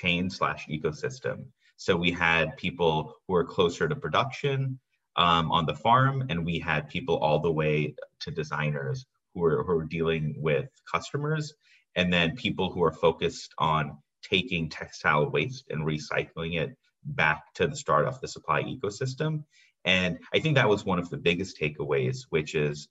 chain 0.00 0.28
slash 0.28 0.66
ecosystem. 0.68 1.36
So 1.76 1.96
we 1.96 2.10
had 2.10 2.56
people 2.56 3.14
who 3.26 3.34
are 3.34 3.44
closer 3.56 3.88
to 3.88 3.96
production 3.96 4.78
um, 5.16 5.52
on 5.52 5.64
the 5.66 5.74
farm, 5.86 6.26
and 6.28 6.44
we 6.44 6.58
had 6.58 6.88
people 6.88 7.16
all 7.18 7.38
the 7.38 7.56
way 7.62 7.94
to 8.20 8.30
designers 8.30 9.06
who 9.32 9.44
are, 9.44 9.62
who 9.64 9.72
are 9.78 9.84
dealing 9.84 10.34
with 10.38 10.68
customers, 10.92 11.54
and 11.94 12.12
then 12.12 12.42
people 12.46 12.70
who 12.72 12.82
are 12.82 12.92
focused 12.92 13.54
on 13.58 13.96
taking 14.22 14.68
textile 14.68 15.30
waste 15.30 15.66
and 15.70 15.86
recycling 15.86 16.60
it 16.62 16.70
back 17.04 17.40
to 17.54 17.66
the 17.66 17.76
start 17.76 18.06
of 18.06 18.20
the 18.20 18.28
supply 18.28 18.62
ecosystem. 18.62 19.44
And 19.84 20.18
I 20.34 20.40
think 20.40 20.54
that 20.56 20.68
was 20.68 20.84
one 20.84 20.98
of 20.98 21.10
the 21.10 21.18
biggest 21.28 21.60
takeaways, 21.60 22.18
which 22.30 22.54
is 22.54 22.88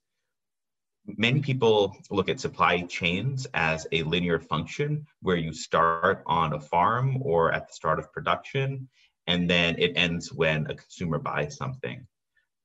many 1.06 1.40
people 1.40 1.96
look 2.10 2.28
at 2.28 2.40
supply 2.40 2.82
chains 2.82 3.46
as 3.54 3.86
a 3.92 4.02
linear 4.02 4.40
function 4.40 5.06
where 5.22 5.36
you 5.36 5.52
start 5.52 6.22
on 6.26 6.52
a 6.52 6.60
farm 6.60 7.18
or 7.22 7.52
at 7.52 7.68
the 7.68 7.74
start 7.74 7.98
of 7.98 8.12
production, 8.12 8.88
and 9.26 9.48
then 9.48 9.76
it 9.78 9.92
ends 9.96 10.32
when 10.32 10.66
a 10.70 10.74
consumer 10.74 11.18
buys 11.18 11.56
something. 11.56 12.06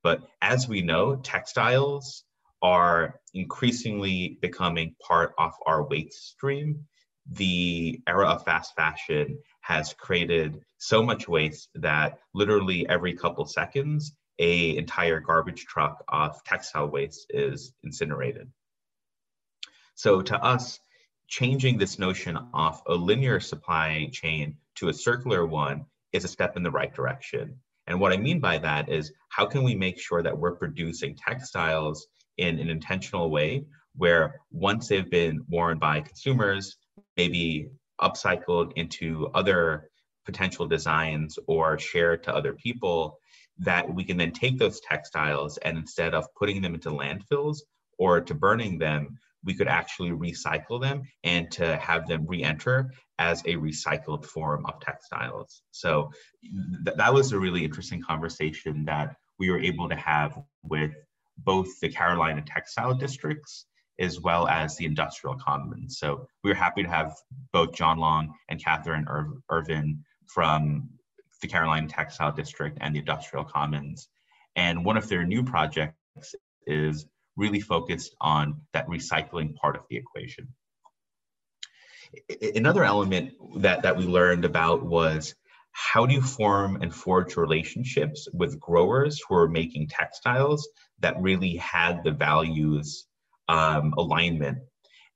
But 0.04 0.22
as 0.42 0.68
we 0.68 0.82
know, 0.82 1.18
textiles 1.18 2.24
are 2.62 3.20
increasingly 3.34 4.38
becoming 4.42 4.96
part 5.06 5.34
of 5.38 5.54
our 5.66 5.84
waste 5.88 6.30
stream. 6.30 6.86
The 7.32 8.02
era 8.08 8.28
of 8.28 8.44
fast 8.44 8.76
fashion 8.76 9.40
has 9.62 9.94
created 9.94 10.62
so 10.78 11.04
much 11.04 11.28
waste 11.28 11.70
that 11.76 12.20
literally 12.34 12.88
every 12.88 13.14
couple 13.14 13.46
seconds, 13.46 14.14
a 14.40 14.78
entire 14.78 15.20
garbage 15.20 15.66
truck 15.66 16.04
of 16.08 16.42
textile 16.46 16.88
waste 16.88 17.28
is 17.30 17.74
incinerated. 17.84 18.50
So 19.96 20.22
to 20.22 20.42
us, 20.42 20.80
changing 21.28 21.78
this 21.78 22.00
notion 22.00 22.38
of 22.54 22.82
a 22.88 22.96
linear 22.96 23.40
supply 23.40 24.10
chain 24.12 24.58
to 24.76 24.90
a 24.90 24.94
circular 24.94 25.46
one 25.46 25.86
is 26.14 26.24
a 26.24 26.30
step 26.30 26.58
in 26.58 26.64
the 26.64 26.72
right 26.72 26.94
direction. 26.94 27.60
And 27.86 28.00
what 28.00 28.14
I 28.14 28.18
mean 28.18 28.40
by 28.40 28.58
that 28.60 28.90
is 28.90 29.12
how 29.30 29.46
can 29.46 29.64
we 29.64 29.76
make 29.76 30.00
sure 30.00 30.24
that 30.24 30.38
we're 30.38 30.56
producing 30.56 31.16
textiles 31.16 32.08
in 32.38 32.60
an 32.60 32.70
intentional 32.70 33.30
way 33.30 33.66
where 33.96 34.42
once 34.52 34.88
they've 34.88 35.10
been 35.10 35.44
worn 35.50 35.78
by 35.78 36.02
consumers, 36.02 36.78
maybe 37.18 37.70
upcycled 38.02 38.72
into 38.76 39.28
other 39.34 39.90
potential 40.26 40.68
designs 40.68 41.38
or 41.48 41.78
shared 41.78 42.24
to 42.24 42.34
other 42.34 42.54
people, 42.54 43.19
that 43.60 43.94
we 43.94 44.04
can 44.04 44.18
then 44.18 44.32
take 44.32 44.58
those 44.58 44.80
textiles 44.80 45.58
and 45.58 45.78
instead 45.78 46.14
of 46.14 46.26
putting 46.36 46.62
them 46.62 46.74
into 46.74 46.90
landfills 46.90 47.60
or 47.98 48.22
to 48.22 48.34
burning 48.34 48.78
them, 48.78 49.18
we 49.44 49.54
could 49.54 49.68
actually 49.68 50.12
recycle 50.12 50.82
them 50.82 51.04
and 51.24 51.50
to 51.52 51.78
have 51.78 52.08
them 52.08 52.26
re-enter 52.28 52.92
as 53.20 53.42
a 53.42 53.56
recycled 53.56 54.26
form 54.26 54.66
of 54.66 54.80
textiles. 54.80 55.62
So 55.72 56.12
th- 56.86 56.98
that 56.98 57.14
was 57.14 57.32
a 57.32 57.40
really 57.40 57.64
interesting 57.64 58.02
conversation 58.02 58.86
that 58.86 59.16
we 59.40 59.50
were 59.50 59.60
able 59.60 59.90
to 59.90 59.96
have 59.96 60.42
with 60.64 60.92
both 61.38 61.68
the 61.80 61.90
Carolina 61.90 62.44
textile 62.46 62.94
districts 62.94 63.66
as 64.00 64.20
well 64.20 64.48
as 64.48 64.78
the 64.78 64.86
industrial 64.86 65.36
commons. 65.36 66.00
So 66.00 66.26
we 66.44 66.50
were 66.50 66.56
happy 66.56 66.84
to 66.84 66.90
have 66.90 67.16
both 67.52 67.74
John 67.74 67.98
Long 67.98 68.34
and 68.48 68.64
Catherine 68.64 69.06
Ir- 69.10 69.42
Irvin 69.50 70.04
from 70.28 70.90
the 71.42 71.48
Carolina 71.48 71.88
textile 71.88 72.32
district 72.32 72.78
and 72.82 72.96
the 72.96 73.00
industrial 73.00 73.46
commons. 73.46 74.08
And 74.56 74.84
one 74.84 74.98
of 74.98 75.08
their 75.08 75.26
new 75.26 75.44
projects 75.44 75.96
is 76.66 77.06
really 77.36 77.60
focused 77.60 78.16
on 78.20 78.62
that 78.74 78.88
recycling 78.88 79.56
part 79.56 79.76
of 79.76 79.84
the 79.90 79.98
equation. 79.98 80.50
Another 82.56 82.84
element 82.84 83.34
that, 83.58 83.84
that 83.84 83.98
we 83.98 84.06
learned 84.06 84.44
about 84.44 84.84
was 84.84 85.36
how 85.72 86.06
do 86.06 86.14
you 86.14 86.22
form 86.22 86.82
and 86.82 86.94
forge 86.94 87.38
relationships 87.38 88.28
with 88.34 88.60
growers 88.60 89.22
who 89.28 89.36
are 89.36 89.48
making 89.48 89.88
textiles 89.88 90.68
that 91.00 91.22
really 91.22 91.56
had 91.56 92.04
the 92.04 92.12
values 92.12 93.06
um, 93.48 93.94
alignment 93.98 94.60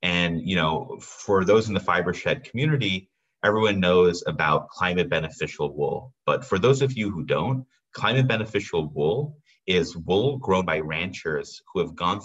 and 0.02 0.42
you 0.42 0.54
know 0.54 0.98
for 1.00 1.44
those 1.44 1.68
in 1.68 1.74
the 1.74 1.80
fiber 1.80 2.12
shed 2.12 2.44
community 2.44 3.08
everyone 3.44 3.80
knows 3.80 4.24
about 4.26 4.68
climate 4.68 5.08
beneficial 5.08 5.74
wool 5.74 6.12
but 6.26 6.44
for 6.44 6.58
those 6.58 6.82
of 6.82 6.96
you 6.96 7.10
who 7.10 7.24
don't 7.24 7.66
climate 7.92 8.26
beneficial 8.26 8.88
wool 8.88 9.36
is 9.66 9.96
wool 9.96 10.38
grown 10.38 10.64
by 10.64 10.78
ranchers 10.80 11.62
who 11.72 11.80
have 11.80 11.94
gone 11.94 12.20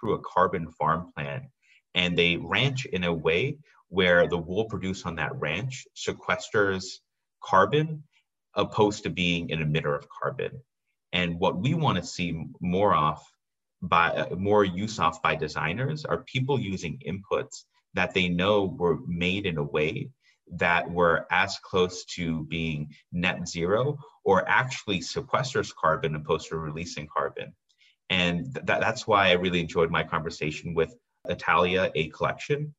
through 0.00 0.14
a 0.14 0.20
carbon 0.20 0.70
farm 0.70 1.10
plan 1.14 1.48
and 1.94 2.16
they 2.16 2.36
ranch 2.36 2.86
in 2.86 3.04
a 3.04 3.12
way 3.12 3.56
where 3.88 4.28
the 4.28 4.38
wool 4.38 4.66
produced 4.66 5.06
on 5.06 5.16
that 5.16 5.34
ranch 5.40 5.86
sequesters 5.96 7.00
carbon 7.42 8.04
opposed 8.54 9.04
to 9.04 9.10
being 9.10 9.52
an 9.52 9.60
emitter 9.60 9.96
of 9.96 10.08
carbon. 10.08 10.60
And 11.12 11.38
what 11.38 11.58
we 11.58 11.74
want 11.74 11.98
to 11.98 12.04
see 12.04 12.46
more 12.60 12.94
of 12.94 13.18
by 13.80 14.10
uh, 14.10 14.34
more 14.34 14.64
use 14.64 14.98
of 14.98 15.22
by 15.22 15.36
designers 15.36 16.04
are 16.04 16.24
people 16.24 16.58
using 16.58 17.00
inputs 17.06 17.64
that 17.94 18.12
they 18.12 18.28
know 18.28 18.64
were 18.64 18.98
made 19.06 19.46
in 19.46 19.56
a 19.56 19.62
way 19.62 20.10
that 20.52 20.90
were 20.90 21.26
as 21.30 21.58
close 21.58 22.04
to 22.16 22.44
being 22.44 22.94
net 23.12 23.48
zero 23.48 23.98
or 24.24 24.48
actually 24.48 25.00
sequesters 25.00 25.74
carbon 25.74 26.14
opposed 26.14 26.48
to 26.48 26.58
releasing 26.58 27.06
carbon. 27.14 27.54
And 28.10 28.54
th- 28.54 28.66
that's 28.66 29.06
why 29.06 29.28
I 29.28 29.32
really 29.32 29.60
enjoyed 29.60 29.90
my 29.90 30.02
conversation 30.02 30.74
with 30.74 30.94
Italia 31.28 31.90
A 31.94 32.08
Collection, 32.08 32.74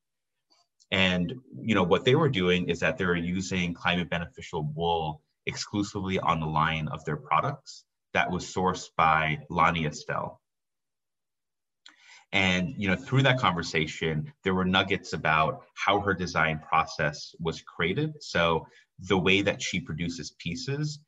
and 0.91 1.33
you 1.61 1.75
know 1.75 1.83
what 1.83 2.03
they 2.05 2.15
were 2.15 2.29
doing 2.29 2.69
is 2.69 2.79
that 2.79 2.97
they 2.97 3.05
were 3.05 3.15
using 3.15 3.73
climate 3.73 4.09
beneficial 4.09 4.63
wool 4.75 5.21
exclusively 5.45 6.19
on 6.19 6.39
the 6.39 6.47
line 6.47 6.87
of 6.87 7.03
their 7.05 7.17
products. 7.17 7.85
that 8.13 8.31
was 8.31 8.43
sourced 8.45 8.89
by 8.97 9.37
Lonnie 9.49 9.85
Estelle. 9.85 10.41
And 12.31 12.75
you 12.77 12.87
know, 12.87 12.95
through 12.95 13.23
that 13.23 13.39
conversation, 13.39 14.31
there 14.43 14.53
were 14.53 14.65
nuggets 14.65 15.13
about 15.13 15.63
how 15.73 15.99
her 16.01 16.13
design 16.13 16.59
process 16.59 17.33
was 17.39 17.61
created. 17.61 18.21
So 18.21 18.67
the 18.99 19.17
way 19.17 19.41
that 19.41 19.61
she 19.61 19.79
produces 19.79 20.31
pieces, 20.37 20.99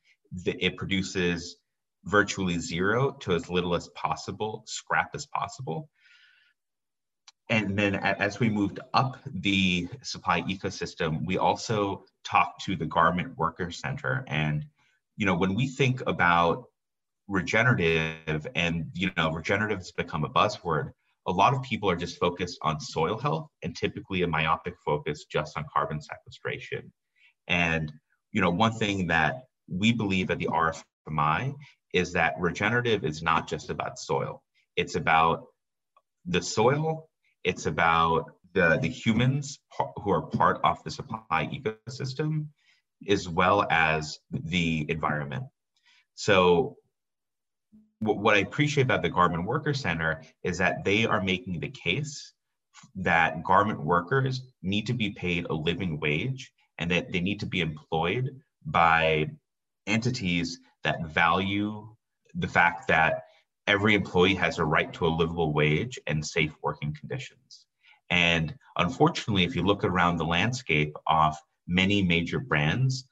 it 0.45 0.77
produces 0.77 1.57
virtually 2.05 2.57
zero 2.57 3.11
to 3.19 3.33
as 3.33 3.49
little 3.49 3.75
as 3.75 3.87
possible, 3.89 4.63
scrap 4.65 5.11
as 5.13 5.27
possible. 5.27 5.89
And 7.49 7.77
then 7.77 7.95
as 7.95 8.39
we 8.39 8.49
moved 8.49 8.79
up 8.93 9.17
the 9.25 9.89
supply 10.03 10.41
ecosystem, 10.43 11.25
we 11.25 11.37
also 11.37 12.05
talked 12.23 12.63
to 12.63 12.77
the 12.77 12.85
Garment 12.85 13.37
Worker 13.37 13.71
Center. 13.71 14.23
And, 14.27 14.65
you 15.17 15.25
know, 15.25 15.35
when 15.35 15.53
we 15.53 15.67
think 15.67 16.01
about 16.07 16.69
regenerative 17.27 18.47
and, 18.55 18.89
you 18.93 19.11
know, 19.17 19.31
regenerative 19.33 19.79
has 19.79 19.91
become 19.91 20.23
a 20.23 20.29
buzzword, 20.29 20.93
a 21.27 21.31
lot 21.31 21.53
of 21.53 21.61
people 21.61 21.89
are 21.89 21.95
just 21.95 22.17
focused 22.17 22.57
on 22.61 22.79
soil 22.79 23.17
health 23.17 23.47
and 23.63 23.75
typically 23.75 24.23
a 24.23 24.27
myopic 24.27 24.73
focus 24.85 25.25
just 25.31 25.57
on 25.57 25.65
carbon 25.71 26.01
sequestration. 26.01 26.91
And 27.47 27.91
you 28.31 28.41
know, 28.41 28.49
one 28.49 28.73
thing 28.73 29.07
that 29.07 29.43
we 29.67 29.91
believe 29.91 30.31
at 30.31 30.39
the 30.39 30.47
RFMI 30.47 31.53
is 31.93 32.13
that 32.13 32.33
regenerative 32.39 33.03
is 33.03 33.21
not 33.21 33.47
just 33.47 33.69
about 33.69 33.99
soil. 33.99 34.41
It's 34.75 34.95
about 34.95 35.45
the 36.25 36.41
soil, 36.41 37.09
it's 37.43 37.65
about 37.65 38.31
the, 38.53 38.77
the 38.81 38.87
humans 38.87 39.59
who 40.03 40.11
are 40.11 40.21
part 40.21 40.59
of 40.63 40.83
the 40.83 40.91
supply 40.91 41.49
ecosystem, 41.53 42.47
as 43.07 43.27
well 43.27 43.65
as 43.69 44.19
the 44.31 44.85
environment. 44.89 45.43
So 46.15 46.75
what 48.01 48.35
I 48.35 48.39
appreciate 48.39 48.83
about 48.83 49.03
the 49.03 49.09
Garment 49.09 49.45
Worker 49.45 49.73
Center 49.73 50.23
is 50.43 50.57
that 50.57 50.83
they 50.83 51.05
are 51.05 51.21
making 51.21 51.59
the 51.59 51.69
case 51.69 52.33
that 52.95 53.43
garment 53.43 53.79
workers 53.79 54.41
need 54.63 54.87
to 54.87 54.93
be 54.93 55.11
paid 55.11 55.45
a 55.45 55.53
living 55.53 55.99
wage 55.99 56.51
and 56.79 56.89
that 56.89 57.11
they 57.11 57.19
need 57.19 57.39
to 57.39 57.45
be 57.45 57.61
employed 57.61 58.29
by 58.65 59.29
entities 59.85 60.59
that 60.83 61.05
value 61.07 61.87
the 62.35 62.47
fact 62.47 62.87
that 62.87 63.23
every 63.67 63.93
employee 63.93 64.33
has 64.33 64.57
a 64.57 64.65
right 64.65 64.91
to 64.93 65.05
a 65.05 65.07
livable 65.07 65.53
wage 65.53 65.99
and 66.07 66.25
safe 66.25 66.55
working 66.63 66.95
conditions. 66.99 67.67
And 68.09 68.55
unfortunately, 68.77 69.43
if 69.43 69.55
you 69.55 69.61
look 69.61 69.83
around 69.83 70.17
the 70.17 70.25
landscape 70.25 70.95
of 71.05 71.35
many 71.67 72.01
major 72.01 72.39
brands, 72.39 73.05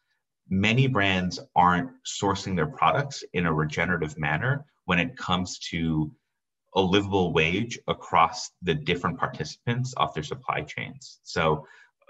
many 0.50 0.88
brands 0.88 1.40
aren't 1.56 1.92
sourcing 2.06 2.56
their 2.56 2.68
products 2.68 3.24
in 3.34 3.46
a 3.46 3.54
regenerative 3.54 4.18
manner 4.18 4.66
when 4.90 4.98
it 4.98 5.16
comes 5.16 5.60
to 5.60 6.12
a 6.74 6.82
livable 6.82 7.32
wage 7.32 7.78
across 7.88 8.50
the 8.64 8.74
different 8.74 9.20
participants 9.20 9.94
of 9.96 10.12
their 10.16 10.24
supply 10.24 10.62
chains. 10.62 11.20
So, 11.22 11.68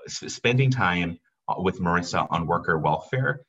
spending 0.08 0.72
time 0.72 1.20
with 1.58 1.82
Marissa 1.82 2.26
on 2.30 2.48
worker 2.48 2.78
welfare 2.78 3.42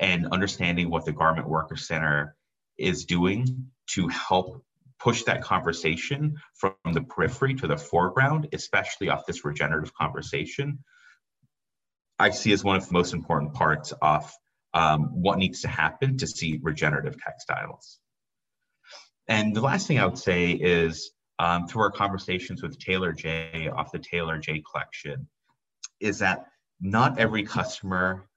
and 0.00 0.28
understanding 0.28 0.88
what 0.88 1.04
the 1.04 1.12
Garment 1.12 1.46
Worker 1.46 1.76
Center 1.76 2.34
is 2.78 3.04
doing 3.04 3.66
to 3.88 4.08
help 4.08 4.64
push 4.98 5.24
that 5.24 5.42
conversation 5.42 6.38
from 6.54 6.72
the 6.90 7.02
periphery 7.02 7.56
to 7.56 7.66
the 7.66 7.76
foreground, 7.76 8.48
especially 8.54 9.10
off 9.10 9.26
this 9.26 9.44
regenerative 9.44 9.92
conversation, 9.92 10.78
I 12.18 12.30
see 12.30 12.52
as 12.52 12.64
one 12.64 12.76
of 12.76 12.86
the 12.86 12.94
most 12.94 13.12
important 13.12 13.52
parts 13.52 13.92
of 14.00 14.32
um, 14.72 15.22
what 15.22 15.36
needs 15.36 15.60
to 15.60 15.68
happen 15.68 16.16
to 16.16 16.26
see 16.26 16.58
regenerative 16.62 17.20
textiles. 17.20 17.98
And 19.28 19.54
the 19.54 19.60
last 19.60 19.86
thing 19.86 19.98
I 19.98 20.06
would 20.06 20.18
say 20.18 20.52
is 20.52 21.10
um, 21.38 21.68
through 21.68 21.82
our 21.82 21.90
conversations 21.90 22.62
with 22.62 22.78
Taylor 22.78 23.12
J 23.12 23.68
off 23.68 23.92
the 23.92 23.98
Taylor 23.98 24.38
J 24.38 24.62
collection, 24.70 25.28
is 26.00 26.18
that 26.20 26.46
not 26.80 27.18
every 27.18 27.44
customer 27.44 28.28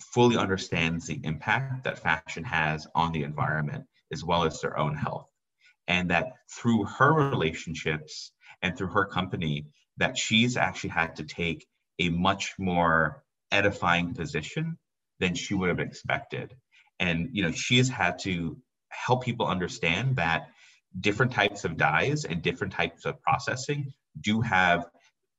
fully 0.00 0.36
understands 0.36 1.06
the 1.06 1.20
impact 1.22 1.84
that 1.84 1.98
fashion 1.98 2.44
has 2.44 2.86
on 2.94 3.12
the 3.12 3.22
environment 3.22 3.84
as 4.12 4.24
well 4.24 4.44
as 4.44 4.60
their 4.60 4.78
own 4.78 4.94
health. 4.94 5.28
And 5.86 6.10
that 6.10 6.32
through 6.50 6.84
her 6.84 7.12
relationships 7.12 8.32
and 8.62 8.76
through 8.76 8.88
her 8.88 9.06
company, 9.06 9.66
that 9.98 10.16
she's 10.18 10.56
actually 10.56 10.90
had 10.90 11.16
to 11.16 11.24
take 11.24 11.66
a 11.98 12.08
much 12.08 12.54
more 12.58 13.22
edifying 13.52 14.14
position 14.14 14.78
than 15.20 15.34
she 15.34 15.54
would 15.54 15.68
have 15.68 15.80
expected. 15.80 16.54
And 16.98 17.30
you 17.32 17.42
know, 17.42 17.52
she 17.52 17.78
has 17.78 17.88
had 17.88 18.18
to 18.20 18.56
help 18.94 19.24
people 19.24 19.46
understand 19.46 20.16
that 20.16 20.48
different 21.00 21.32
types 21.32 21.64
of 21.64 21.76
dyes 21.76 22.24
and 22.24 22.42
different 22.42 22.72
types 22.72 23.04
of 23.04 23.20
processing 23.22 23.92
do 24.20 24.40
have 24.40 24.86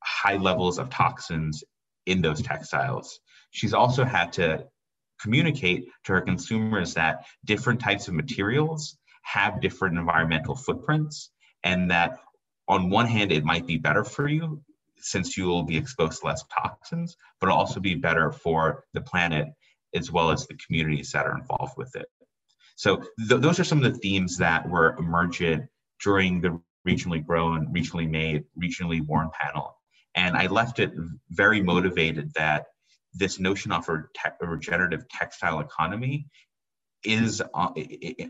high 0.03 0.37
levels 0.37 0.77
of 0.77 0.89
toxins 0.89 1.63
in 2.05 2.21
those 2.21 2.41
textiles. 2.41 3.19
She's 3.51 3.73
also 3.73 4.03
had 4.03 4.33
to 4.33 4.65
communicate 5.21 5.85
to 6.03 6.13
her 6.13 6.21
consumers 6.21 6.93
that 6.95 7.25
different 7.45 7.79
types 7.79 8.07
of 8.07 8.13
materials 8.13 8.97
have 9.23 9.61
different 9.61 9.97
environmental 9.97 10.55
footprints 10.55 11.31
and 11.63 11.89
that 11.89 12.19
on 12.67 12.89
one 12.89 13.07
hand 13.07 13.31
it 13.31 13.43
might 13.43 13.65
be 13.65 13.77
better 13.77 14.03
for 14.03 14.27
you 14.27 14.61
since 14.97 15.37
you 15.37 15.45
will 15.45 15.63
be 15.63 15.77
exposed 15.77 16.21
to 16.21 16.27
less 16.27 16.43
toxins 16.53 17.15
but 17.39 17.47
it'll 17.47 17.57
also 17.57 17.79
be 17.79 17.95
better 17.95 18.31
for 18.31 18.83
the 18.93 19.01
planet 19.01 19.47
as 19.95 20.11
well 20.11 20.31
as 20.31 20.45
the 20.45 20.57
communities 20.65 21.11
that 21.11 21.25
are 21.25 21.37
involved 21.37 21.73
with 21.77 21.95
it 21.95 22.07
so 22.75 22.97
th- 23.27 23.41
those 23.41 23.59
are 23.59 23.63
some 23.63 23.83
of 23.83 23.91
the 23.93 23.99
themes 23.99 24.37
that 24.37 24.69
were 24.69 24.95
emergent 24.97 25.65
during 26.01 26.41
the 26.41 26.59
regionally 26.87 27.25
grown, 27.25 27.73
regionally 27.73 28.09
made, 28.09 28.43
regionally 28.61 29.05
worn 29.05 29.29
panel. 29.39 29.75
And 30.15 30.37
I 30.37 30.47
left 30.47 30.79
it 30.79 30.91
very 31.31 31.61
motivated 31.61 32.33
that 32.35 32.67
this 33.13 33.39
notion 33.39 33.71
of 33.71 33.87
a, 33.89 34.03
te- 34.13 34.35
a 34.41 34.47
regenerative 34.47 35.07
textile 35.09 35.59
economy 35.59 36.27
is 37.03 37.41
on, 37.53 37.73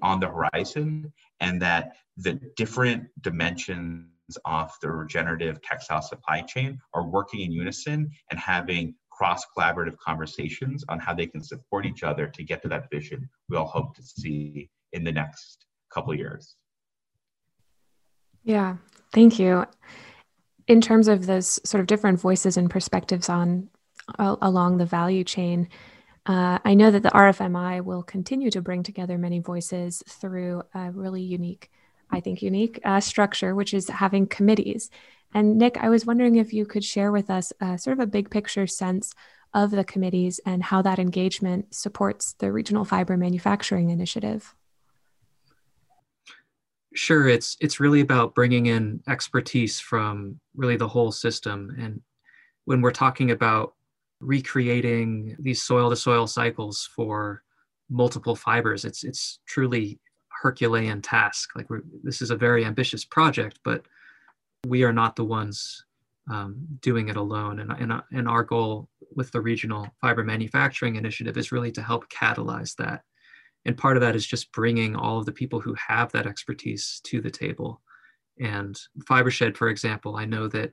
on 0.01 0.19
the 0.19 0.27
horizon 0.27 1.11
and 1.39 1.61
that 1.61 1.95
the 2.17 2.39
different 2.55 3.05
dimensions 3.21 4.05
of 4.45 4.71
the 4.81 4.89
regenerative 4.89 5.61
textile 5.61 6.01
supply 6.01 6.41
chain 6.41 6.79
are 6.93 7.07
working 7.07 7.41
in 7.41 7.51
unison 7.51 8.09
and 8.31 8.39
having 8.39 8.95
cross 9.15 9.43
collaborative 9.57 9.97
conversations 9.97 10.83
on 10.89 10.99
how 10.99 11.13
they 11.13 11.25
can 11.25 11.41
support 11.41 11.85
each 11.85 12.03
other 12.03 12.27
to 12.27 12.43
get 12.43 12.61
to 12.61 12.67
that 12.67 12.89
vision 12.91 13.29
we 13.49 13.57
all 13.57 13.65
hope 13.65 13.95
to 13.95 14.03
see 14.03 14.69
in 14.93 15.03
the 15.03 15.11
next 15.11 15.65
couple 15.93 16.13
years. 16.13 16.55
Yeah, 18.43 18.77
thank 19.13 19.39
you. 19.39 19.65
In 20.67 20.81
terms 20.81 21.07
of 21.07 21.25
those 21.25 21.59
sort 21.67 21.81
of 21.81 21.87
different 21.87 22.19
voices 22.19 22.57
and 22.57 22.69
perspectives 22.69 23.29
on 23.29 23.69
uh, 24.19 24.35
along 24.41 24.77
the 24.77 24.85
value 24.85 25.23
chain, 25.23 25.69
uh, 26.25 26.59
I 26.65 26.73
know 26.73 26.89
that 26.89 27.03
the 27.03 27.09
RFMI 27.09 27.83
will 27.83 28.03
continue 28.03 28.49
to 28.51 28.61
bring 28.61 28.83
together 28.83 29.17
many 29.17 29.39
voices 29.39 30.03
through 30.07 30.63
a 30.73 30.91
really 30.91 31.21
unique, 31.21 31.69
I 32.09 32.19
think, 32.19 32.41
unique 32.41 32.79
uh, 32.83 32.99
structure, 32.99 33.53
which 33.53 33.73
is 33.73 33.89
having 33.89 34.25
committees. 34.25 34.89
And 35.35 35.57
Nick, 35.57 35.75
I 35.77 35.89
was 35.89 36.05
wondering 36.05 36.37
if 36.37 36.53
you 36.53 36.65
could 36.65 36.85
share 36.85 37.11
with 37.11 37.29
us 37.29 37.51
uh, 37.59 37.75
sort 37.75 37.99
of 37.99 37.99
a 37.99 38.07
big 38.07 38.29
picture 38.29 38.65
sense 38.65 39.13
of 39.53 39.69
the 39.69 39.83
committees 39.83 40.39
and 40.45 40.63
how 40.63 40.81
that 40.83 40.97
engagement 40.97 41.75
supports 41.75 42.33
the 42.39 42.53
Regional 42.53 42.85
Fiber 42.85 43.17
Manufacturing 43.17 43.89
Initiative. 43.89 44.55
Sure, 46.93 47.27
it's 47.27 47.57
it's 47.59 47.81
really 47.81 47.99
about 47.99 48.33
bringing 48.33 48.67
in 48.67 49.01
expertise 49.09 49.77
from 49.77 50.39
really 50.55 50.77
the 50.77 50.87
whole 50.87 51.11
system. 51.11 51.75
And 51.77 52.01
when 52.63 52.79
we're 52.79 52.91
talking 52.91 53.31
about 53.31 53.73
recreating 54.21 55.35
these 55.37 55.61
soil 55.61 55.89
to 55.89 55.97
soil 55.97 56.27
cycles 56.27 56.89
for 56.95 57.43
multiple 57.89 58.37
fibers, 58.37 58.85
it's 58.85 59.03
it's 59.03 59.39
truly 59.45 59.99
Herculean 60.29 61.01
task. 61.01 61.49
Like 61.57 61.67
this 62.03 62.21
is 62.21 62.31
a 62.31 62.37
very 62.37 62.63
ambitious 62.63 63.03
project, 63.03 63.59
but 63.65 63.85
we 64.67 64.83
are 64.83 64.93
not 64.93 65.15
the 65.15 65.25
ones 65.25 65.83
um, 66.29 66.55
doing 66.81 67.09
it 67.09 67.17
alone. 67.17 67.59
And, 67.59 67.71
and, 67.71 68.01
and 68.11 68.27
our 68.27 68.43
goal 68.43 68.89
with 69.15 69.31
the 69.31 69.41
Regional 69.41 69.87
Fiber 70.01 70.23
Manufacturing 70.23 70.95
Initiative 70.95 71.37
is 71.37 71.51
really 71.51 71.71
to 71.73 71.81
help 71.81 72.09
catalyze 72.09 72.75
that. 72.77 73.03
And 73.65 73.77
part 73.77 73.97
of 73.97 74.01
that 74.01 74.15
is 74.15 74.25
just 74.25 74.51
bringing 74.51 74.95
all 74.95 75.19
of 75.19 75.25
the 75.25 75.31
people 75.31 75.59
who 75.59 75.75
have 75.87 76.11
that 76.11 76.27
expertise 76.27 77.01
to 77.05 77.21
the 77.21 77.31
table. 77.31 77.81
And 78.39 78.79
Fibershed, 79.09 79.55
for 79.55 79.69
example, 79.69 80.17
I 80.17 80.25
know 80.25 80.47
that 80.49 80.71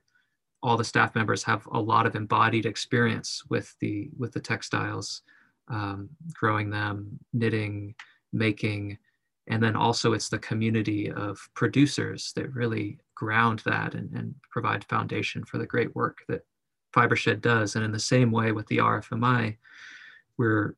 all 0.61 0.77
the 0.77 0.83
staff 0.83 1.15
members 1.15 1.43
have 1.43 1.67
a 1.71 1.79
lot 1.79 2.05
of 2.05 2.15
embodied 2.15 2.65
experience 2.65 3.43
with 3.49 3.75
the 3.79 4.09
with 4.17 4.31
the 4.31 4.39
textiles, 4.39 5.21
um, 5.69 6.09
growing 6.33 6.69
them, 6.69 7.19
knitting, 7.33 7.95
making, 8.31 8.97
and 9.47 9.61
then 9.61 9.75
also 9.75 10.13
it's 10.13 10.29
the 10.29 10.39
community 10.39 11.11
of 11.11 11.37
producers 11.53 12.31
that 12.35 12.53
really 12.53 12.99
ground 13.15 13.61
that 13.65 13.93
and, 13.93 14.11
and 14.13 14.33
provide 14.49 14.85
foundation 14.85 15.43
for 15.43 15.57
the 15.57 15.65
great 15.65 15.93
work 15.95 16.19
that 16.29 16.45
Fibershed 16.95 17.41
does. 17.41 17.75
And 17.75 17.83
in 17.83 17.91
the 17.91 17.99
same 17.99 18.31
way 18.31 18.51
with 18.51 18.67
the 18.67 18.77
RFMI, 18.77 19.57
we're 20.37 20.75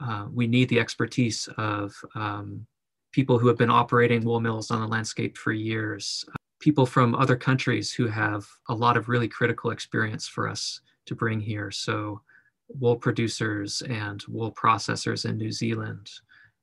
uh, 0.00 0.26
we 0.32 0.46
need 0.46 0.68
the 0.68 0.78
expertise 0.78 1.48
of 1.58 1.92
um, 2.14 2.64
people 3.10 3.36
who 3.36 3.48
have 3.48 3.58
been 3.58 3.70
operating 3.70 4.24
wool 4.24 4.38
mills 4.38 4.70
on 4.70 4.80
the 4.80 4.86
landscape 4.86 5.36
for 5.36 5.50
years, 5.50 6.24
people 6.60 6.86
from 6.86 7.16
other 7.16 7.36
countries 7.36 7.92
who 7.92 8.06
have 8.06 8.46
a 8.68 8.74
lot 8.74 8.96
of 8.96 9.08
really 9.08 9.26
critical 9.26 9.70
experience 9.70 10.28
for 10.28 10.48
us 10.48 10.80
to 11.06 11.16
bring 11.16 11.40
here. 11.40 11.72
So 11.72 12.20
wool 12.68 12.96
producers 12.96 13.82
and 13.82 14.22
wool 14.28 14.52
processors 14.52 15.28
in 15.28 15.36
New 15.36 15.50
Zealand, 15.50 16.10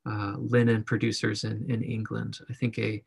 uh, 0.06 0.36
linen 0.38 0.84
producers 0.84 1.44
in, 1.44 1.66
in 1.70 1.82
England. 1.82 2.40
I 2.50 2.54
think 2.54 2.78
a 2.80 3.04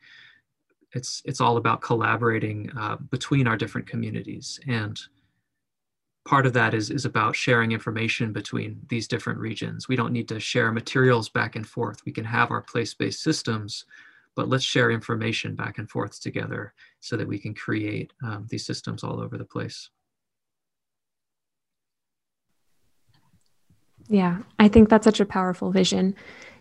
it's 0.93 1.23
it's 1.25 1.41
all 1.41 1.59
about 1.59 1.83
collaborating 1.83 2.71
uh, 2.79 2.97
between 3.11 3.47
our 3.47 3.57
different 3.57 3.87
communities 3.87 4.59
and 4.67 4.99
part 6.29 6.45
of 6.45 6.53
that 6.53 6.75
is, 6.75 6.91
is 6.91 7.07
about 7.07 7.35
sharing 7.35 7.73
information 7.73 8.33
between 8.33 8.79
these 8.89 9.09
different 9.09 9.39
regions. 9.39 9.89
We 9.89 9.97
don't 9.97 10.13
need 10.13 10.29
to 10.29 10.39
share 10.39 10.71
materials 10.71 11.31
back 11.31 11.57
and 11.57 11.67
forth. 11.67 12.05
We 12.05 12.13
can 12.13 12.25
have 12.25 12.51
our 12.51 12.61
place-based 12.61 13.23
systems, 13.23 13.87
but 14.37 14.47
let's 14.47 14.63
share 14.63 14.91
information 14.91 15.55
back 15.55 15.79
and 15.79 15.89
forth 15.89 16.21
together 16.21 16.75
so 17.01 17.17
that 17.17 17.27
we 17.27 17.39
can 17.39 17.55
create 17.55 18.13
um, 18.23 18.47
these 18.51 18.67
systems 18.67 19.03
all 19.03 19.21
over 19.21 19.39
the 19.39 19.45
place. 19.45 19.89
Yeah, 24.09 24.39
I 24.59 24.69
think 24.69 24.91
that's 24.91 25.05
such 25.05 25.21
a 25.21 25.27
powerful 25.27 25.71
vision 25.71 26.15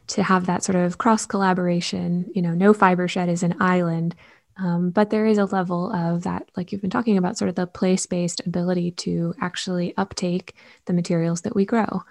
to 0.08 0.24
have 0.24 0.46
that 0.46 0.64
sort 0.64 0.76
of 0.76 0.98
cross 0.98 1.26
collaboration. 1.26 2.30
You 2.34 2.42
know, 2.42 2.54
no 2.54 2.74
fiber 2.74 3.08
shed 3.08 3.30
is 3.30 3.44
an 3.44 3.56
island, 3.60 4.16
um, 4.58 4.90
but 4.90 5.10
there 5.10 5.26
is 5.26 5.38
a 5.38 5.46
level 5.46 5.92
of 5.94 6.24
that, 6.24 6.50
like 6.56 6.72
you've 6.72 6.82
been 6.82 6.90
talking 6.90 7.18
about, 7.18 7.38
sort 7.38 7.50
of 7.50 7.56
the 7.56 7.68
place 7.68 8.06
based 8.06 8.46
ability 8.46 8.92
to 8.92 9.34
actually 9.42 9.96
uptake 9.98 10.56
the 10.86 10.94
materials 10.94 11.42
that 11.42 11.56
we 11.56 11.66
grow. 11.66 12.04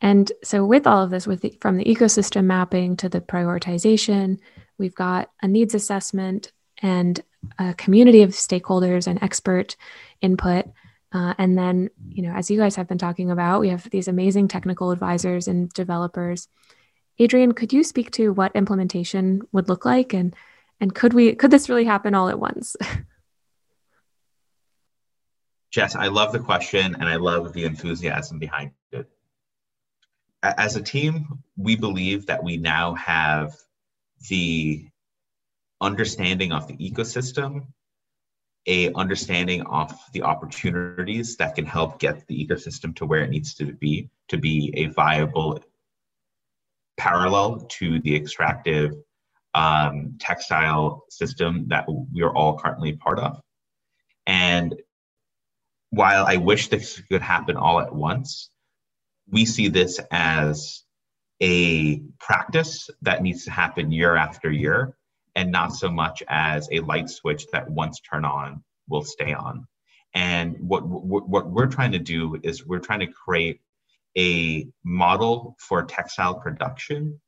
And 0.00 0.30
so, 0.42 0.64
with 0.64 0.86
all 0.86 1.02
of 1.02 1.10
this, 1.10 1.26
with 1.26 1.42
the, 1.42 1.56
from 1.60 1.76
the 1.76 1.84
ecosystem 1.84 2.44
mapping 2.44 2.96
to 2.98 3.08
the 3.08 3.20
prioritization, 3.20 4.38
we've 4.78 4.94
got 4.94 5.30
a 5.42 5.48
needs 5.48 5.74
assessment 5.74 6.52
and 6.80 7.20
a 7.58 7.74
community 7.74 8.22
of 8.22 8.30
stakeholders 8.30 9.06
and 9.06 9.22
expert 9.22 9.76
input 10.22 10.66
uh, 11.12 11.34
and 11.38 11.58
then, 11.58 11.90
you 12.08 12.22
know, 12.22 12.32
as 12.32 12.50
you 12.50 12.58
guys 12.58 12.76
have 12.76 12.86
been 12.86 12.98
talking 12.98 13.30
about, 13.30 13.60
we 13.60 13.68
have 13.68 13.88
these 13.90 14.08
amazing 14.08 14.48
technical 14.48 14.90
advisors 14.90 15.48
and 15.48 15.68
developers. 15.72 16.48
Adrian, 17.20 17.52
could 17.52 17.72
you 17.72 17.84
speak 17.84 18.10
to 18.12 18.32
what 18.32 18.56
implementation 18.56 19.42
would 19.52 19.68
look 19.68 19.84
like, 19.84 20.14
and 20.14 20.34
and 20.80 20.94
could 20.94 21.12
we 21.12 21.34
could 21.34 21.50
this 21.50 21.68
really 21.68 21.84
happen 21.84 22.14
all 22.14 22.30
at 22.30 22.40
once? 22.40 22.74
Jess, 25.70 25.94
I 25.94 26.08
love 26.08 26.32
the 26.32 26.40
question 26.40 26.96
and 26.98 27.04
I 27.04 27.14
love 27.16 27.52
the 27.52 27.64
enthusiasm 27.64 28.40
behind 28.40 28.72
it. 28.90 29.08
As 30.42 30.74
a 30.74 30.82
team, 30.82 31.44
we 31.56 31.76
believe 31.76 32.26
that 32.26 32.42
we 32.42 32.56
now 32.56 32.94
have 32.94 33.54
the 34.28 34.88
understanding 35.80 36.50
of 36.50 36.66
the 36.66 36.76
ecosystem 36.76 37.66
a 38.66 38.92
understanding 38.92 39.62
of 39.62 39.98
the 40.12 40.22
opportunities 40.22 41.36
that 41.36 41.54
can 41.54 41.64
help 41.64 41.98
get 41.98 42.26
the 42.26 42.46
ecosystem 42.46 42.94
to 42.96 43.06
where 43.06 43.22
it 43.22 43.30
needs 43.30 43.54
to 43.54 43.72
be 43.72 44.10
to 44.28 44.36
be 44.36 44.72
a 44.76 44.86
viable 44.86 45.58
parallel 47.00 47.60
to 47.78 47.98
the 48.00 48.14
extractive 48.14 48.92
um, 49.54 50.18
textile 50.20 51.04
system 51.08 51.64
that 51.68 51.86
we 52.12 52.20
are 52.20 52.34
all 52.34 52.58
currently 52.58 52.92
part 52.92 53.18
of. 53.18 53.40
And 54.26 54.74
while 55.88 56.26
I 56.26 56.36
wish 56.36 56.68
this 56.68 57.00
could 57.10 57.22
happen 57.22 57.56
all 57.56 57.80
at 57.80 57.94
once, 57.94 58.50
we 59.30 59.46
see 59.46 59.68
this 59.68 59.98
as 60.10 60.84
a 61.40 62.00
practice 62.18 62.90
that 63.00 63.22
needs 63.22 63.44
to 63.46 63.50
happen 63.50 63.90
year 63.90 64.14
after 64.14 64.52
year 64.52 64.94
and 65.34 65.50
not 65.50 65.72
so 65.72 65.88
much 65.88 66.22
as 66.28 66.68
a 66.70 66.80
light 66.80 67.08
switch 67.08 67.46
that 67.52 67.70
once 67.70 67.98
turned 68.00 68.26
on 68.26 68.62
will 68.90 69.04
stay 69.04 69.32
on. 69.32 69.66
And 70.12 70.56
what, 70.60 70.86
what, 70.86 71.26
what 71.26 71.50
we're 71.50 71.66
trying 71.66 71.92
to 71.92 71.98
do 71.98 72.38
is 72.42 72.66
we're 72.66 72.78
trying 72.80 73.00
to 73.00 73.06
create 73.06 73.60
a 74.16 74.66
model 74.84 75.56
for 75.58 75.84
textile 75.84 76.34
production 76.34 77.20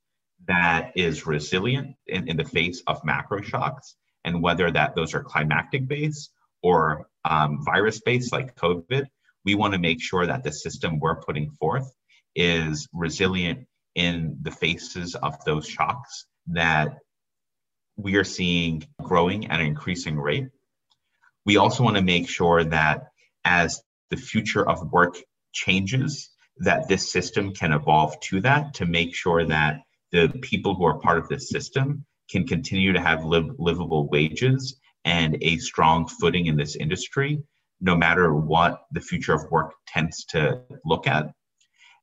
that 0.46 0.92
is 0.96 1.26
resilient 1.26 1.96
in, 2.06 2.28
in 2.28 2.36
the 2.36 2.44
face 2.44 2.82
of 2.86 3.04
macro 3.04 3.40
shocks 3.40 3.94
and 4.24 4.42
whether 4.42 4.70
that 4.70 4.94
those 4.94 5.14
are 5.14 5.22
climactic 5.22 5.86
based 5.86 6.32
or 6.62 7.08
um, 7.24 7.64
virus 7.64 8.00
based 8.00 8.32
like 8.32 8.56
COVID, 8.56 9.06
we 9.44 9.54
want 9.54 9.74
to 9.74 9.78
make 9.78 10.00
sure 10.00 10.26
that 10.26 10.44
the 10.44 10.52
system 10.52 10.98
we're 10.98 11.20
putting 11.20 11.50
forth 11.50 11.92
is 12.34 12.88
resilient 12.92 13.66
in 13.94 14.38
the 14.42 14.50
faces 14.50 15.14
of 15.14 15.44
those 15.44 15.66
shocks 15.66 16.26
that 16.48 16.98
we 17.96 18.16
are 18.16 18.24
seeing 18.24 18.84
growing 19.02 19.50
at 19.50 19.60
an 19.60 19.66
increasing 19.66 20.18
rate. 20.18 20.48
We 21.44 21.56
also 21.56 21.82
want 21.82 21.96
to 21.96 22.02
make 22.02 22.28
sure 22.28 22.64
that 22.64 23.08
as 23.44 23.82
the 24.10 24.16
future 24.16 24.66
of 24.66 24.92
work 24.92 25.16
changes, 25.52 26.30
that 26.62 26.88
this 26.88 27.10
system 27.10 27.52
can 27.52 27.72
evolve 27.72 28.18
to 28.20 28.40
that 28.40 28.72
to 28.74 28.86
make 28.86 29.14
sure 29.14 29.44
that 29.44 29.80
the 30.12 30.28
people 30.42 30.74
who 30.74 30.84
are 30.84 30.98
part 30.98 31.18
of 31.18 31.28
this 31.28 31.48
system 31.48 32.04
can 32.30 32.46
continue 32.46 32.92
to 32.92 33.00
have 33.00 33.24
livable 33.24 34.08
wages 34.08 34.80
and 35.04 35.36
a 35.42 35.56
strong 35.58 36.06
footing 36.06 36.46
in 36.46 36.56
this 36.56 36.76
industry, 36.76 37.42
no 37.80 37.96
matter 37.96 38.32
what 38.34 38.82
the 38.92 39.00
future 39.00 39.34
of 39.34 39.50
work 39.50 39.74
tends 39.88 40.24
to 40.26 40.60
look 40.84 41.06
at. 41.08 41.32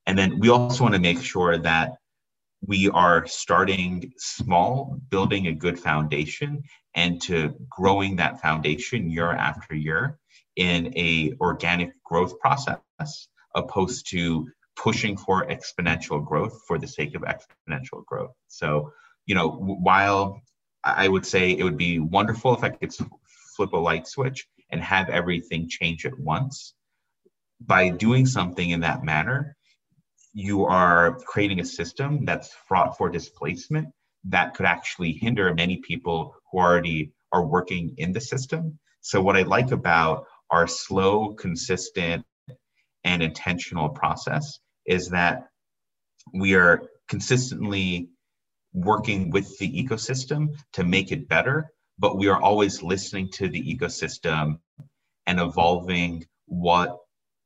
And 0.06 0.18
then 0.18 0.40
we 0.40 0.50
also 0.50 0.84
want 0.84 0.96
to 0.96 1.02
make 1.02 1.22
sure 1.22 1.58
that 1.58 1.94
we 2.62 2.90
are 2.90 3.26
starting 3.28 4.12
small, 4.18 5.00
building 5.10 5.48
a 5.48 5.54
good 5.54 5.80
foundation, 5.80 6.62
and 6.96 7.22
to 7.22 7.56
growing 7.70 8.18
that 8.18 8.42
foundation 8.42 9.10
year 9.10 9.32
after 9.32 9.74
year 9.74 10.20
in 10.58 10.92
a 10.98 11.34
organic 11.40 11.92
growth 12.04 12.38
process, 12.40 12.82
opposed 13.56 14.10
to 14.12 14.48
pushing 14.76 15.18
for 15.18 15.46
exponential 15.48 16.26
growth 16.26 16.62
for 16.68 16.78
the 16.78 16.88
sake 16.88 17.16
of 17.16 17.24
exponential 17.24 18.06
growth. 18.06 18.32
So, 18.48 18.92
you 19.26 19.36
know, 19.36 19.50
while 19.50 20.42
I 20.84 21.08
would 21.08 21.26
say 21.26 21.52
it 21.52 21.64
would 21.64 21.78
be 21.78 22.00
wonderful 22.00 22.54
if 22.54 22.64
I 22.64 22.70
could 22.70 22.94
flip 23.56 23.74
a 23.74 23.78
light 23.78 24.08
switch 24.08 24.48
and 24.72 24.82
have 24.82 25.10
everything 25.10 25.68
change 25.68 26.06
at 26.06 26.18
once, 26.18 26.74
by 27.60 27.90
doing 27.90 28.26
something 28.26 28.70
in 28.70 28.82
that 28.82 29.04
manner, 29.04 29.58
you 30.34 30.66
are 30.66 31.20
creating 31.26 31.60
a 31.60 31.66
system 31.66 32.24
that's 32.24 32.54
fraught 32.68 32.98
for 32.98 33.10
displacement 33.10 33.90
that 34.26 34.54
could 34.54 34.66
actually 34.66 35.14
hinder 35.14 35.54
many 35.54 35.78
people 35.78 36.36
who 36.52 36.60
already 36.60 37.12
are 37.32 37.46
working 37.46 37.94
in 37.98 38.14
the 38.14 38.22
system. 38.22 38.80
So, 39.02 39.22
what 39.22 39.36
I 39.36 39.42
like 39.42 39.72
about 39.72 40.26
our 40.50 40.68
slow, 40.68 41.34
consistent, 41.34 42.26
and 43.04 43.24
intentional 43.24 43.90
process 43.90 44.60
is 44.86 45.10
that 45.10 45.48
we 46.34 46.56
are 46.56 46.84
consistently 47.08 48.10
working 48.74 49.32
with 49.32 49.58
the 49.58 49.84
ecosystem 49.84 50.56
to 50.74 50.84
make 50.84 51.12
it 51.12 51.28
better, 51.28 51.72
but 51.98 52.18
we 52.18 52.28
are 52.28 52.42
always 52.42 52.84
listening 52.84 53.30
to 53.34 53.48
the 53.48 53.76
ecosystem 53.76 54.60
and 55.26 55.40
evolving 55.40 56.26
what 56.46 56.98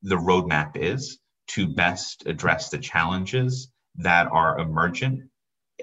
the 0.01 0.15
roadmap 0.15 0.75
is 0.75 1.19
to 1.47 1.67
best 1.67 2.23
address 2.25 2.69
the 2.69 2.77
challenges 2.77 3.71
that 3.95 4.27
are 4.31 4.59
emergent 4.59 5.21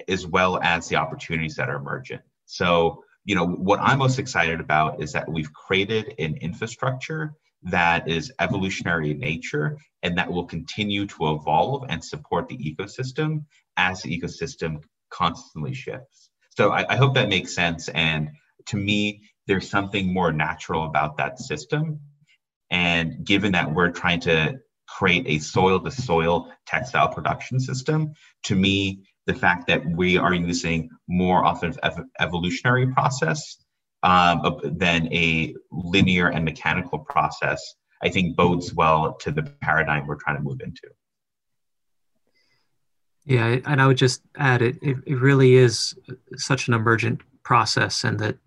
as 0.07 0.25
well 0.25 0.59
as 0.61 0.87
the 0.87 0.95
opportunities 0.95 1.55
that 1.55 1.69
are 1.69 1.77
emergent. 1.77 2.21
So, 2.45 3.03
you 3.25 3.35
know, 3.35 3.45
what 3.45 3.79
I'm 3.79 3.99
most 3.99 4.19
excited 4.19 4.59
about 4.59 5.01
is 5.01 5.13
that 5.13 5.31
we've 5.31 5.51
created 5.53 6.15
an 6.17 6.37
infrastructure 6.37 7.33
that 7.63 8.07
is 8.07 8.31
evolutionary 8.39 9.11
in 9.11 9.19
nature 9.19 9.77
and 10.03 10.17
that 10.17 10.31
will 10.31 10.45
continue 10.45 11.05
to 11.05 11.33
evolve 11.33 11.85
and 11.89 12.03
support 12.03 12.47
the 12.47 12.57
ecosystem 12.57 13.45
as 13.77 14.01
the 14.01 14.19
ecosystem 14.19 14.83
constantly 15.09 15.73
shifts. 15.73 16.29
So 16.49 16.71
I, 16.71 16.93
I 16.93 16.95
hope 16.95 17.13
that 17.15 17.29
makes 17.29 17.53
sense. 17.53 17.87
And 17.89 18.29
to 18.67 18.77
me, 18.77 19.21
there's 19.47 19.69
something 19.69 20.13
more 20.13 20.31
natural 20.31 20.85
about 20.85 21.17
that 21.17 21.39
system. 21.39 21.99
And 22.69 23.25
given 23.25 23.51
that 23.51 23.73
we're 23.73 23.91
trying 23.91 24.21
to 24.21 24.59
create 24.97 25.25
a 25.27 25.39
soil 25.39 25.79
to 25.79 25.91
soil 25.91 26.51
textile 26.65 27.07
production 27.07 27.59
system. 27.59 28.13
To 28.43 28.55
me, 28.55 29.03
the 29.25 29.33
fact 29.33 29.67
that 29.67 29.85
we 29.85 30.17
are 30.17 30.33
using 30.33 30.89
more 31.07 31.45
of 31.45 31.63
an 31.63 31.73
ev- 31.83 32.05
evolutionary 32.19 32.87
process 32.87 33.57
um, 34.03 34.59
than 34.63 35.11
a 35.13 35.53
linear 35.71 36.29
and 36.29 36.43
mechanical 36.43 36.99
process, 36.99 37.75
I 38.03 38.09
think 38.09 38.35
bodes 38.35 38.73
well 38.73 39.13
to 39.21 39.31
the 39.31 39.43
paradigm 39.61 40.07
we're 40.07 40.15
trying 40.15 40.37
to 40.37 40.43
move 40.43 40.61
into. 40.61 40.89
Yeah, 43.25 43.59
and 43.65 43.81
I 43.81 43.87
would 43.87 43.97
just 43.97 44.23
add 44.37 44.61
it, 44.63 44.77
it, 44.81 44.97
it 45.05 45.19
really 45.19 45.53
is 45.53 45.95
such 46.37 46.67
an 46.67 46.73
emergent 46.73 47.21
process, 47.43 48.03
and 48.03 48.19
that 48.19 48.37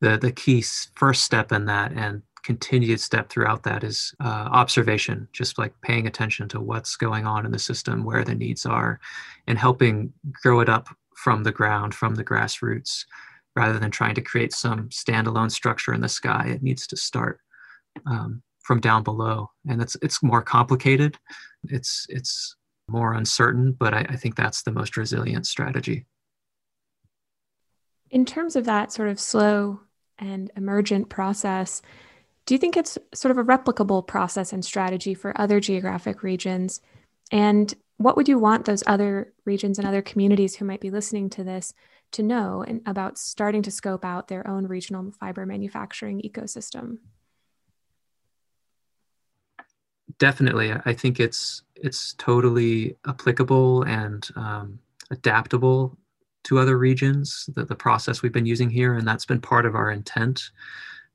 the, 0.00 0.18
the 0.18 0.32
key 0.32 0.62
first 0.94 1.24
step 1.24 1.52
in 1.52 1.64
that 1.66 1.92
and 1.92 2.22
continued 2.44 3.00
step 3.00 3.28
throughout 3.28 3.62
that 3.62 3.82
is 3.82 4.14
uh, 4.20 4.48
observation, 4.52 5.28
just 5.32 5.58
like 5.58 5.72
paying 5.80 6.06
attention 6.06 6.48
to 6.48 6.60
what's 6.60 6.96
going 6.96 7.26
on 7.26 7.46
in 7.46 7.52
the 7.52 7.58
system, 7.58 8.04
where 8.04 8.24
the 8.24 8.34
needs 8.34 8.66
are, 8.66 9.00
and 9.46 9.58
helping 9.58 10.12
grow 10.42 10.60
it 10.60 10.68
up 10.68 10.88
from 11.16 11.42
the 11.42 11.52
ground, 11.52 11.94
from 11.94 12.14
the 12.14 12.24
grassroots, 12.24 13.04
rather 13.58 13.78
than 13.78 13.90
trying 13.90 14.14
to 14.14 14.22
create 14.22 14.52
some 14.52 14.88
standalone 14.88 15.50
structure 15.50 15.92
in 15.92 16.00
the 16.00 16.08
sky. 16.08 16.46
It 16.46 16.62
needs 16.62 16.86
to 16.86 16.96
start 16.96 17.40
um, 18.06 18.40
from 18.60 18.80
down 18.80 19.02
below, 19.02 19.50
and 19.68 19.82
it's 19.82 19.96
it's 20.00 20.22
more 20.22 20.42
complicated. 20.42 21.18
It's 21.64 22.06
it's 22.08 22.54
more 22.88 23.14
uncertain, 23.14 23.72
but 23.72 23.92
I, 23.94 24.06
I 24.08 24.16
think 24.16 24.36
that's 24.36 24.62
the 24.62 24.70
most 24.70 24.96
resilient 24.96 25.46
strategy. 25.46 26.06
In 28.10 28.24
terms 28.24 28.54
of 28.54 28.64
that 28.64 28.92
sort 28.92 29.08
of 29.08 29.18
slow 29.18 29.80
and 30.18 30.50
emergent 30.56 31.08
process, 31.08 31.82
do 32.46 32.54
you 32.54 32.58
think 32.58 32.76
it's 32.76 32.96
sort 33.12 33.32
of 33.32 33.38
a 33.38 33.44
replicable 33.44 34.06
process 34.06 34.52
and 34.52 34.64
strategy 34.64 35.14
for 35.14 35.38
other 35.38 35.58
geographic 35.60 36.22
regions? 36.22 36.80
And 37.30 37.74
what 37.98 38.16
would 38.16 38.28
you 38.28 38.38
want 38.38 38.64
those 38.64 38.84
other 38.86 39.32
regions 39.44 39.78
and 39.78 39.86
other 39.86 40.00
communities 40.00 40.56
who 40.56 40.64
might 40.64 40.80
be 40.80 40.90
listening 40.90 41.28
to 41.30 41.44
this 41.44 41.74
to 42.12 42.22
know 42.22 42.64
and 42.66 42.80
about 42.86 43.18
starting 43.18 43.60
to 43.62 43.70
scope 43.70 44.04
out 44.04 44.28
their 44.28 44.46
own 44.48 44.66
regional 44.66 45.12
fiber 45.20 45.44
manufacturing 45.44 46.22
ecosystem? 46.22 46.98
Definitely, 50.18 50.72
I 50.84 50.94
think 50.94 51.20
it's 51.20 51.62
it's 51.74 52.14
totally 52.14 52.96
applicable 53.06 53.82
and 53.82 54.26
um, 54.36 54.78
adaptable 55.10 55.96
to 56.44 56.58
other 56.58 56.78
regions. 56.78 57.50
The, 57.54 57.64
the 57.64 57.76
process 57.76 58.22
we've 58.22 58.32
been 58.32 58.46
using 58.46 58.70
here, 58.70 58.94
and 58.94 59.06
that's 59.06 59.26
been 59.26 59.40
part 59.40 59.66
of 59.66 59.74
our 59.74 59.90
intent. 59.90 60.50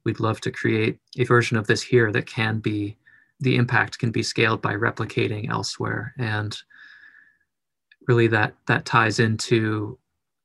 We'd 0.03 0.19
love 0.19 0.41
to 0.41 0.51
create 0.51 0.99
a 1.17 1.23
version 1.23 1.57
of 1.57 1.67
this 1.67 1.81
here 1.81 2.11
that 2.11 2.27
can 2.27 2.59
be 2.59 2.97
the 3.39 3.55
impact 3.55 3.99
can 3.99 4.11
be 4.11 4.23
scaled 4.23 4.61
by 4.61 4.73
replicating 4.73 5.49
elsewhere 5.49 6.13
and 6.17 6.57
really 8.07 8.27
that 8.27 8.53
that 8.67 8.85
ties 8.85 9.19
into 9.19 9.97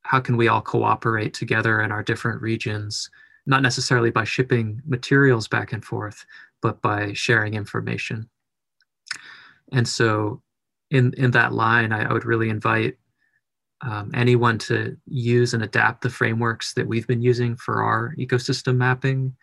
how 0.02 0.20
can 0.20 0.36
we 0.36 0.48
all 0.48 0.62
cooperate 0.62 1.34
together 1.34 1.82
in 1.82 1.92
our 1.92 2.02
different 2.02 2.40
regions 2.40 3.10
not 3.46 3.62
necessarily 3.62 4.10
by 4.10 4.24
shipping 4.24 4.80
materials 4.86 5.48
back 5.48 5.72
and 5.72 5.84
forth 5.84 6.24
but 6.60 6.82
by 6.82 7.12
sharing 7.12 7.54
information. 7.54 8.28
And 9.72 9.86
so 9.86 10.42
in 10.90 11.12
in 11.14 11.30
that 11.32 11.52
line 11.52 11.92
i, 11.92 12.04
I 12.08 12.12
would 12.12 12.24
really 12.24 12.48
invite 12.48 12.96
um, 13.82 14.10
anyone 14.14 14.58
to 14.58 14.96
use 15.06 15.54
and 15.54 15.62
adapt 15.62 16.02
the 16.02 16.10
frameworks 16.10 16.74
that 16.74 16.86
we've 16.86 17.06
been 17.06 17.22
using 17.22 17.54
for 17.56 17.82
our 17.82 18.14
ecosystem 18.18 18.76
mapping. 18.76 19.36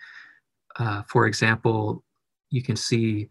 Uh, 0.78 1.04
for 1.08 1.26
example 1.28 2.04
you 2.50 2.62
can 2.62 2.76
see 2.76 3.30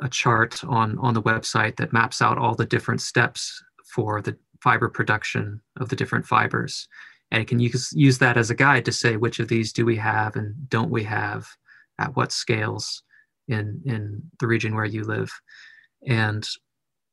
a 0.00 0.08
chart 0.08 0.64
on 0.64 0.98
on 0.98 1.14
the 1.14 1.22
website 1.22 1.76
that 1.76 1.92
maps 1.92 2.20
out 2.20 2.38
all 2.38 2.54
the 2.54 2.66
different 2.66 3.00
steps 3.00 3.62
for 3.94 4.20
the 4.20 4.36
fiber 4.62 4.88
production 4.88 5.60
of 5.78 5.88
the 5.88 5.96
different 5.96 6.26
fibers. 6.26 6.88
And 7.30 7.40
you 7.40 7.46
can 7.46 7.60
use, 7.60 7.92
use 7.94 8.18
that 8.18 8.36
as 8.36 8.50
a 8.50 8.54
guide 8.54 8.84
to 8.84 8.92
say 8.92 9.16
which 9.16 9.38
of 9.38 9.48
these 9.48 9.72
do 9.72 9.84
we 9.84 9.96
have 9.96 10.36
and 10.36 10.68
don't 10.68 10.90
we 10.90 11.04
have 11.04 11.48
at 11.98 12.14
what 12.16 12.32
scales 12.32 13.02
in 13.48 13.82
in 13.84 14.22
the 14.38 14.46
region 14.46 14.74
where 14.74 14.84
you 14.84 15.04
live. 15.04 15.30
And 16.06 16.46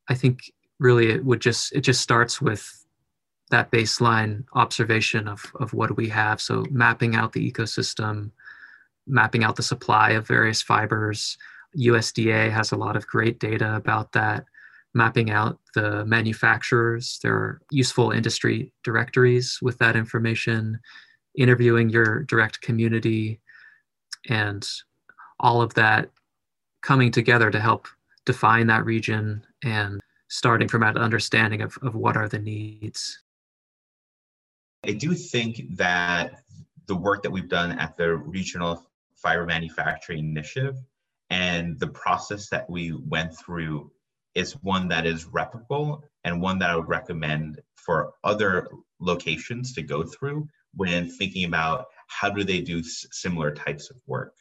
i 0.10 0.16
think 0.16 0.52
really 0.80 1.12
it 1.12 1.24
would 1.24 1.42
just 1.42 1.72
it 1.74 1.82
just 1.82 2.02
starts 2.02 2.42
with 2.42 2.86
that 3.52 3.72
baseline 3.72 4.44
observation 4.54 5.28
of 5.28 5.52
of 5.60 5.74
what 5.74 5.88
do 5.88 5.94
we 5.96 6.10
have. 6.10 6.40
So 6.40 6.66
mapping 6.70 7.16
out 7.16 7.34
the 7.34 7.52
ecosystem 7.52 8.32
mapping 9.10 9.44
out 9.44 9.56
the 9.56 9.64
supply 9.64 10.12
of 10.12 10.28
various 10.28 10.62
fibers. 10.62 11.38
USDA 11.78 12.52
has 12.52 12.72
a 12.72 12.78
lot 12.78 12.96
of 12.96 13.08
great 13.08 13.40
data 13.40 13.76
about 13.76 14.14
that, 14.14 14.46
mapping 14.94 15.30
out 15.30 15.60
the 15.76 16.06
manufacturers. 16.06 17.20
There 17.22 17.34
are 17.34 17.62
useful 17.72 18.12
industry 18.12 18.74
directories 18.84 19.60
with 19.62 19.78
that 19.80 19.96
information, 19.96 20.80
interviewing 21.36 21.90
your 21.90 22.24
direct 22.24 22.62
community, 22.62 23.40
and 24.30 24.68
all 25.40 25.62
of 25.62 25.74
that 25.76 26.10
coming 26.82 27.12
together 27.12 27.52
to 27.52 27.60
help 27.60 27.88
define 28.26 28.68
that 28.68 28.86
region 28.86 29.46
and 29.64 30.02
starting 30.28 30.68
from 30.68 30.82
that 30.82 30.98
understanding 30.98 31.62
of, 31.62 31.78
of 31.82 31.96
what 31.96 32.16
are 32.16 32.28
the 32.28 32.40
needs. 32.40 33.22
I 34.86 34.94
do 34.94 35.14
think 35.14 35.76
that 35.76 36.42
the 36.88 36.96
work 36.96 37.24
that 37.24 37.32
we've 37.32 37.50
done 37.50 37.78
at 37.78 37.98
the 37.98 38.16
Regional 38.16 38.90
Fiber 39.16 39.46
Manufacturing 39.46 40.20
Initiative 40.20 40.76
and 41.30 41.80
the 41.80 41.88
process 41.88 42.50
that 42.50 42.70
we 42.70 42.94
went 43.08 43.38
through 43.38 43.92
is 44.36 44.54
one 44.62 44.88
that 44.90 45.06
is 45.06 45.26
replicable 45.26 46.02
and 46.24 46.42
one 46.42 46.60
that 46.60 46.70
I 46.70 46.76
would 46.76 46.88
recommend 46.88 47.62
for 47.76 48.14
other 48.24 48.68
locations 49.00 49.74
to 49.74 49.82
go 49.82 50.04
through 50.04 50.48
when 50.76 51.10
thinking 51.10 51.46
about 51.46 51.88
how 52.08 52.30
do 52.30 52.44
they 52.44 52.62
do 52.62 52.84
similar 52.84 53.52
types 53.52 53.90
of 53.90 53.98
work. 54.06 54.34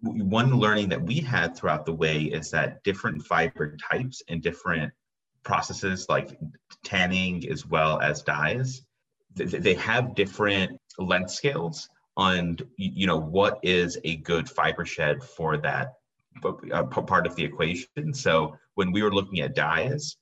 One 0.00 0.50
learning 0.58 0.90
that 0.90 1.02
we 1.02 1.20
had 1.20 1.56
throughout 1.56 1.86
the 1.86 1.94
way 1.94 2.22
is 2.22 2.50
that 2.50 2.84
different 2.84 3.24
fiber 3.24 3.76
types 3.90 4.22
and 4.28 4.42
different 4.42 4.92
processes 5.42 6.06
like 6.08 6.38
tanning 6.84 7.48
as 7.50 7.66
well 7.66 8.00
as 8.00 8.22
dyes, 8.22 8.82
they 9.34 9.74
have 9.74 10.14
different 10.14 10.78
length 10.98 11.30
scales 11.30 11.88
on 12.16 12.58
you 12.76 13.06
know 13.06 13.16
what 13.16 13.60
is 13.62 13.96
a 14.04 14.16
good 14.16 14.48
fiber 14.50 14.84
shed 14.84 15.22
for 15.22 15.56
that 15.56 15.94
Uh, 16.44 16.84
part 16.84 17.26
of 17.26 17.34
the 17.36 17.44
equation. 17.44 18.12
So 18.12 18.56
when 18.74 18.92
we 18.92 19.02
were 19.02 19.12
looking 19.12 19.40
at 19.40 19.54
dyes, 19.54 20.16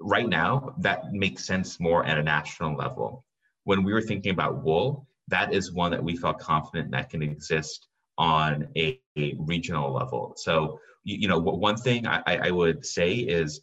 right 0.00 0.28
now 0.28 0.74
that 0.78 1.12
makes 1.12 1.46
sense 1.46 1.80
more 1.80 2.04
at 2.04 2.18
a 2.18 2.22
national 2.22 2.76
level. 2.76 3.24
When 3.64 3.82
we 3.82 3.92
were 3.92 4.02
thinking 4.02 4.32
about 4.32 4.62
wool, 4.62 5.06
that 5.28 5.54
is 5.54 5.72
one 5.72 5.90
that 5.92 6.04
we 6.04 6.16
felt 6.16 6.38
confident 6.38 6.90
that 6.90 7.10
can 7.10 7.22
exist 7.22 7.88
on 8.18 8.68
a, 8.76 9.00
a 9.16 9.34
regional 9.38 9.92
level. 9.92 10.34
So 10.36 10.78
you, 11.02 11.16
you, 11.20 11.28
know 11.28 11.38
one 11.38 11.76
thing 11.76 12.06
I, 12.06 12.22
I 12.26 12.50
would 12.50 12.84
say 12.84 13.14
is 13.14 13.60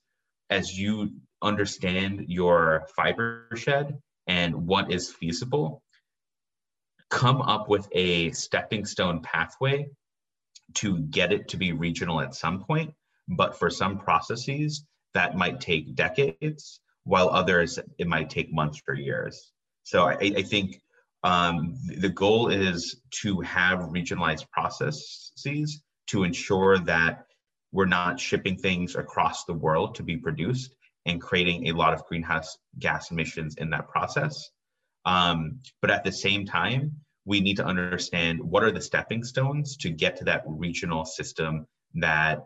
as 0.50 0.78
you 0.78 1.12
understand 1.42 2.26
your 2.28 2.88
fiber 2.96 3.48
shed 3.56 4.00
and 4.28 4.68
what 4.68 4.92
is 4.92 5.12
feasible, 5.12 5.84
come 7.10 7.42
up 7.42 7.70
with 7.70 7.88
a 7.92 8.32
stepping 8.32 8.86
stone 8.86 9.22
pathway 9.22 9.88
to 10.76 11.00
get 11.00 11.32
it 11.32 11.48
to 11.50 11.58
be 11.58 11.72
regional 11.72 12.22
at 12.22 12.36
some 12.36 12.64
point. 12.64 12.94
But 13.28 13.58
for 13.58 13.70
some 13.70 14.00
processes, 14.00 14.86
that 15.14 15.36
might 15.36 15.60
take 15.60 15.96
decades, 15.96 16.80
while 17.04 17.30
others, 17.30 17.80
it 17.98 18.08
might 18.08 18.30
take 18.30 18.54
months 18.54 18.82
or 18.88 18.94
years. 18.94 19.52
So 19.84 20.06
I, 20.06 20.18
I 20.20 20.42
think 20.42 20.82
um, 21.24 21.76
the 21.98 22.10
goal 22.10 22.50
is 22.50 23.02
to 23.22 23.42
have 23.42 23.80
regionalized 23.80 24.50
processes 24.52 25.82
to 26.08 26.24
ensure 26.24 26.80
that 26.80 27.26
we're 27.72 27.86
not 27.86 28.20
shipping 28.20 28.58
things 28.58 28.96
across 28.96 29.46
the 29.46 29.54
world 29.54 29.96
to 29.96 30.04
be 30.04 30.18
produced 30.18 30.76
and 31.06 31.22
creating 31.22 31.68
a 31.68 31.74
lot 31.74 31.94
of 31.94 32.06
greenhouse 32.06 32.58
gas 32.80 33.12
emissions 33.12 33.56
in 33.58 33.70
that 33.72 33.88
process. 33.88 34.50
Um, 35.06 35.60
but 35.82 35.90
at 35.90 36.04
the 36.04 36.12
same 36.12 36.46
time, 36.46 37.02
we 37.26 37.40
need 37.40 37.58
to 37.58 37.66
understand 37.66 38.40
what 38.40 38.64
are 38.64 38.72
the 38.72 38.82
stepping 38.82 39.24
stones 39.24 39.78
to 39.78 39.90
get 39.90 40.16
to 40.18 40.24
that 40.26 40.44
regional 40.48 41.06
system 41.06 41.68
that 41.96 42.44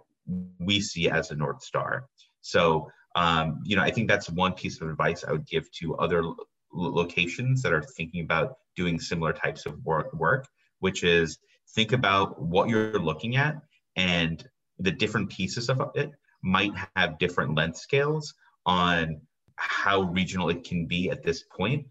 we 0.59 0.81
see 0.81 1.09
as 1.09 1.31
a 1.31 1.35
North 1.35 1.63
Star. 1.63 2.05
So, 2.41 2.89
um, 3.15 3.61
you 3.63 3.75
know, 3.75 3.81
I 3.81 3.91
think 3.91 4.09
that's 4.09 4.29
one 4.29 4.53
piece 4.53 4.81
of 4.81 4.89
advice 4.89 5.23
I 5.23 5.31
would 5.31 5.47
give 5.47 5.71
to 5.73 5.95
other 5.97 6.23
lo- 6.23 6.35
locations 6.73 7.61
that 7.61 7.73
are 7.73 7.81
thinking 7.81 8.23
about 8.23 8.57
doing 8.75 8.99
similar 8.99 9.31
types 9.31 9.65
of 9.65 9.83
work, 9.85 10.11
work, 10.13 10.47
which 10.79 11.03
is 11.03 11.37
think 11.73 11.93
about 11.93 12.41
what 12.41 12.67
you're 12.69 12.99
looking 12.99 13.37
at 13.37 13.55
and 13.95 14.47
the 14.79 14.91
different 14.91 15.29
pieces 15.29 15.69
of 15.69 15.81
it 15.95 16.11
might 16.41 16.73
have 16.95 17.17
different 17.17 17.55
length 17.55 17.77
scales 17.77 18.33
on 18.65 19.21
how 19.55 20.01
regional 20.01 20.49
it 20.49 20.63
can 20.63 20.85
be 20.85 21.09
at 21.09 21.23
this 21.23 21.43
point 21.55 21.85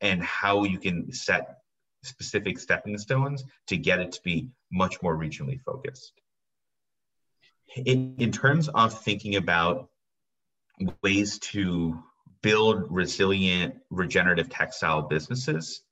and 0.00 0.22
how 0.22 0.64
you 0.64 0.78
can 0.78 1.12
set 1.12 1.61
specific 2.02 2.58
stepping 2.58 2.98
stones 2.98 3.44
to 3.68 3.76
get 3.76 4.00
it 4.00 4.12
to 4.12 4.20
be 4.22 4.48
much 4.70 5.00
more 5.02 5.16
regionally 5.16 5.60
focused. 5.60 6.12
In, 7.76 8.16
in 8.18 8.32
terms 8.32 8.68
of 8.68 9.02
thinking 9.02 9.36
about 9.36 9.88
ways 11.02 11.38
to 11.38 12.02
build 12.42 12.84
resilient 12.90 13.76
regenerative 13.90 14.50
textile 14.50 15.02
businesses, 15.02 15.82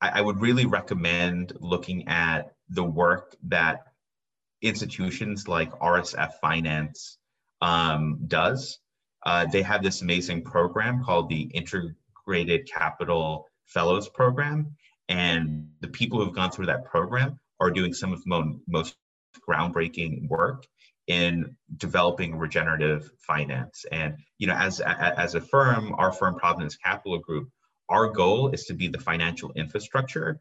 I, 0.00 0.18
I 0.18 0.20
would 0.20 0.40
really 0.40 0.66
recommend 0.66 1.52
looking 1.60 2.06
at 2.08 2.52
the 2.68 2.84
work 2.84 3.34
that 3.44 3.80
institutions 4.60 5.48
like 5.48 5.70
RSF 5.80 6.32
Finance 6.40 7.18
um, 7.62 8.20
does. 8.26 8.78
Uh, 9.24 9.46
they 9.46 9.62
have 9.62 9.82
this 9.82 10.02
amazing 10.02 10.42
program 10.42 11.02
called 11.02 11.28
the 11.28 11.42
Integrated 11.42 12.68
Capital 12.70 13.46
Fellows 13.66 14.08
Program. 14.08 14.76
And 15.08 15.68
the 15.80 15.88
people 15.88 16.18
who 16.18 16.26
have 16.26 16.34
gone 16.34 16.50
through 16.50 16.66
that 16.66 16.84
program 16.84 17.38
are 17.60 17.70
doing 17.70 17.94
some 17.94 18.12
of 18.12 18.22
the 18.22 18.60
most 18.66 18.94
groundbreaking 19.48 20.28
work 20.28 20.64
in 21.06 21.56
developing 21.76 22.36
regenerative 22.36 23.10
finance. 23.26 23.84
And 23.90 24.16
you 24.38 24.46
know, 24.46 24.54
as 24.54 24.80
as 24.80 25.34
a 25.34 25.40
firm, 25.40 25.94
our 25.96 26.12
firm 26.12 26.36
Providence 26.36 26.76
Capital 26.76 27.18
Group, 27.18 27.48
our 27.88 28.08
goal 28.08 28.50
is 28.50 28.64
to 28.66 28.74
be 28.74 28.88
the 28.88 28.98
financial 28.98 29.52
infrastructure 29.56 30.40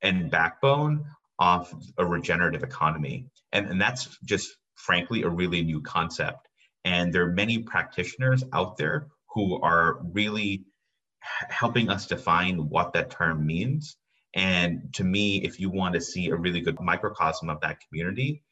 and 0.00 0.30
backbone 0.30 1.04
of 1.38 1.72
a 1.98 2.06
regenerative 2.06 2.62
economy. 2.62 3.26
And, 3.52 3.66
and 3.66 3.80
that's 3.80 4.18
just 4.24 4.56
frankly 4.74 5.22
a 5.22 5.28
really 5.28 5.62
new 5.62 5.82
concept. 5.82 6.48
And 6.84 7.12
there 7.12 7.24
are 7.24 7.32
many 7.32 7.58
practitioners 7.58 8.42
out 8.52 8.76
there 8.76 9.08
who 9.34 9.60
are 9.60 9.98
really 10.12 10.64
helping 11.20 11.90
us 11.90 12.06
define 12.06 12.68
what 12.68 12.92
that 12.92 13.10
term 13.10 13.46
means. 13.46 13.96
And 14.34 14.92
to 14.94 15.04
me, 15.04 15.38
if 15.38 15.58
you 15.58 15.70
want 15.70 15.94
to 15.94 16.00
see 16.00 16.28
a 16.28 16.36
really 16.36 16.60
good 16.60 16.80
microcosm 16.80 17.48
of 17.48 17.60
that 17.62 17.78
community, 17.88 18.42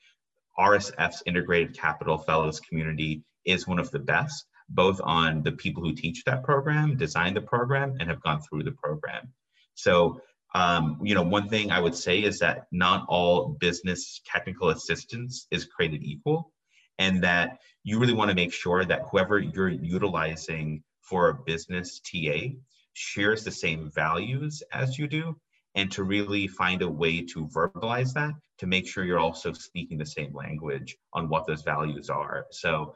RSF's 0.59 1.23
Integrated 1.27 1.77
Capital 1.77 2.19
Fellows 2.19 2.61
community 2.61 3.23
is 3.45 3.67
one 3.67 3.79
of 3.79 3.91
the 3.91 3.99
best, 3.99 4.47
both 4.69 5.01
on 5.03 5.43
the 5.43 5.53
people 5.53 5.83
who 5.83 5.95
teach 5.95 6.25
that 6.25 6.43
program, 6.43 6.97
design 6.97 7.35
the 7.35 7.41
program, 7.41 7.97
and 8.01 8.09
have 8.09 8.23
gone 8.23 8.41
through 8.41 8.65
the 8.65 8.73
program. 8.73 9.33
So, 9.75 10.21
um, 10.55 10.99
you 11.03 11.15
know, 11.15 11.23
one 11.23 11.49
thing 11.49 11.71
I 11.71 11.81
would 11.81 11.95
say 11.95 12.23
is 12.23 12.39
that 12.39 12.67
not 12.73 13.05
all 13.09 13.57
business 13.61 14.23
technical 14.25 14.71
assistance 14.71 15.47
is 15.51 15.67
created 15.67 16.03
equal, 16.03 16.53
and 16.99 17.23
that 17.23 17.59
you 17.85 17.99
really 17.99 18.15
want 18.15 18.31
to 18.31 18.35
make 18.35 18.53
sure 18.53 18.85
that 18.85 19.03
whoever 19.11 19.39
you're 19.39 19.69
utilizing 19.69 20.83
for 21.09 21.29
a 21.29 21.35
business 21.35 22.01
TA 22.01 22.51
shares 22.95 23.45
the 23.45 23.51
same 23.51 23.91
values 23.91 24.63
as 24.73 24.99
you 24.99 25.07
do 25.07 25.37
and 25.75 25.93
to 25.93 26.03
really 26.03 26.49
find 26.49 26.83
a 26.83 26.89
way 26.89 27.21
to 27.21 27.47
verbalize 27.49 28.13
that 28.15 28.33
to 28.59 28.67
make 28.67 28.89
sure 28.89 29.05
you're 29.05 29.19
also 29.19 29.53
speaking 29.53 29.99
the 29.99 30.07
same 30.07 30.35
language 30.35 30.97
on 31.13 31.29
what 31.29 31.47
those 31.47 31.63
values 31.63 32.09
are. 32.09 32.47
So, 32.51 32.95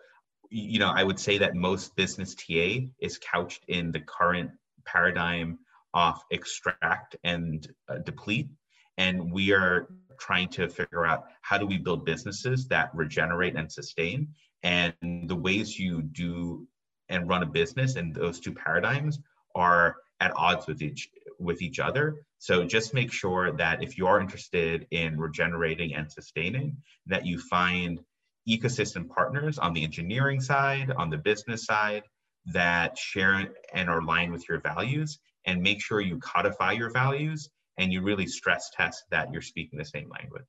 you 0.49 0.79
know, 0.79 0.89
I 0.89 1.05
would 1.05 1.21
say 1.21 1.37
that 1.39 1.55
most 1.55 1.95
business 1.95 2.35
TA 2.35 2.87
is 2.99 3.19
couched 3.19 3.65
in 3.69 3.93
the 3.93 4.01
current 4.01 4.51
paradigm 4.87 5.59
of 5.93 6.19
extract 6.33 7.17
and 7.23 7.69
uh, 7.89 7.99
deplete. 7.99 8.49
And 8.97 9.31
we 9.31 9.53
are 9.53 9.89
trying 10.19 10.49
to 10.51 10.69
figure 10.69 11.07
out 11.07 11.25
how 11.43 11.59
do 11.59 11.67
we 11.67 11.79
build 11.79 12.07
businesses 12.07 12.67
that 12.69 12.91
regenerate 12.95 13.57
and 13.57 13.71
sustain. 13.71 14.29
And 14.63 14.95
the 15.03 15.37
ways 15.37 15.79
you 15.79 16.03
do 16.03 16.67
and 17.11 17.29
run 17.29 17.43
a 17.43 17.47
business 17.47 17.97
and 17.97 18.15
those 18.15 18.41
two 18.41 18.53
paradigms 18.53 19.19
are 19.55 19.97
at 20.21 20.33
odds 20.37 20.67
with 20.67 20.81
each 20.81 21.09
with 21.39 21.63
each 21.63 21.79
other. 21.79 22.23
So 22.39 22.65
just 22.65 22.95
make 22.95 23.13
sure 23.13 23.53
that 23.53 23.83
if 23.83 23.99
you 23.99 24.07
are 24.07 24.21
interested 24.21 24.87
in 24.91 25.19
regenerating 25.19 25.95
and 25.95 26.11
sustaining, 26.11 26.77
that 27.07 27.27
you 27.27 27.39
find 27.39 28.01
ecosystem 28.49 29.09
partners 29.09 29.59
on 29.59 29.73
the 29.73 29.83
engineering 29.83 30.41
side, 30.41 30.91
on 30.91 31.11
the 31.11 31.17
business 31.17 31.65
side, 31.65 32.03
that 32.47 32.97
share 32.97 33.49
and 33.75 33.89
are 33.89 34.01
aligned 34.01 34.33
with 34.33 34.49
your 34.49 34.61
values, 34.61 35.19
and 35.47 35.63
make 35.63 35.83
sure 35.83 36.01
you 36.01 36.19
codify 36.19 36.73
your 36.73 36.91
values 36.91 37.49
and 37.79 37.93
you 37.93 38.03
really 38.03 38.27
stress 38.27 38.71
test 38.77 39.05
that 39.11 39.33
you're 39.33 39.43
speaking 39.43 39.79
the 39.79 39.85
same 39.85 40.09
language. 40.11 40.45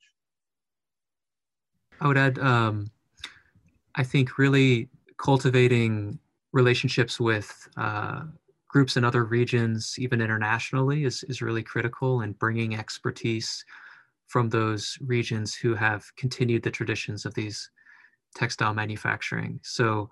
I 1.99 2.07
would 2.07 2.18
add, 2.18 2.39
um, 2.39 2.91
I 3.95 4.03
think 4.03 4.38
really 4.38 4.89
cultivating 5.18 6.20
relationships 6.53 7.19
with 7.19 7.67
uh, 7.77 8.23
groups 8.67 8.97
in 8.97 9.03
other 9.03 9.25
regions, 9.25 9.95
even 9.97 10.21
internationally, 10.21 11.03
is, 11.05 11.23
is 11.23 11.41
really 11.41 11.63
critical 11.63 12.21
and 12.21 12.37
bringing 12.39 12.75
expertise 12.75 13.65
from 14.27 14.49
those 14.49 14.97
regions 15.01 15.53
who 15.53 15.75
have 15.75 16.05
continued 16.15 16.63
the 16.63 16.71
traditions 16.71 17.25
of 17.25 17.33
these 17.33 17.69
textile 18.33 18.73
manufacturing. 18.73 19.59
So 19.61 20.09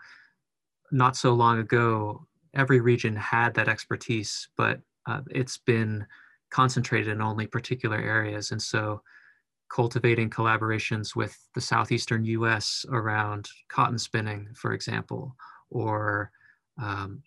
not 0.91 1.15
so 1.15 1.33
long 1.33 1.59
ago, 1.59 2.27
every 2.53 2.81
region 2.81 3.15
had 3.15 3.53
that 3.53 3.69
expertise, 3.69 4.49
but 4.57 4.81
uh, 5.05 5.21
it's 5.29 5.57
been 5.57 6.05
concentrated 6.49 7.07
in 7.07 7.21
only 7.21 7.47
particular 7.47 7.97
areas. 7.97 8.51
And 8.51 8.61
so 8.61 9.01
cultivating 9.69 10.29
collaborations 10.29 11.15
with 11.15 11.37
the 11.53 11.61
southeastern 11.61 12.25
US 12.25 12.85
around 12.91 13.47
cotton 13.69 13.97
spinning, 13.97 14.49
for 14.55 14.73
example, 14.73 15.35
or 15.69 16.31
um, 16.81 17.23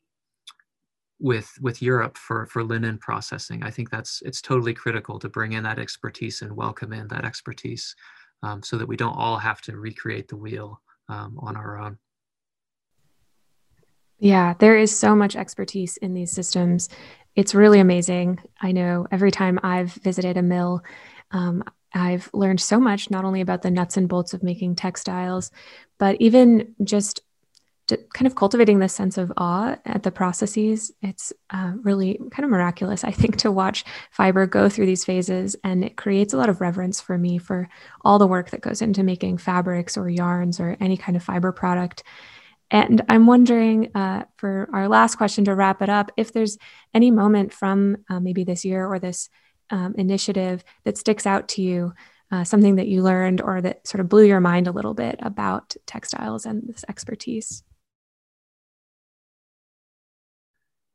with 1.21 1.51
with 1.61 1.81
Europe 1.81 2.19
for 2.19 2.47
for 2.47 2.65
linen 2.65 2.99
processing. 2.99 3.63
I 3.63 3.71
think 3.71 3.91
that's 3.91 4.23
it's 4.25 4.43
totally 4.43 4.75
critical 4.75 5.19
to 5.21 5.29
bring 5.29 5.53
in 5.53 5.63
that 5.63 5.79
expertise 5.79 6.43
and 6.43 6.57
welcome 6.57 6.93
in 6.93 7.09
that 7.09 7.25
expertise, 7.25 7.95
um, 8.43 8.63
so 8.63 8.77
that 8.77 8.89
we 8.89 8.97
don't 8.97 9.17
all 9.17 9.39
have 9.39 9.61
to 9.63 9.77
recreate 9.77 10.29
the 10.29 10.37
wheel 10.37 10.81
um, 11.09 11.39
on 11.41 11.57
our 11.57 11.81
own. 11.81 11.99
Yeah, 14.19 14.55
there 14.59 14.77
is 14.77 14.97
so 14.97 15.17
much 15.17 15.35
expertise 15.35 15.97
in 15.97 16.15
these 16.15 16.31
systems. 16.31 16.89
It's 17.35 17.55
really 17.55 17.81
amazing. 17.81 18.39
I 18.61 18.73
know 18.73 19.07
every 19.11 19.31
time 19.31 19.59
I've 19.63 19.93
visited 19.95 20.37
a 20.37 20.43
mill, 20.43 20.83
um, 21.33 21.65
I've 21.95 22.31
learned 22.33 22.61
so 22.61 22.79
much, 22.79 23.11
not 23.11 23.25
only 23.25 23.41
about 23.41 23.63
the 23.63 23.71
nuts 23.71 23.97
and 23.97 24.09
bolts 24.09 24.33
of 24.33 24.43
making 24.43 24.77
textiles, 24.77 25.51
but 25.99 26.17
even 26.21 26.75
just 26.85 27.21
kind 28.15 28.27
of 28.27 28.35
cultivating 28.35 28.79
this 28.79 28.95
sense 28.95 29.19
of 29.19 29.33
awe 29.37 29.77
at 29.85 30.03
the 30.03 30.11
processes. 30.11 30.93
It's 31.03 31.33
uh, 31.51 31.73
really 31.83 32.19
kind 32.31 32.45
of 32.45 32.51
miraculous, 32.51 33.05
I 33.05 33.11
think, 33.11 33.37
to 33.39 33.51
watch 33.51 33.85
fiber 34.11 34.47
go 34.47 34.69
through 34.69 34.87
these 34.87 35.05
phases. 35.05 35.57
And 35.65 35.85
it 35.85 35.97
creates 35.97 36.33
a 36.33 36.37
lot 36.37 36.49
of 36.49 36.61
reverence 36.61 37.01
for 37.01 37.19
me 37.19 37.39
for 37.39 37.69
all 38.05 38.19
the 38.19 38.27
work 38.27 38.51
that 38.51 38.61
goes 38.61 38.83
into 38.83 39.03
making 39.03 39.39
fabrics 39.39 39.97
or 39.97 40.09
yarns 40.09 40.61
or 40.61 40.77
any 40.81 40.97
kind 40.97 41.17
of 41.17 41.23
fiber 41.23 41.53
product. 41.53 42.03
And 42.71 43.03
I'm 43.09 43.27
wondering 43.27 43.91
uh, 43.95 44.25
for 44.37 44.69
our 44.73 44.89
last 44.89 45.17
question 45.17 45.45
to 45.45 45.55
wrap 45.55 45.83
it 45.83 45.91
up 45.91 46.11
if 46.17 46.33
there's 46.33 46.57
any 46.95 47.11
moment 47.11 47.53
from 47.53 47.99
uh, 48.09 48.19
maybe 48.19 48.45
this 48.45 48.65
year 48.65 48.87
or 48.87 48.99
this 48.99 49.29
um, 49.71 49.95
initiative 49.99 50.65
that 50.85 50.97
sticks 50.97 51.27
out 51.27 51.49
to 51.49 51.63
you. 51.63 51.93
Uh, 52.31 52.45
something 52.45 52.77
that 52.77 52.89
you 52.89 53.03
learned 53.03 53.43
or 53.43 53.61
that 53.61 53.87
sort 53.87 54.01
of 54.01 54.09
blew 54.09 54.25
your 54.25 54.41
mind 54.41 54.67
a 54.67 54.73
little 54.73 54.95
bit 54.95 55.17
about 55.21 55.77
textiles 55.85 56.47
and 56.47 56.63
this 56.67 56.83
expertise? 56.89 57.63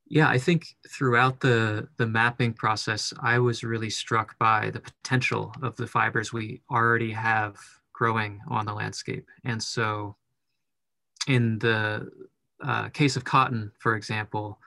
Yeah, 0.10 0.30
I 0.30 0.38
think 0.38 0.76
throughout 0.90 1.42
the 1.42 1.90
the 1.98 2.08
mapping 2.08 2.54
process, 2.54 3.14
I 3.20 3.40
was 3.40 3.64
really 3.64 3.90
struck 3.90 4.38
by 4.40 4.70
the 4.70 4.80
potential 4.80 5.54
of 5.62 5.76
the 5.76 5.88
fibers 5.88 6.32
we 6.32 6.62
already 6.72 7.12
have 7.12 7.58
growing 7.92 8.40
on 8.48 8.66
the 8.66 8.74
landscape. 8.74 9.26
And 9.44 9.62
so, 9.62 10.16
in 11.28 11.60
the 11.60 12.10
uh, 12.64 12.90
case 12.90 13.18
of 13.18 13.26
cotton, 13.26 13.72
for 13.80 13.96
example, 13.96 14.60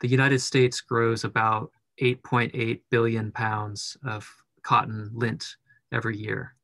the 0.00 0.08
United 0.08 0.40
States 0.40 0.80
grows 0.80 1.24
about 1.24 1.72
8.8 2.00 2.80
billion 2.90 3.32
pounds 3.32 3.96
of 4.04 4.26
cotton 4.62 5.10
lint 5.12 5.56
every 5.92 6.16
year, 6.16 6.54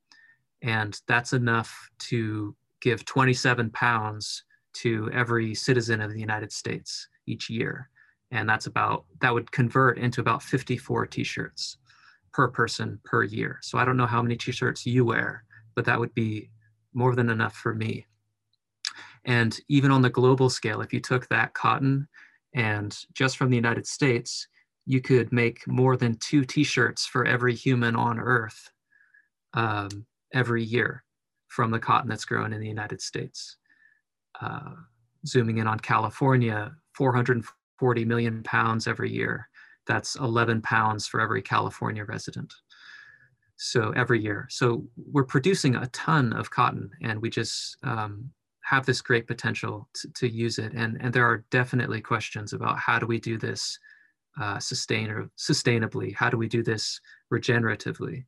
and 0.62 0.98
that's 1.06 1.34
enough 1.34 1.90
to 2.10 2.56
give 2.80 3.04
27 3.04 3.70
pounds 3.70 4.44
to 4.72 5.10
every 5.12 5.54
citizen 5.54 6.00
of 6.00 6.12
the 6.12 6.20
United 6.20 6.50
States 6.50 7.08
each 7.26 7.50
year 7.50 7.90
and 8.32 8.48
that's 8.48 8.66
about 8.66 9.04
that 9.20 9.32
would 9.32 9.52
convert 9.52 9.98
into 9.98 10.20
about 10.20 10.42
54 10.42 11.06
t-shirts 11.06 11.76
per 12.32 12.48
person 12.48 12.98
per 13.04 13.22
year. 13.22 13.58
So 13.62 13.78
i 13.78 13.84
don't 13.84 13.96
know 13.96 14.06
how 14.06 14.22
many 14.22 14.36
t-shirts 14.36 14.84
you 14.86 15.04
wear 15.04 15.44
but 15.76 15.84
that 15.84 16.00
would 16.00 16.14
be 16.14 16.50
more 16.92 17.14
than 17.14 17.30
enough 17.30 17.54
for 17.54 17.74
me. 17.74 18.06
And 19.24 19.58
even 19.68 19.90
on 19.90 20.02
the 20.02 20.10
global 20.10 20.50
scale 20.50 20.80
if 20.80 20.92
you 20.92 21.00
took 21.00 21.28
that 21.28 21.54
cotton 21.54 22.08
and 22.54 22.98
just 23.14 23.36
from 23.36 23.50
the 23.50 23.56
united 23.56 23.86
states 23.86 24.48
you 24.84 25.00
could 25.00 25.30
make 25.30 25.64
more 25.68 25.96
than 25.96 26.16
two 26.16 26.44
t-shirts 26.44 27.06
for 27.06 27.24
every 27.24 27.54
human 27.54 27.94
on 27.94 28.18
earth 28.18 28.70
um, 29.54 30.06
every 30.34 30.64
year 30.64 31.04
from 31.48 31.70
the 31.70 31.78
cotton 31.78 32.08
that's 32.08 32.24
grown 32.24 32.52
in 32.54 32.60
the 32.60 32.68
united 32.68 33.00
states. 33.02 33.58
Uh, 34.40 34.72
zooming 35.26 35.58
in 35.58 35.66
on 35.66 35.78
california 35.78 36.72
400 36.94 37.44
40 37.82 38.04
million 38.04 38.44
pounds 38.44 38.86
every 38.86 39.10
year. 39.10 39.48
That's 39.88 40.14
11 40.14 40.62
pounds 40.62 41.08
for 41.08 41.20
every 41.20 41.42
California 41.42 42.04
resident. 42.04 42.54
So 43.56 43.90
every 43.96 44.22
year. 44.22 44.46
So 44.50 44.84
we're 44.96 45.24
producing 45.24 45.74
a 45.74 45.88
ton 45.88 46.32
of 46.32 46.48
cotton 46.48 46.90
and 47.02 47.20
we 47.20 47.28
just 47.28 47.76
um, 47.82 48.30
have 48.62 48.86
this 48.86 49.02
great 49.02 49.26
potential 49.26 49.88
to, 49.94 50.12
to, 50.12 50.28
use 50.28 50.60
it. 50.60 50.74
And, 50.74 50.96
and 51.00 51.12
there 51.12 51.26
are 51.26 51.44
definitely 51.50 52.00
questions 52.00 52.52
about 52.52 52.78
how 52.78 53.00
do 53.00 53.06
we 53.06 53.18
do 53.18 53.36
this 53.36 53.76
uh, 54.40 54.60
sustain, 54.60 55.28
sustainably? 55.36 56.14
How 56.14 56.30
do 56.30 56.36
we 56.36 56.46
do 56.46 56.62
this 56.62 57.00
regeneratively? 57.32 58.26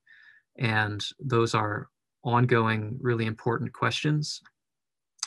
And 0.58 1.00
those 1.20 1.54
are 1.54 1.90
ongoing, 2.24 2.98
really 3.00 3.26
important 3.26 3.72
questions. 3.72 4.42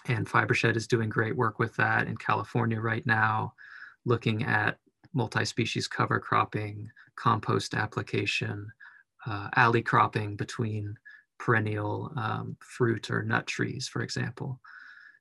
And 0.09 0.28
Fibershed 0.28 0.75
is 0.75 0.86
doing 0.86 1.07
great 1.07 1.38
work 1.38 1.59
with 1.59 1.73
that 1.78 2.07
in 2.07 2.17
California 2.17 2.82
right 2.82 3.05
now 3.05 3.53
looking 4.08 4.43
at 4.43 4.78
multi-species 5.14 5.88
cover 5.88 6.20
cropping, 6.20 6.89
compost 7.16 7.74
application, 7.74 8.68
uh, 9.26 9.49
alley 9.55 9.82
cropping 9.82 10.36
between 10.36 10.95
perennial 11.38 12.12
um, 12.16 12.55
fruit 12.60 13.12
or 13.12 13.24
nut 13.24 13.45
trees, 13.45 13.88
for 13.88 14.01
example. 14.01 14.60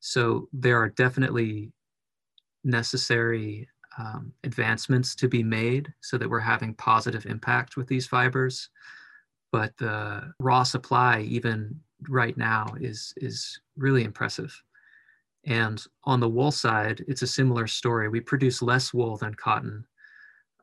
So 0.00 0.48
there 0.52 0.80
are 0.80 0.90
definitely 0.90 1.72
necessary 2.62 3.68
um, 3.98 4.32
advancements 4.44 5.14
to 5.16 5.28
be 5.28 5.42
made 5.42 5.92
so 6.00 6.16
that 6.18 6.28
we're 6.28 6.38
having 6.38 6.74
positive 6.74 7.26
impact 7.26 7.76
with 7.76 7.88
these 7.88 8.06
fibers. 8.06 8.68
But 9.50 9.76
the 9.78 10.32
raw 10.38 10.62
supply, 10.62 11.20
even 11.22 11.80
right 12.08 12.36
now, 12.36 12.66
is, 12.78 13.14
is 13.16 13.60
really 13.76 14.04
impressive. 14.04 14.62
And 15.46 15.82
on 16.04 16.18
the 16.18 16.28
wool 16.28 16.50
side, 16.50 17.04
it's 17.06 17.22
a 17.22 17.26
similar 17.26 17.68
story. 17.68 18.08
We 18.08 18.20
produce 18.20 18.62
less 18.62 18.92
wool 18.92 19.16
than 19.16 19.34
cotton, 19.34 19.86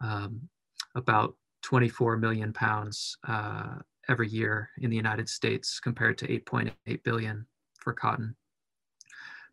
um, 0.01 0.49
about 0.95 1.35
24 1.63 2.17
million 2.17 2.51
pounds 2.51 3.17
uh, 3.25 3.75
every 4.09 4.27
year 4.27 4.69
in 4.79 4.89
the 4.89 4.97
United 4.97 5.29
States 5.29 5.79
compared 5.79 6.17
to 6.17 6.27
8.8 6.27 7.03
billion 7.03 7.45
for 7.79 7.93
cotton. 7.93 8.35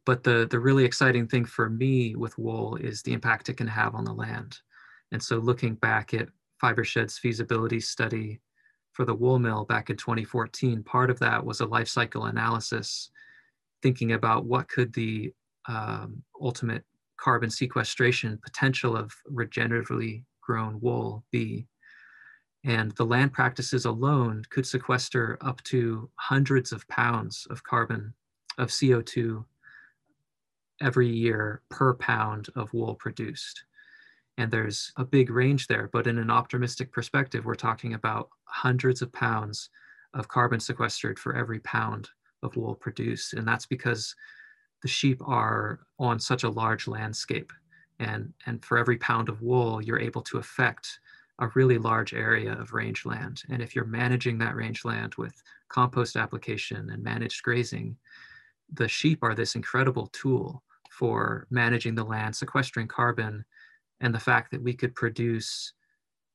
But 0.05 0.25
the, 0.25 0.49
the 0.51 0.59
really 0.59 0.85
exciting 0.85 1.29
thing 1.29 1.45
for 1.45 1.71
me 1.71 2.17
with 2.17 2.37
wool 2.37 2.77
is 2.77 3.03
the 3.03 3.13
impact 3.13 3.49
it 3.49 3.57
can 3.57 3.69
have 3.69 3.95
on 3.95 4.05
the 4.05 4.13
land. 4.13 4.59
And 5.13 5.23
so 5.23 5.37
looking 5.37 5.75
back 5.75 6.13
at 6.13 6.29
Fibershed's 6.61 7.19
feasibility 7.19 7.79
study 7.79 8.41
for 8.93 9.05
the 9.05 9.15
wool 9.15 9.39
mill 9.39 9.65
back 9.65 9.91
in 9.91 9.97
2014, 9.97 10.83
part 10.83 11.11
of 11.11 11.21
that 11.21 11.45
was 11.45 11.61
a 11.61 11.67
life 11.67 11.89
cycle 11.89 12.25
analysis 12.25 13.11
thinking 13.83 14.13
about 14.13 14.45
what 14.45 14.69
could 14.69 14.93
the 14.93 15.33
um, 15.69 16.23
ultimate 16.41 16.85
carbon 17.17 17.51
sequestration 17.51 18.39
potential 18.43 18.97
of 18.97 19.13
regeneratively 19.31 20.25
grown 20.41 20.81
wool 20.81 21.25
be. 21.31 21.67
And 22.65 22.93
the 22.93 23.07
land 23.07 23.33
practices 23.33 23.85
alone 23.85 24.43
could 24.51 24.67
sequester 24.67 25.39
up 25.41 25.63
to 25.65 26.11
hundreds 26.17 26.73
of 26.73 26.87
pounds 26.89 27.47
of 27.51 27.63
carbon, 27.63 28.13
of 28.59 28.69
CO2 28.69 29.45
every 30.83 31.09
year 31.09 31.63
per 31.71 31.95
pound 31.95 32.49
of 32.57 32.73
wool 32.73 32.95
produced. 32.95 33.65
And 34.39 34.51
there's 34.51 34.93
a 34.97 35.05
big 35.05 35.31
range 35.31 35.67
there, 35.67 35.89
but 35.93 36.07
in 36.07 36.19
an 36.19 36.31
optimistic 36.31 36.93
perspective, 36.93 37.45
we're 37.45 37.55
talking 37.55 37.95
about 37.95 38.31
hundreds 38.45 39.03
of 39.03 39.13
pounds 39.13 39.69
of 40.15 40.29
carbon 40.29 40.61
sequestered 40.61 41.19
for 41.19 41.37
every 41.37 41.61
pound 41.61 42.09
of 42.43 42.57
wool 42.57 42.75
produced. 42.75 43.35
And 43.35 43.47
that's 43.47 43.67
because 43.67 44.15
the 44.83 44.89
sheep 44.89 45.21
are 45.27 45.81
on 45.99 46.19
such 46.19 46.43
a 46.43 46.51
large 46.51 46.89
landscape. 46.89 47.53
And, 47.99 48.33
and 48.47 48.65
for 48.65 48.79
every 48.79 48.97
pound 48.97 49.29
of 49.29 49.43
wool, 49.43 49.83
you're 49.83 50.01
able 50.01 50.23
to 50.23 50.39
affect 50.39 51.01
a 51.39 51.51
really 51.55 51.79
large 51.79 52.13
area 52.13 52.53
of 52.53 52.73
rangeland. 52.73 53.43
And 53.51 53.63
if 53.63 53.75
you're 53.75 53.87
managing 53.87 54.39
that 54.39 54.57
rangeland 54.57 55.15
with 55.17 55.35
compost 55.69 56.17
application 56.17 56.91
and 56.91 57.03
managed 57.03 57.43
grazing, 57.43 57.97
the 58.73 58.89
sheep 58.89 59.23
are 59.23 59.35
this 59.35 59.55
incredible 59.55 60.09
tool 60.13 60.63
for 60.91 61.47
managing 61.51 61.95
the 61.95 62.05
land, 62.05 62.37
sequestering 62.37 62.89
carbon, 62.89 63.45
and 64.01 64.15
the 64.15 64.21
fact 64.21 64.51
that 64.51 64.63
we 64.63 64.75
could 64.75 64.95
produce, 64.95 65.73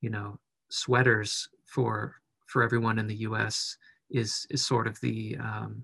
you 0.01 0.09
know, 0.09 0.39
sweaters 0.69 1.49
for 1.65 2.15
for 2.47 2.63
everyone 2.63 2.99
in 2.99 3.07
the 3.07 3.15
U.S. 3.15 3.77
is 4.09 4.47
is 4.49 4.65
sort 4.65 4.87
of 4.87 4.99
the 5.01 5.37
um, 5.39 5.83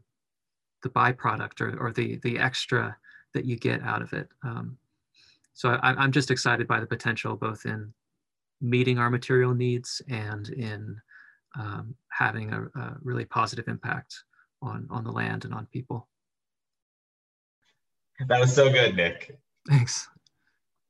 the 0.84 0.90
byproduct 0.90 1.62
or, 1.62 1.78
or 1.80 1.92
the, 1.92 2.18
the 2.18 2.40
extra 2.40 2.96
that 3.34 3.46
you 3.46 3.56
get 3.56 3.82
out 3.84 4.02
of 4.02 4.14
it. 4.14 4.28
Um, 4.44 4.78
so 5.54 5.70
I, 5.82 5.94
I'm 5.94 6.12
just 6.12 6.32
excited 6.32 6.68
by 6.68 6.80
the 6.80 6.88
potential 6.88 7.36
both 7.36 7.66
in 7.66 7.94
meeting 8.62 8.98
our 8.98 9.10
material 9.10 9.54
needs 9.54 10.02
and 10.10 10.50
in 10.50 11.02
um, 11.60 11.96
having 12.10 12.54
a, 12.54 12.64
a, 12.64 12.98
really 13.02 13.26
positive 13.26 13.68
impact 13.68 14.24
on, 14.62 14.88
on 14.90 15.04
the 15.04 15.12
land 15.12 15.44
and 15.44 15.54
on 15.54 15.66
people. 15.68 16.08
That 18.28 18.40
was 18.40 18.54
so 18.54 18.72
good, 18.72 18.96
Nick. 18.96 19.38
Thanks. 19.68 20.08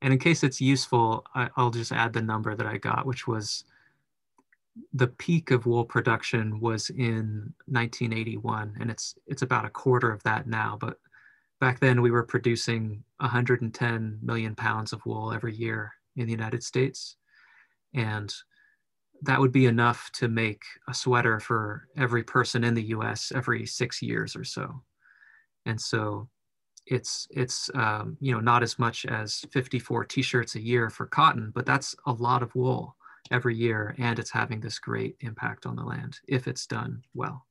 And 0.02 0.14
in 0.14 0.20
case 0.20 0.44
it's 0.44 0.60
useful, 0.60 1.26
I, 1.34 1.50
I'll 1.56 1.72
just 1.72 1.92
add 1.92 2.14
the 2.14 2.22
number 2.22 2.56
that 2.56 2.68
I 2.68 2.78
got, 2.78 3.06
which 3.06 3.28
was 3.28 3.64
the 4.94 5.08
peak 5.08 5.52
of 5.52 5.66
wool 5.66 5.84
production 5.84 6.60
was 6.60 6.90
in 6.90 7.54
1981 7.68 8.78
and 8.80 8.90
it's 8.90 9.16
it's 9.28 9.42
about 9.42 9.66
a 9.66 9.70
quarter 9.70 10.12
of 10.12 10.24
that 10.24 10.48
now 10.48 10.78
but 10.80 10.98
back 11.62 11.80
then 11.80 12.02
we 12.02 12.12
were 12.12 12.24
producing 12.24 13.04
110 13.20 14.20
million 14.22 14.56
pounds 14.56 14.92
of 14.92 15.06
wool 15.06 15.32
every 15.32 15.56
year 15.56 15.94
in 16.18 16.26
the 16.26 16.32
united 16.32 16.64
states. 16.64 17.16
And 17.94 18.34
that 19.22 19.40
would 19.40 19.52
be 19.52 19.68
enough 19.68 20.10
to 20.16 20.28
make 20.28 20.64
a 20.90 20.94
sweater 20.94 21.40
for 21.40 21.88
every 21.96 22.24
person 22.24 22.64
in 22.64 22.74
the 22.74 22.84
us 22.84 23.32
every 23.34 23.66
six 23.68 24.02
years 24.02 24.36
or 24.36 24.44
so. 24.44 24.82
And 25.66 25.80
so 25.80 26.28
it's 26.88 27.28
it's 27.30 27.70
um, 27.76 28.18
you 28.20 28.34
know 28.34 28.40
not 28.40 28.64
as 28.64 28.80
much 28.80 29.06
as 29.06 29.46
54 29.52 30.06
t-shirts 30.06 30.56
a 30.56 30.62
year 30.62 30.90
for 30.90 31.06
cotton 31.06 31.52
but 31.54 31.64
that's 31.64 31.96
a 32.08 32.12
lot 32.12 32.42
of 32.42 32.56
wool 32.56 32.96
every 33.30 33.56
year 33.56 33.96
and 33.98 34.20
it's 34.20 34.32
having 34.32 34.60
this 34.60 34.80
great 34.80 35.16
impact 35.22 35.66
on 35.66 35.76
the 35.76 35.84
land 35.84 36.20
if 36.28 36.48
it's 36.48 36.66
done 36.66 37.04
well. 37.14 37.46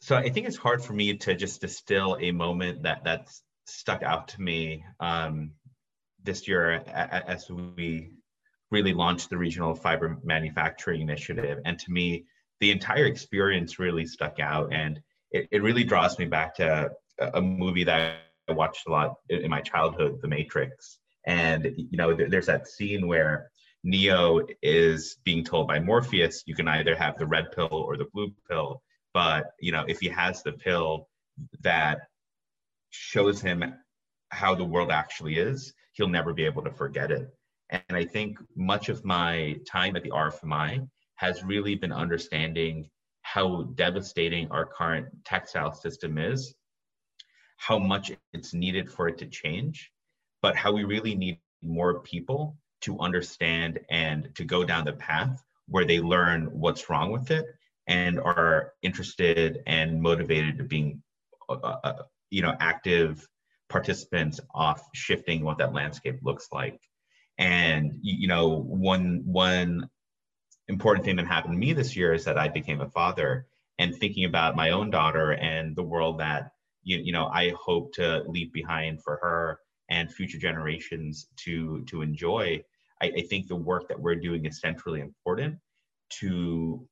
So 0.00 0.16
i 0.16 0.28
think 0.28 0.46
it's 0.46 0.56
hard 0.56 0.84
for 0.84 0.92
me 0.92 1.16
to 1.16 1.34
just 1.34 1.60
distill 1.60 2.18
a 2.20 2.32
moment 2.32 2.82
that 2.82 3.04
that's 3.04 3.42
stuck 3.66 4.02
out 4.02 4.28
to 4.28 4.40
me 4.40 4.84
um, 5.00 5.52
this 6.22 6.48
year 6.48 6.82
as 6.88 7.48
we 7.50 8.12
really 8.70 8.92
launched 8.92 9.30
the 9.30 9.38
regional 9.38 9.74
fiber 9.74 10.18
manufacturing 10.24 11.00
initiative. 11.00 11.58
And 11.64 11.78
to 11.78 11.90
me 11.90 12.24
the 12.60 12.70
entire 12.70 13.06
experience 13.06 13.78
really 13.78 14.06
stuck 14.06 14.40
out 14.40 14.72
and 14.72 15.00
it, 15.30 15.48
it 15.50 15.62
really 15.62 15.84
draws 15.84 16.18
me 16.18 16.24
back 16.24 16.54
to 16.56 16.90
a 17.34 17.40
movie 17.40 17.84
that 17.84 18.16
i 18.48 18.52
watched 18.52 18.86
a 18.86 18.90
lot 18.90 19.14
in 19.28 19.50
my 19.50 19.60
childhood 19.60 20.18
the 20.22 20.28
matrix. 20.28 20.98
And 21.26 21.72
you 21.76 21.96
know 21.96 22.14
there's 22.14 22.46
that 22.46 22.68
scene 22.68 23.06
where 23.06 23.50
Neo 23.84 24.40
is 24.62 25.18
being 25.24 25.44
told 25.44 25.68
by 25.68 25.78
Morpheus, 25.78 26.42
you 26.46 26.54
can 26.54 26.66
either 26.66 26.96
have 26.96 27.18
the 27.18 27.26
red 27.26 27.52
pill 27.52 27.68
or 27.70 27.98
the 27.98 28.08
blue 28.12 28.32
pill. 28.48 28.82
But 29.12 29.52
you 29.60 29.72
know, 29.72 29.84
if 29.86 30.00
he 30.00 30.08
has 30.08 30.42
the 30.42 30.52
pill 30.52 31.08
that 31.60 32.08
shows 32.90 33.40
him 33.42 33.74
how 34.30 34.54
the 34.54 34.64
world 34.64 34.90
actually 34.90 35.36
is, 35.36 35.74
he'll 35.92 36.08
never 36.08 36.32
be 36.32 36.46
able 36.46 36.62
to 36.64 36.70
forget 36.70 37.10
it. 37.10 37.28
And 37.70 37.82
I 37.90 38.04
think 38.04 38.38
much 38.56 38.88
of 38.88 39.04
my 39.04 39.58
time 39.66 39.96
at 39.96 40.02
the 40.02 40.10
RFMI 40.10 40.88
has 41.16 41.44
really 41.44 41.74
been 41.74 41.92
understanding 41.92 42.88
how 43.22 43.62
devastating 43.74 44.50
our 44.50 44.64
current 44.64 45.06
textile 45.24 45.72
system 45.72 46.18
is, 46.18 46.54
how 47.56 47.78
much 47.78 48.12
it's 48.32 48.54
needed 48.54 48.90
for 48.90 49.08
it 49.08 49.18
to 49.18 49.26
change, 49.26 49.90
but 50.42 50.56
how 50.56 50.72
we 50.72 50.84
really 50.84 51.14
need 51.14 51.38
more 51.62 52.00
people 52.00 52.56
to 52.84 52.98
understand 53.00 53.80
and 53.90 54.28
to 54.34 54.44
go 54.44 54.64
down 54.64 54.84
the 54.84 54.92
path 54.92 55.42
where 55.68 55.84
they 55.84 56.00
learn 56.00 56.46
what's 56.52 56.88
wrong 56.88 57.10
with 57.10 57.30
it 57.30 57.46
and 57.86 58.18
are 58.18 58.72
interested 58.82 59.62
and 59.66 60.00
motivated 60.00 60.58
to 60.58 60.64
being 60.64 61.02
uh, 61.48 61.54
uh, 61.54 61.78
uh, 61.84 62.02
you 62.30 62.42
know 62.42 62.54
active 62.60 63.26
participants 63.68 64.40
off 64.54 64.82
shifting 64.94 65.44
what 65.44 65.58
that 65.58 65.72
landscape 65.72 66.18
looks 66.22 66.48
like. 66.52 66.80
And 67.38 67.98
you 68.02 68.28
know 68.28 68.48
one 68.48 69.22
one 69.24 69.88
important 70.68 71.04
thing 71.04 71.16
that 71.16 71.26
happened 71.26 71.54
to 71.54 71.58
me 71.58 71.72
this 71.72 71.96
year 71.96 72.12
is 72.14 72.24
that 72.24 72.38
i 72.38 72.48
became 72.48 72.80
a 72.80 72.88
father 72.88 73.46
and 73.78 73.94
thinking 73.94 74.24
about 74.24 74.56
my 74.56 74.70
own 74.70 74.90
daughter 74.90 75.32
and 75.32 75.76
the 75.76 75.82
world 75.82 76.20
that 76.20 76.52
you, 76.82 76.98
you 76.98 77.12
know 77.12 77.26
i 77.26 77.50
hope 77.50 77.92
to 77.92 78.22
leave 78.26 78.52
behind 78.52 79.02
for 79.02 79.18
her 79.22 79.58
and 79.90 80.12
future 80.12 80.38
generations 80.38 81.26
to 81.36 81.84
to 81.84 82.00
enjoy 82.02 82.62
I, 83.04 83.12
I 83.18 83.22
think 83.22 83.48
the 83.48 83.56
work 83.56 83.88
that 83.88 84.00
we're 84.00 84.14
doing 84.14 84.46
is 84.46 84.60
centrally 84.60 85.00
important 85.00 85.58
to 86.20 86.86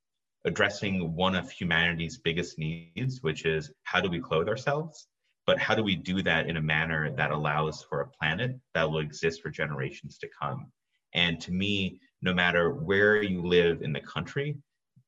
addressing 0.44 1.14
one 1.14 1.34
of 1.34 1.50
humanity's 1.50 2.18
biggest 2.18 2.58
needs, 2.58 3.22
which 3.22 3.46
is 3.46 3.70
how 3.84 4.00
do 4.00 4.10
we 4.10 4.20
clothe 4.20 4.48
ourselves? 4.48 5.06
But 5.46 5.58
how 5.58 5.74
do 5.74 5.82
we 5.82 5.96
do 5.96 6.22
that 6.22 6.48
in 6.48 6.56
a 6.56 6.62
manner 6.62 7.10
that 7.16 7.30
allows 7.30 7.84
for 7.88 8.00
a 8.00 8.08
planet 8.08 8.58
that 8.74 8.90
will 8.90 8.98
exist 8.98 9.40
for 9.42 9.50
generations 9.50 10.18
to 10.18 10.28
come? 10.40 10.70
And 11.14 11.40
to 11.40 11.52
me, 11.52 12.00
no 12.20 12.34
matter 12.34 12.70
where 12.70 13.22
you 13.22 13.42
live 13.42 13.82
in 13.82 13.92
the 13.92 14.00
country, 14.00 14.56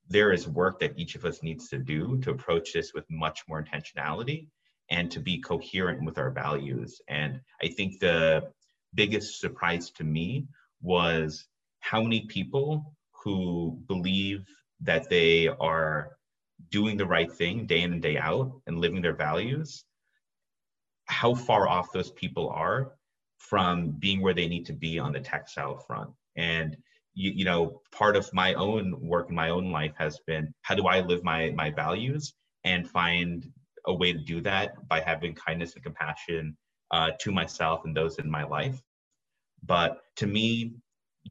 there 0.09 0.33
is 0.33 0.49
work 0.49 0.81
that 0.81 0.99
each 0.99 1.15
of 1.15 1.25
us 1.25 1.43
needs 1.43 1.69
to 1.69 1.79
do 1.79 2.19
to 2.23 2.31
approach 2.31 2.73
this 2.73 2.93
with 2.95 3.05
much 3.11 3.43
more 3.49 3.63
intentionality 3.63 4.49
and 4.91 5.11
to 5.11 5.21
be 5.21 5.41
coherent 5.41 6.05
with 6.05 6.19
our 6.19 6.31
values. 6.31 7.01
And 7.09 7.41
I 7.63 7.69
think 7.69 8.01
the 8.01 8.51
biggest 8.95 9.41
surprise 9.41 9.91
to 9.93 10.05
me 10.05 10.47
was 10.85 11.47
how 11.81 12.03
many 12.03 12.27
people 12.27 12.95
who 13.13 13.79
believe 13.89 14.45
that 14.81 15.09
they 15.09 15.49
are 15.49 16.11
doing 16.71 16.97
the 16.97 17.07
right 17.07 17.33
thing 17.33 17.67
day 17.67 17.83
in 17.83 17.93
and 17.95 18.03
day 18.03 18.19
out 18.19 18.53
and 18.67 18.79
living 18.79 19.03
their 19.03 19.15
values, 19.15 19.85
how 21.07 21.35
far 21.35 21.69
off 21.69 21.93
those 21.93 22.11
people 22.13 22.49
are 22.51 22.93
from 23.39 23.91
being 23.99 24.21
where 24.21 24.35
they 24.35 24.47
need 24.47 24.67
to 24.67 24.73
be 24.73 24.99
on 24.99 25.13
the 25.13 25.21
textile 25.21 25.79
front. 25.79 26.11
And 26.37 26.77
you, 27.15 27.31
you 27.31 27.45
know, 27.45 27.81
part 27.93 28.17
of 28.17 28.33
my 28.33 28.55
own 28.55 28.97
work 29.01 29.29
in 29.31 29.35
my 29.35 29.51
own 29.51 29.71
life 29.71 29.95
has 29.99 30.19
been 30.27 30.53
how 30.63 30.75
do 30.75 30.87
I 30.87 31.01
live 31.01 31.23
my 31.23 31.51
my 31.51 31.71
values 31.71 32.35
and 32.65 32.89
find 32.89 33.45
a 33.87 33.95
way 33.95 34.13
to 34.13 34.19
do 34.19 34.41
that 34.41 34.89
by 34.89 35.01
having 35.01 35.35
kindness 35.35 35.75
and 35.75 35.85
compassion 35.85 36.57
uh, 36.91 37.11
to 37.21 37.31
myself 37.31 37.85
and 37.85 37.97
those 37.97 38.19
in 38.19 38.31
my 38.31 38.45
life. 38.45 38.81
But 39.67 40.03
to 40.17 40.27
me, 40.27 40.75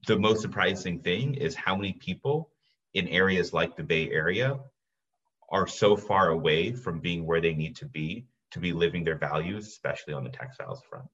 the 0.07 0.17
most 0.17 0.41
surprising 0.41 0.99
thing 0.99 1.35
is 1.35 1.55
how 1.55 1.75
many 1.75 1.93
people 1.93 2.49
in 2.93 3.07
areas 3.07 3.53
like 3.53 3.75
the 3.75 3.83
Bay 3.83 4.09
Area 4.09 4.59
are 5.49 5.67
so 5.67 5.95
far 5.95 6.29
away 6.29 6.71
from 6.73 6.99
being 6.99 7.25
where 7.25 7.41
they 7.41 7.53
need 7.53 7.75
to 7.77 7.85
be 7.85 8.25
to 8.51 8.59
be 8.59 8.73
living 8.73 9.03
their 9.03 9.17
values, 9.17 9.67
especially 9.67 10.13
on 10.13 10.23
the 10.23 10.29
textiles 10.29 10.81
front. 10.89 11.05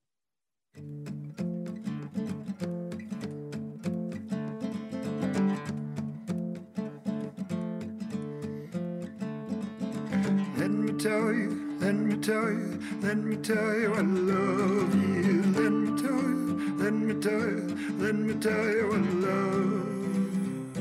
Let 10.57 10.71
me 10.71 10.93
tell 10.99 11.33
you, 11.33 11.77
let 11.79 11.95
me 11.95 12.17
tell 12.17 12.49
you, 12.49 12.79
let 13.01 13.17
me 13.17 13.35
tell 13.37 13.79
you 13.79 13.93
I 13.93 14.01
love 14.01 14.95
you. 14.95 15.43
Let 15.53 15.71
me 15.71 16.01
tell 16.01 16.11
you, 16.11 16.48
let 16.79 16.93
me 16.93 17.13
tell 17.21 17.33
you, 17.33 17.77
let 17.99 18.15
me 18.15 18.33
tell 18.35 18.65
you 18.65 18.93
I 18.93 18.97
love, 18.97 20.77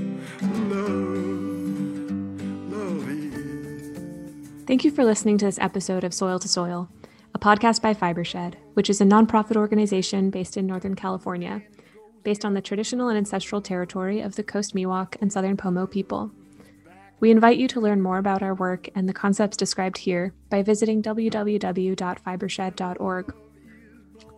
love, 0.70 2.72
love 2.72 3.10
you. 3.10 4.62
Thank 4.66 4.84
you 4.84 4.92
for 4.92 5.04
listening 5.04 5.38
to 5.38 5.46
this 5.46 5.58
episode 5.58 6.04
of 6.04 6.14
Soil 6.14 6.38
to 6.38 6.46
Soil, 6.46 6.88
a 7.34 7.38
podcast 7.38 7.82
by 7.82 7.94
Fibershed, 7.94 8.54
which 8.74 8.88
is 8.88 9.00
a 9.00 9.04
nonprofit 9.04 9.56
organization 9.56 10.30
based 10.30 10.56
in 10.56 10.68
Northern 10.68 10.94
California, 10.94 11.62
based 12.22 12.44
on 12.44 12.54
the 12.54 12.62
traditional 12.62 13.08
and 13.08 13.18
ancestral 13.18 13.60
territory 13.60 14.20
of 14.20 14.36
the 14.36 14.44
Coast 14.44 14.76
Miwok 14.76 15.16
and 15.20 15.32
Southern 15.32 15.56
Pomo 15.56 15.84
people. 15.86 16.30
We 17.18 17.32
invite 17.32 17.58
you 17.58 17.66
to 17.68 17.80
learn 17.80 18.00
more 18.00 18.18
about 18.18 18.44
our 18.44 18.54
work 18.54 18.88
and 18.94 19.08
the 19.08 19.12
concepts 19.12 19.56
described 19.56 19.98
here 19.98 20.32
by 20.48 20.62
visiting 20.62 21.02
www.fibershed.org. 21.02 23.34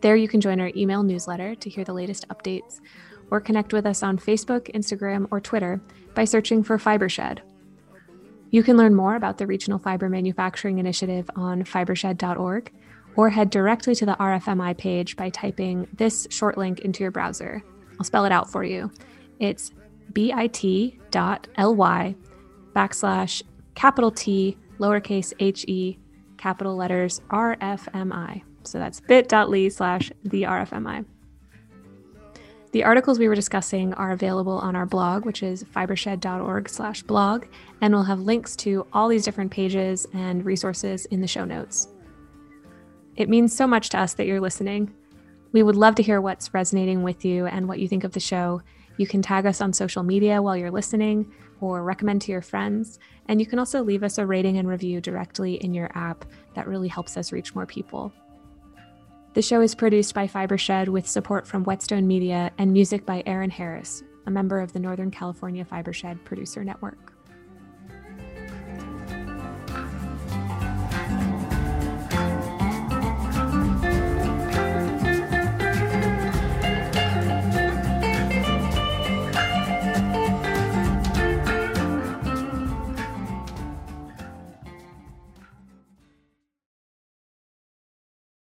There, 0.01 0.16
you 0.16 0.28
can 0.28 0.40
join 0.40 0.60
our 0.60 0.72
email 0.74 1.02
newsletter 1.02 1.55
to 1.55 1.70
hear 1.70 1.85
the 1.85 1.93
latest 1.93 2.27
updates, 2.28 2.81
or 3.31 3.40
connect 3.40 3.72
with 3.72 3.86
us 3.86 4.02
on 4.02 4.18
Facebook, 4.18 4.72
Instagram, 4.74 5.27
or 5.31 5.40
Twitter 5.40 5.81
by 6.14 6.24
searching 6.24 6.62
for 6.62 6.78
Fibershed. 6.78 7.40
You 8.51 8.62
can 8.62 8.77
learn 8.77 8.94
more 8.94 9.14
about 9.14 9.39
the 9.39 9.47
Regional 9.47 9.78
Fiber 9.78 10.09
Manufacturing 10.09 10.78
Initiative 10.78 11.31
on 11.36 11.64
fibershed.org, 11.64 12.72
or 13.14 13.31
head 13.31 13.51
directly 13.51 13.94
to 13.94 14.06
the 14.06 14.14
RFMI 14.14 14.77
page 14.77 15.16
by 15.16 15.31
typing 15.31 15.86
this 15.93 16.27
short 16.31 16.56
link 16.56 16.81
into 16.81 17.05
your 17.05 17.10
browser. 17.10 17.62
I'll 17.98 18.05
spell 18.05 18.24
it 18.24 18.32
out 18.32 18.51
for 18.51 18.64
you. 18.64 18.90
It's 19.39 19.72
bit.ly 20.12 22.14
backslash 22.74 23.43
capital 23.74 24.10
T, 24.10 24.56
lowercase 24.78 25.32
h 25.39 25.64
e, 25.66 25.98
capital 26.36 26.77
letters 26.77 27.20
RFMI. 27.31 28.43
So 28.65 28.78
that's 28.78 29.01
bit.ly 29.01 29.69
slash 29.69 30.12
the 30.24 30.43
RFMI. 30.43 31.05
The 32.73 32.85
articles 32.85 33.19
we 33.19 33.27
were 33.27 33.35
discussing 33.35 33.95
are 33.95 34.12
available 34.12 34.59
on 34.59 34.77
our 34.77 34.87
blog, 34.87 35.24
which 35.24 35.43
is 35.43 35.65
fibershed.org 35.65 36.69
slash 36.69 37.03
blog, 37.03 37.47
and 37.81 37.93
we'll 37.93 38.05
have 38.05 38.20
links 38.20 38.55
to 38.57 38.87
all 38.93 39.09
these 39.09 39.24
different 39.24 39.51
pages 39.51 40.07
and 40.15 40.45
resources 40.45 41.05
in 41.07 41.20
the 41.20 41.27
show 41.27 41.45
notes. 41.45 41.89
It 43.16 43.28
means 43.28 43.55
so 43.55 43.66
much 43.66 43.89
to 43.91 43.99
us 43.99 44.15
that 44.15 44.27
you're 44.27 44.41
listening. 44.41 44.95
We 45.51 45.65
would 45.65 45.74
love 45.74 45.97
to 45.97 46.03
hear 46.03 46.20
what's 46.20 46.55
resonating 46.55 47.03
with 47.03 47.24
you 47.24 47.47
and 47.47 47.66
what 47.66 47.81
you 47.81 47.89
think 47.89 48.05
of 48.05 48.12
the 48.12 48.20
show. 48.20 48.62
You 48.99 49.07
can 49.07 49.20
tag 49.20 49.47
us 49.47 49.61
on 49.61 49.73
social 49.73 50.05
media 50.05 50.41
while 50.41 50.57
you're 50.57 50.70
listening 50.70 51.32
or 51.61 51.82
recommend 51.82 52.23
to 52.23 52.32
your 52.32 52.41
friends. 52.41 53.01
And 53.27 53.41
you 53.41 53.47
can 53.47 53.59
also 53.59 53.82
leave 53.82 54.05
us 54.05 54.19
a 54.19 54.27
rating 54.27 54.59
and 54.59 54.69
review 54.69 55.01
directly 55.01 55.55
in 55.55 55.74
your 55.74 55.91
app. 55.97 56.24
That 56.55 56.69
really 56.69 56.89
helps 56.89 57.16
us 57.16 57.32
reach 57.32 57.55
more 57.55 57.66
people. 57.66 58.12
The 59.32 59.43
show 59.43 59.61
is 59.61 59.77
produced 59.77 60.12
by 60.12 60.27
Fibershed 60.27 60.89
with 60.89 61.09
support 61.09 61.47
from 61.47 61.62
Whetstone 61.62 62.09
Media 62.09 62.51
and 62.59 62.73
music 62.73 63.07
by 63.07 63.23
Aaron 63.27 63.48
Harris, 63.51 64.02
a 64.27 64.31
member 64.31 64.59
of 64.59 64.73
the 64.73 64.81
Northern 64.81 65.12
California 65.12 65.65
Fibershed 65.65 66.24
Producer 66.24 66.65
Network. 66.65 67.10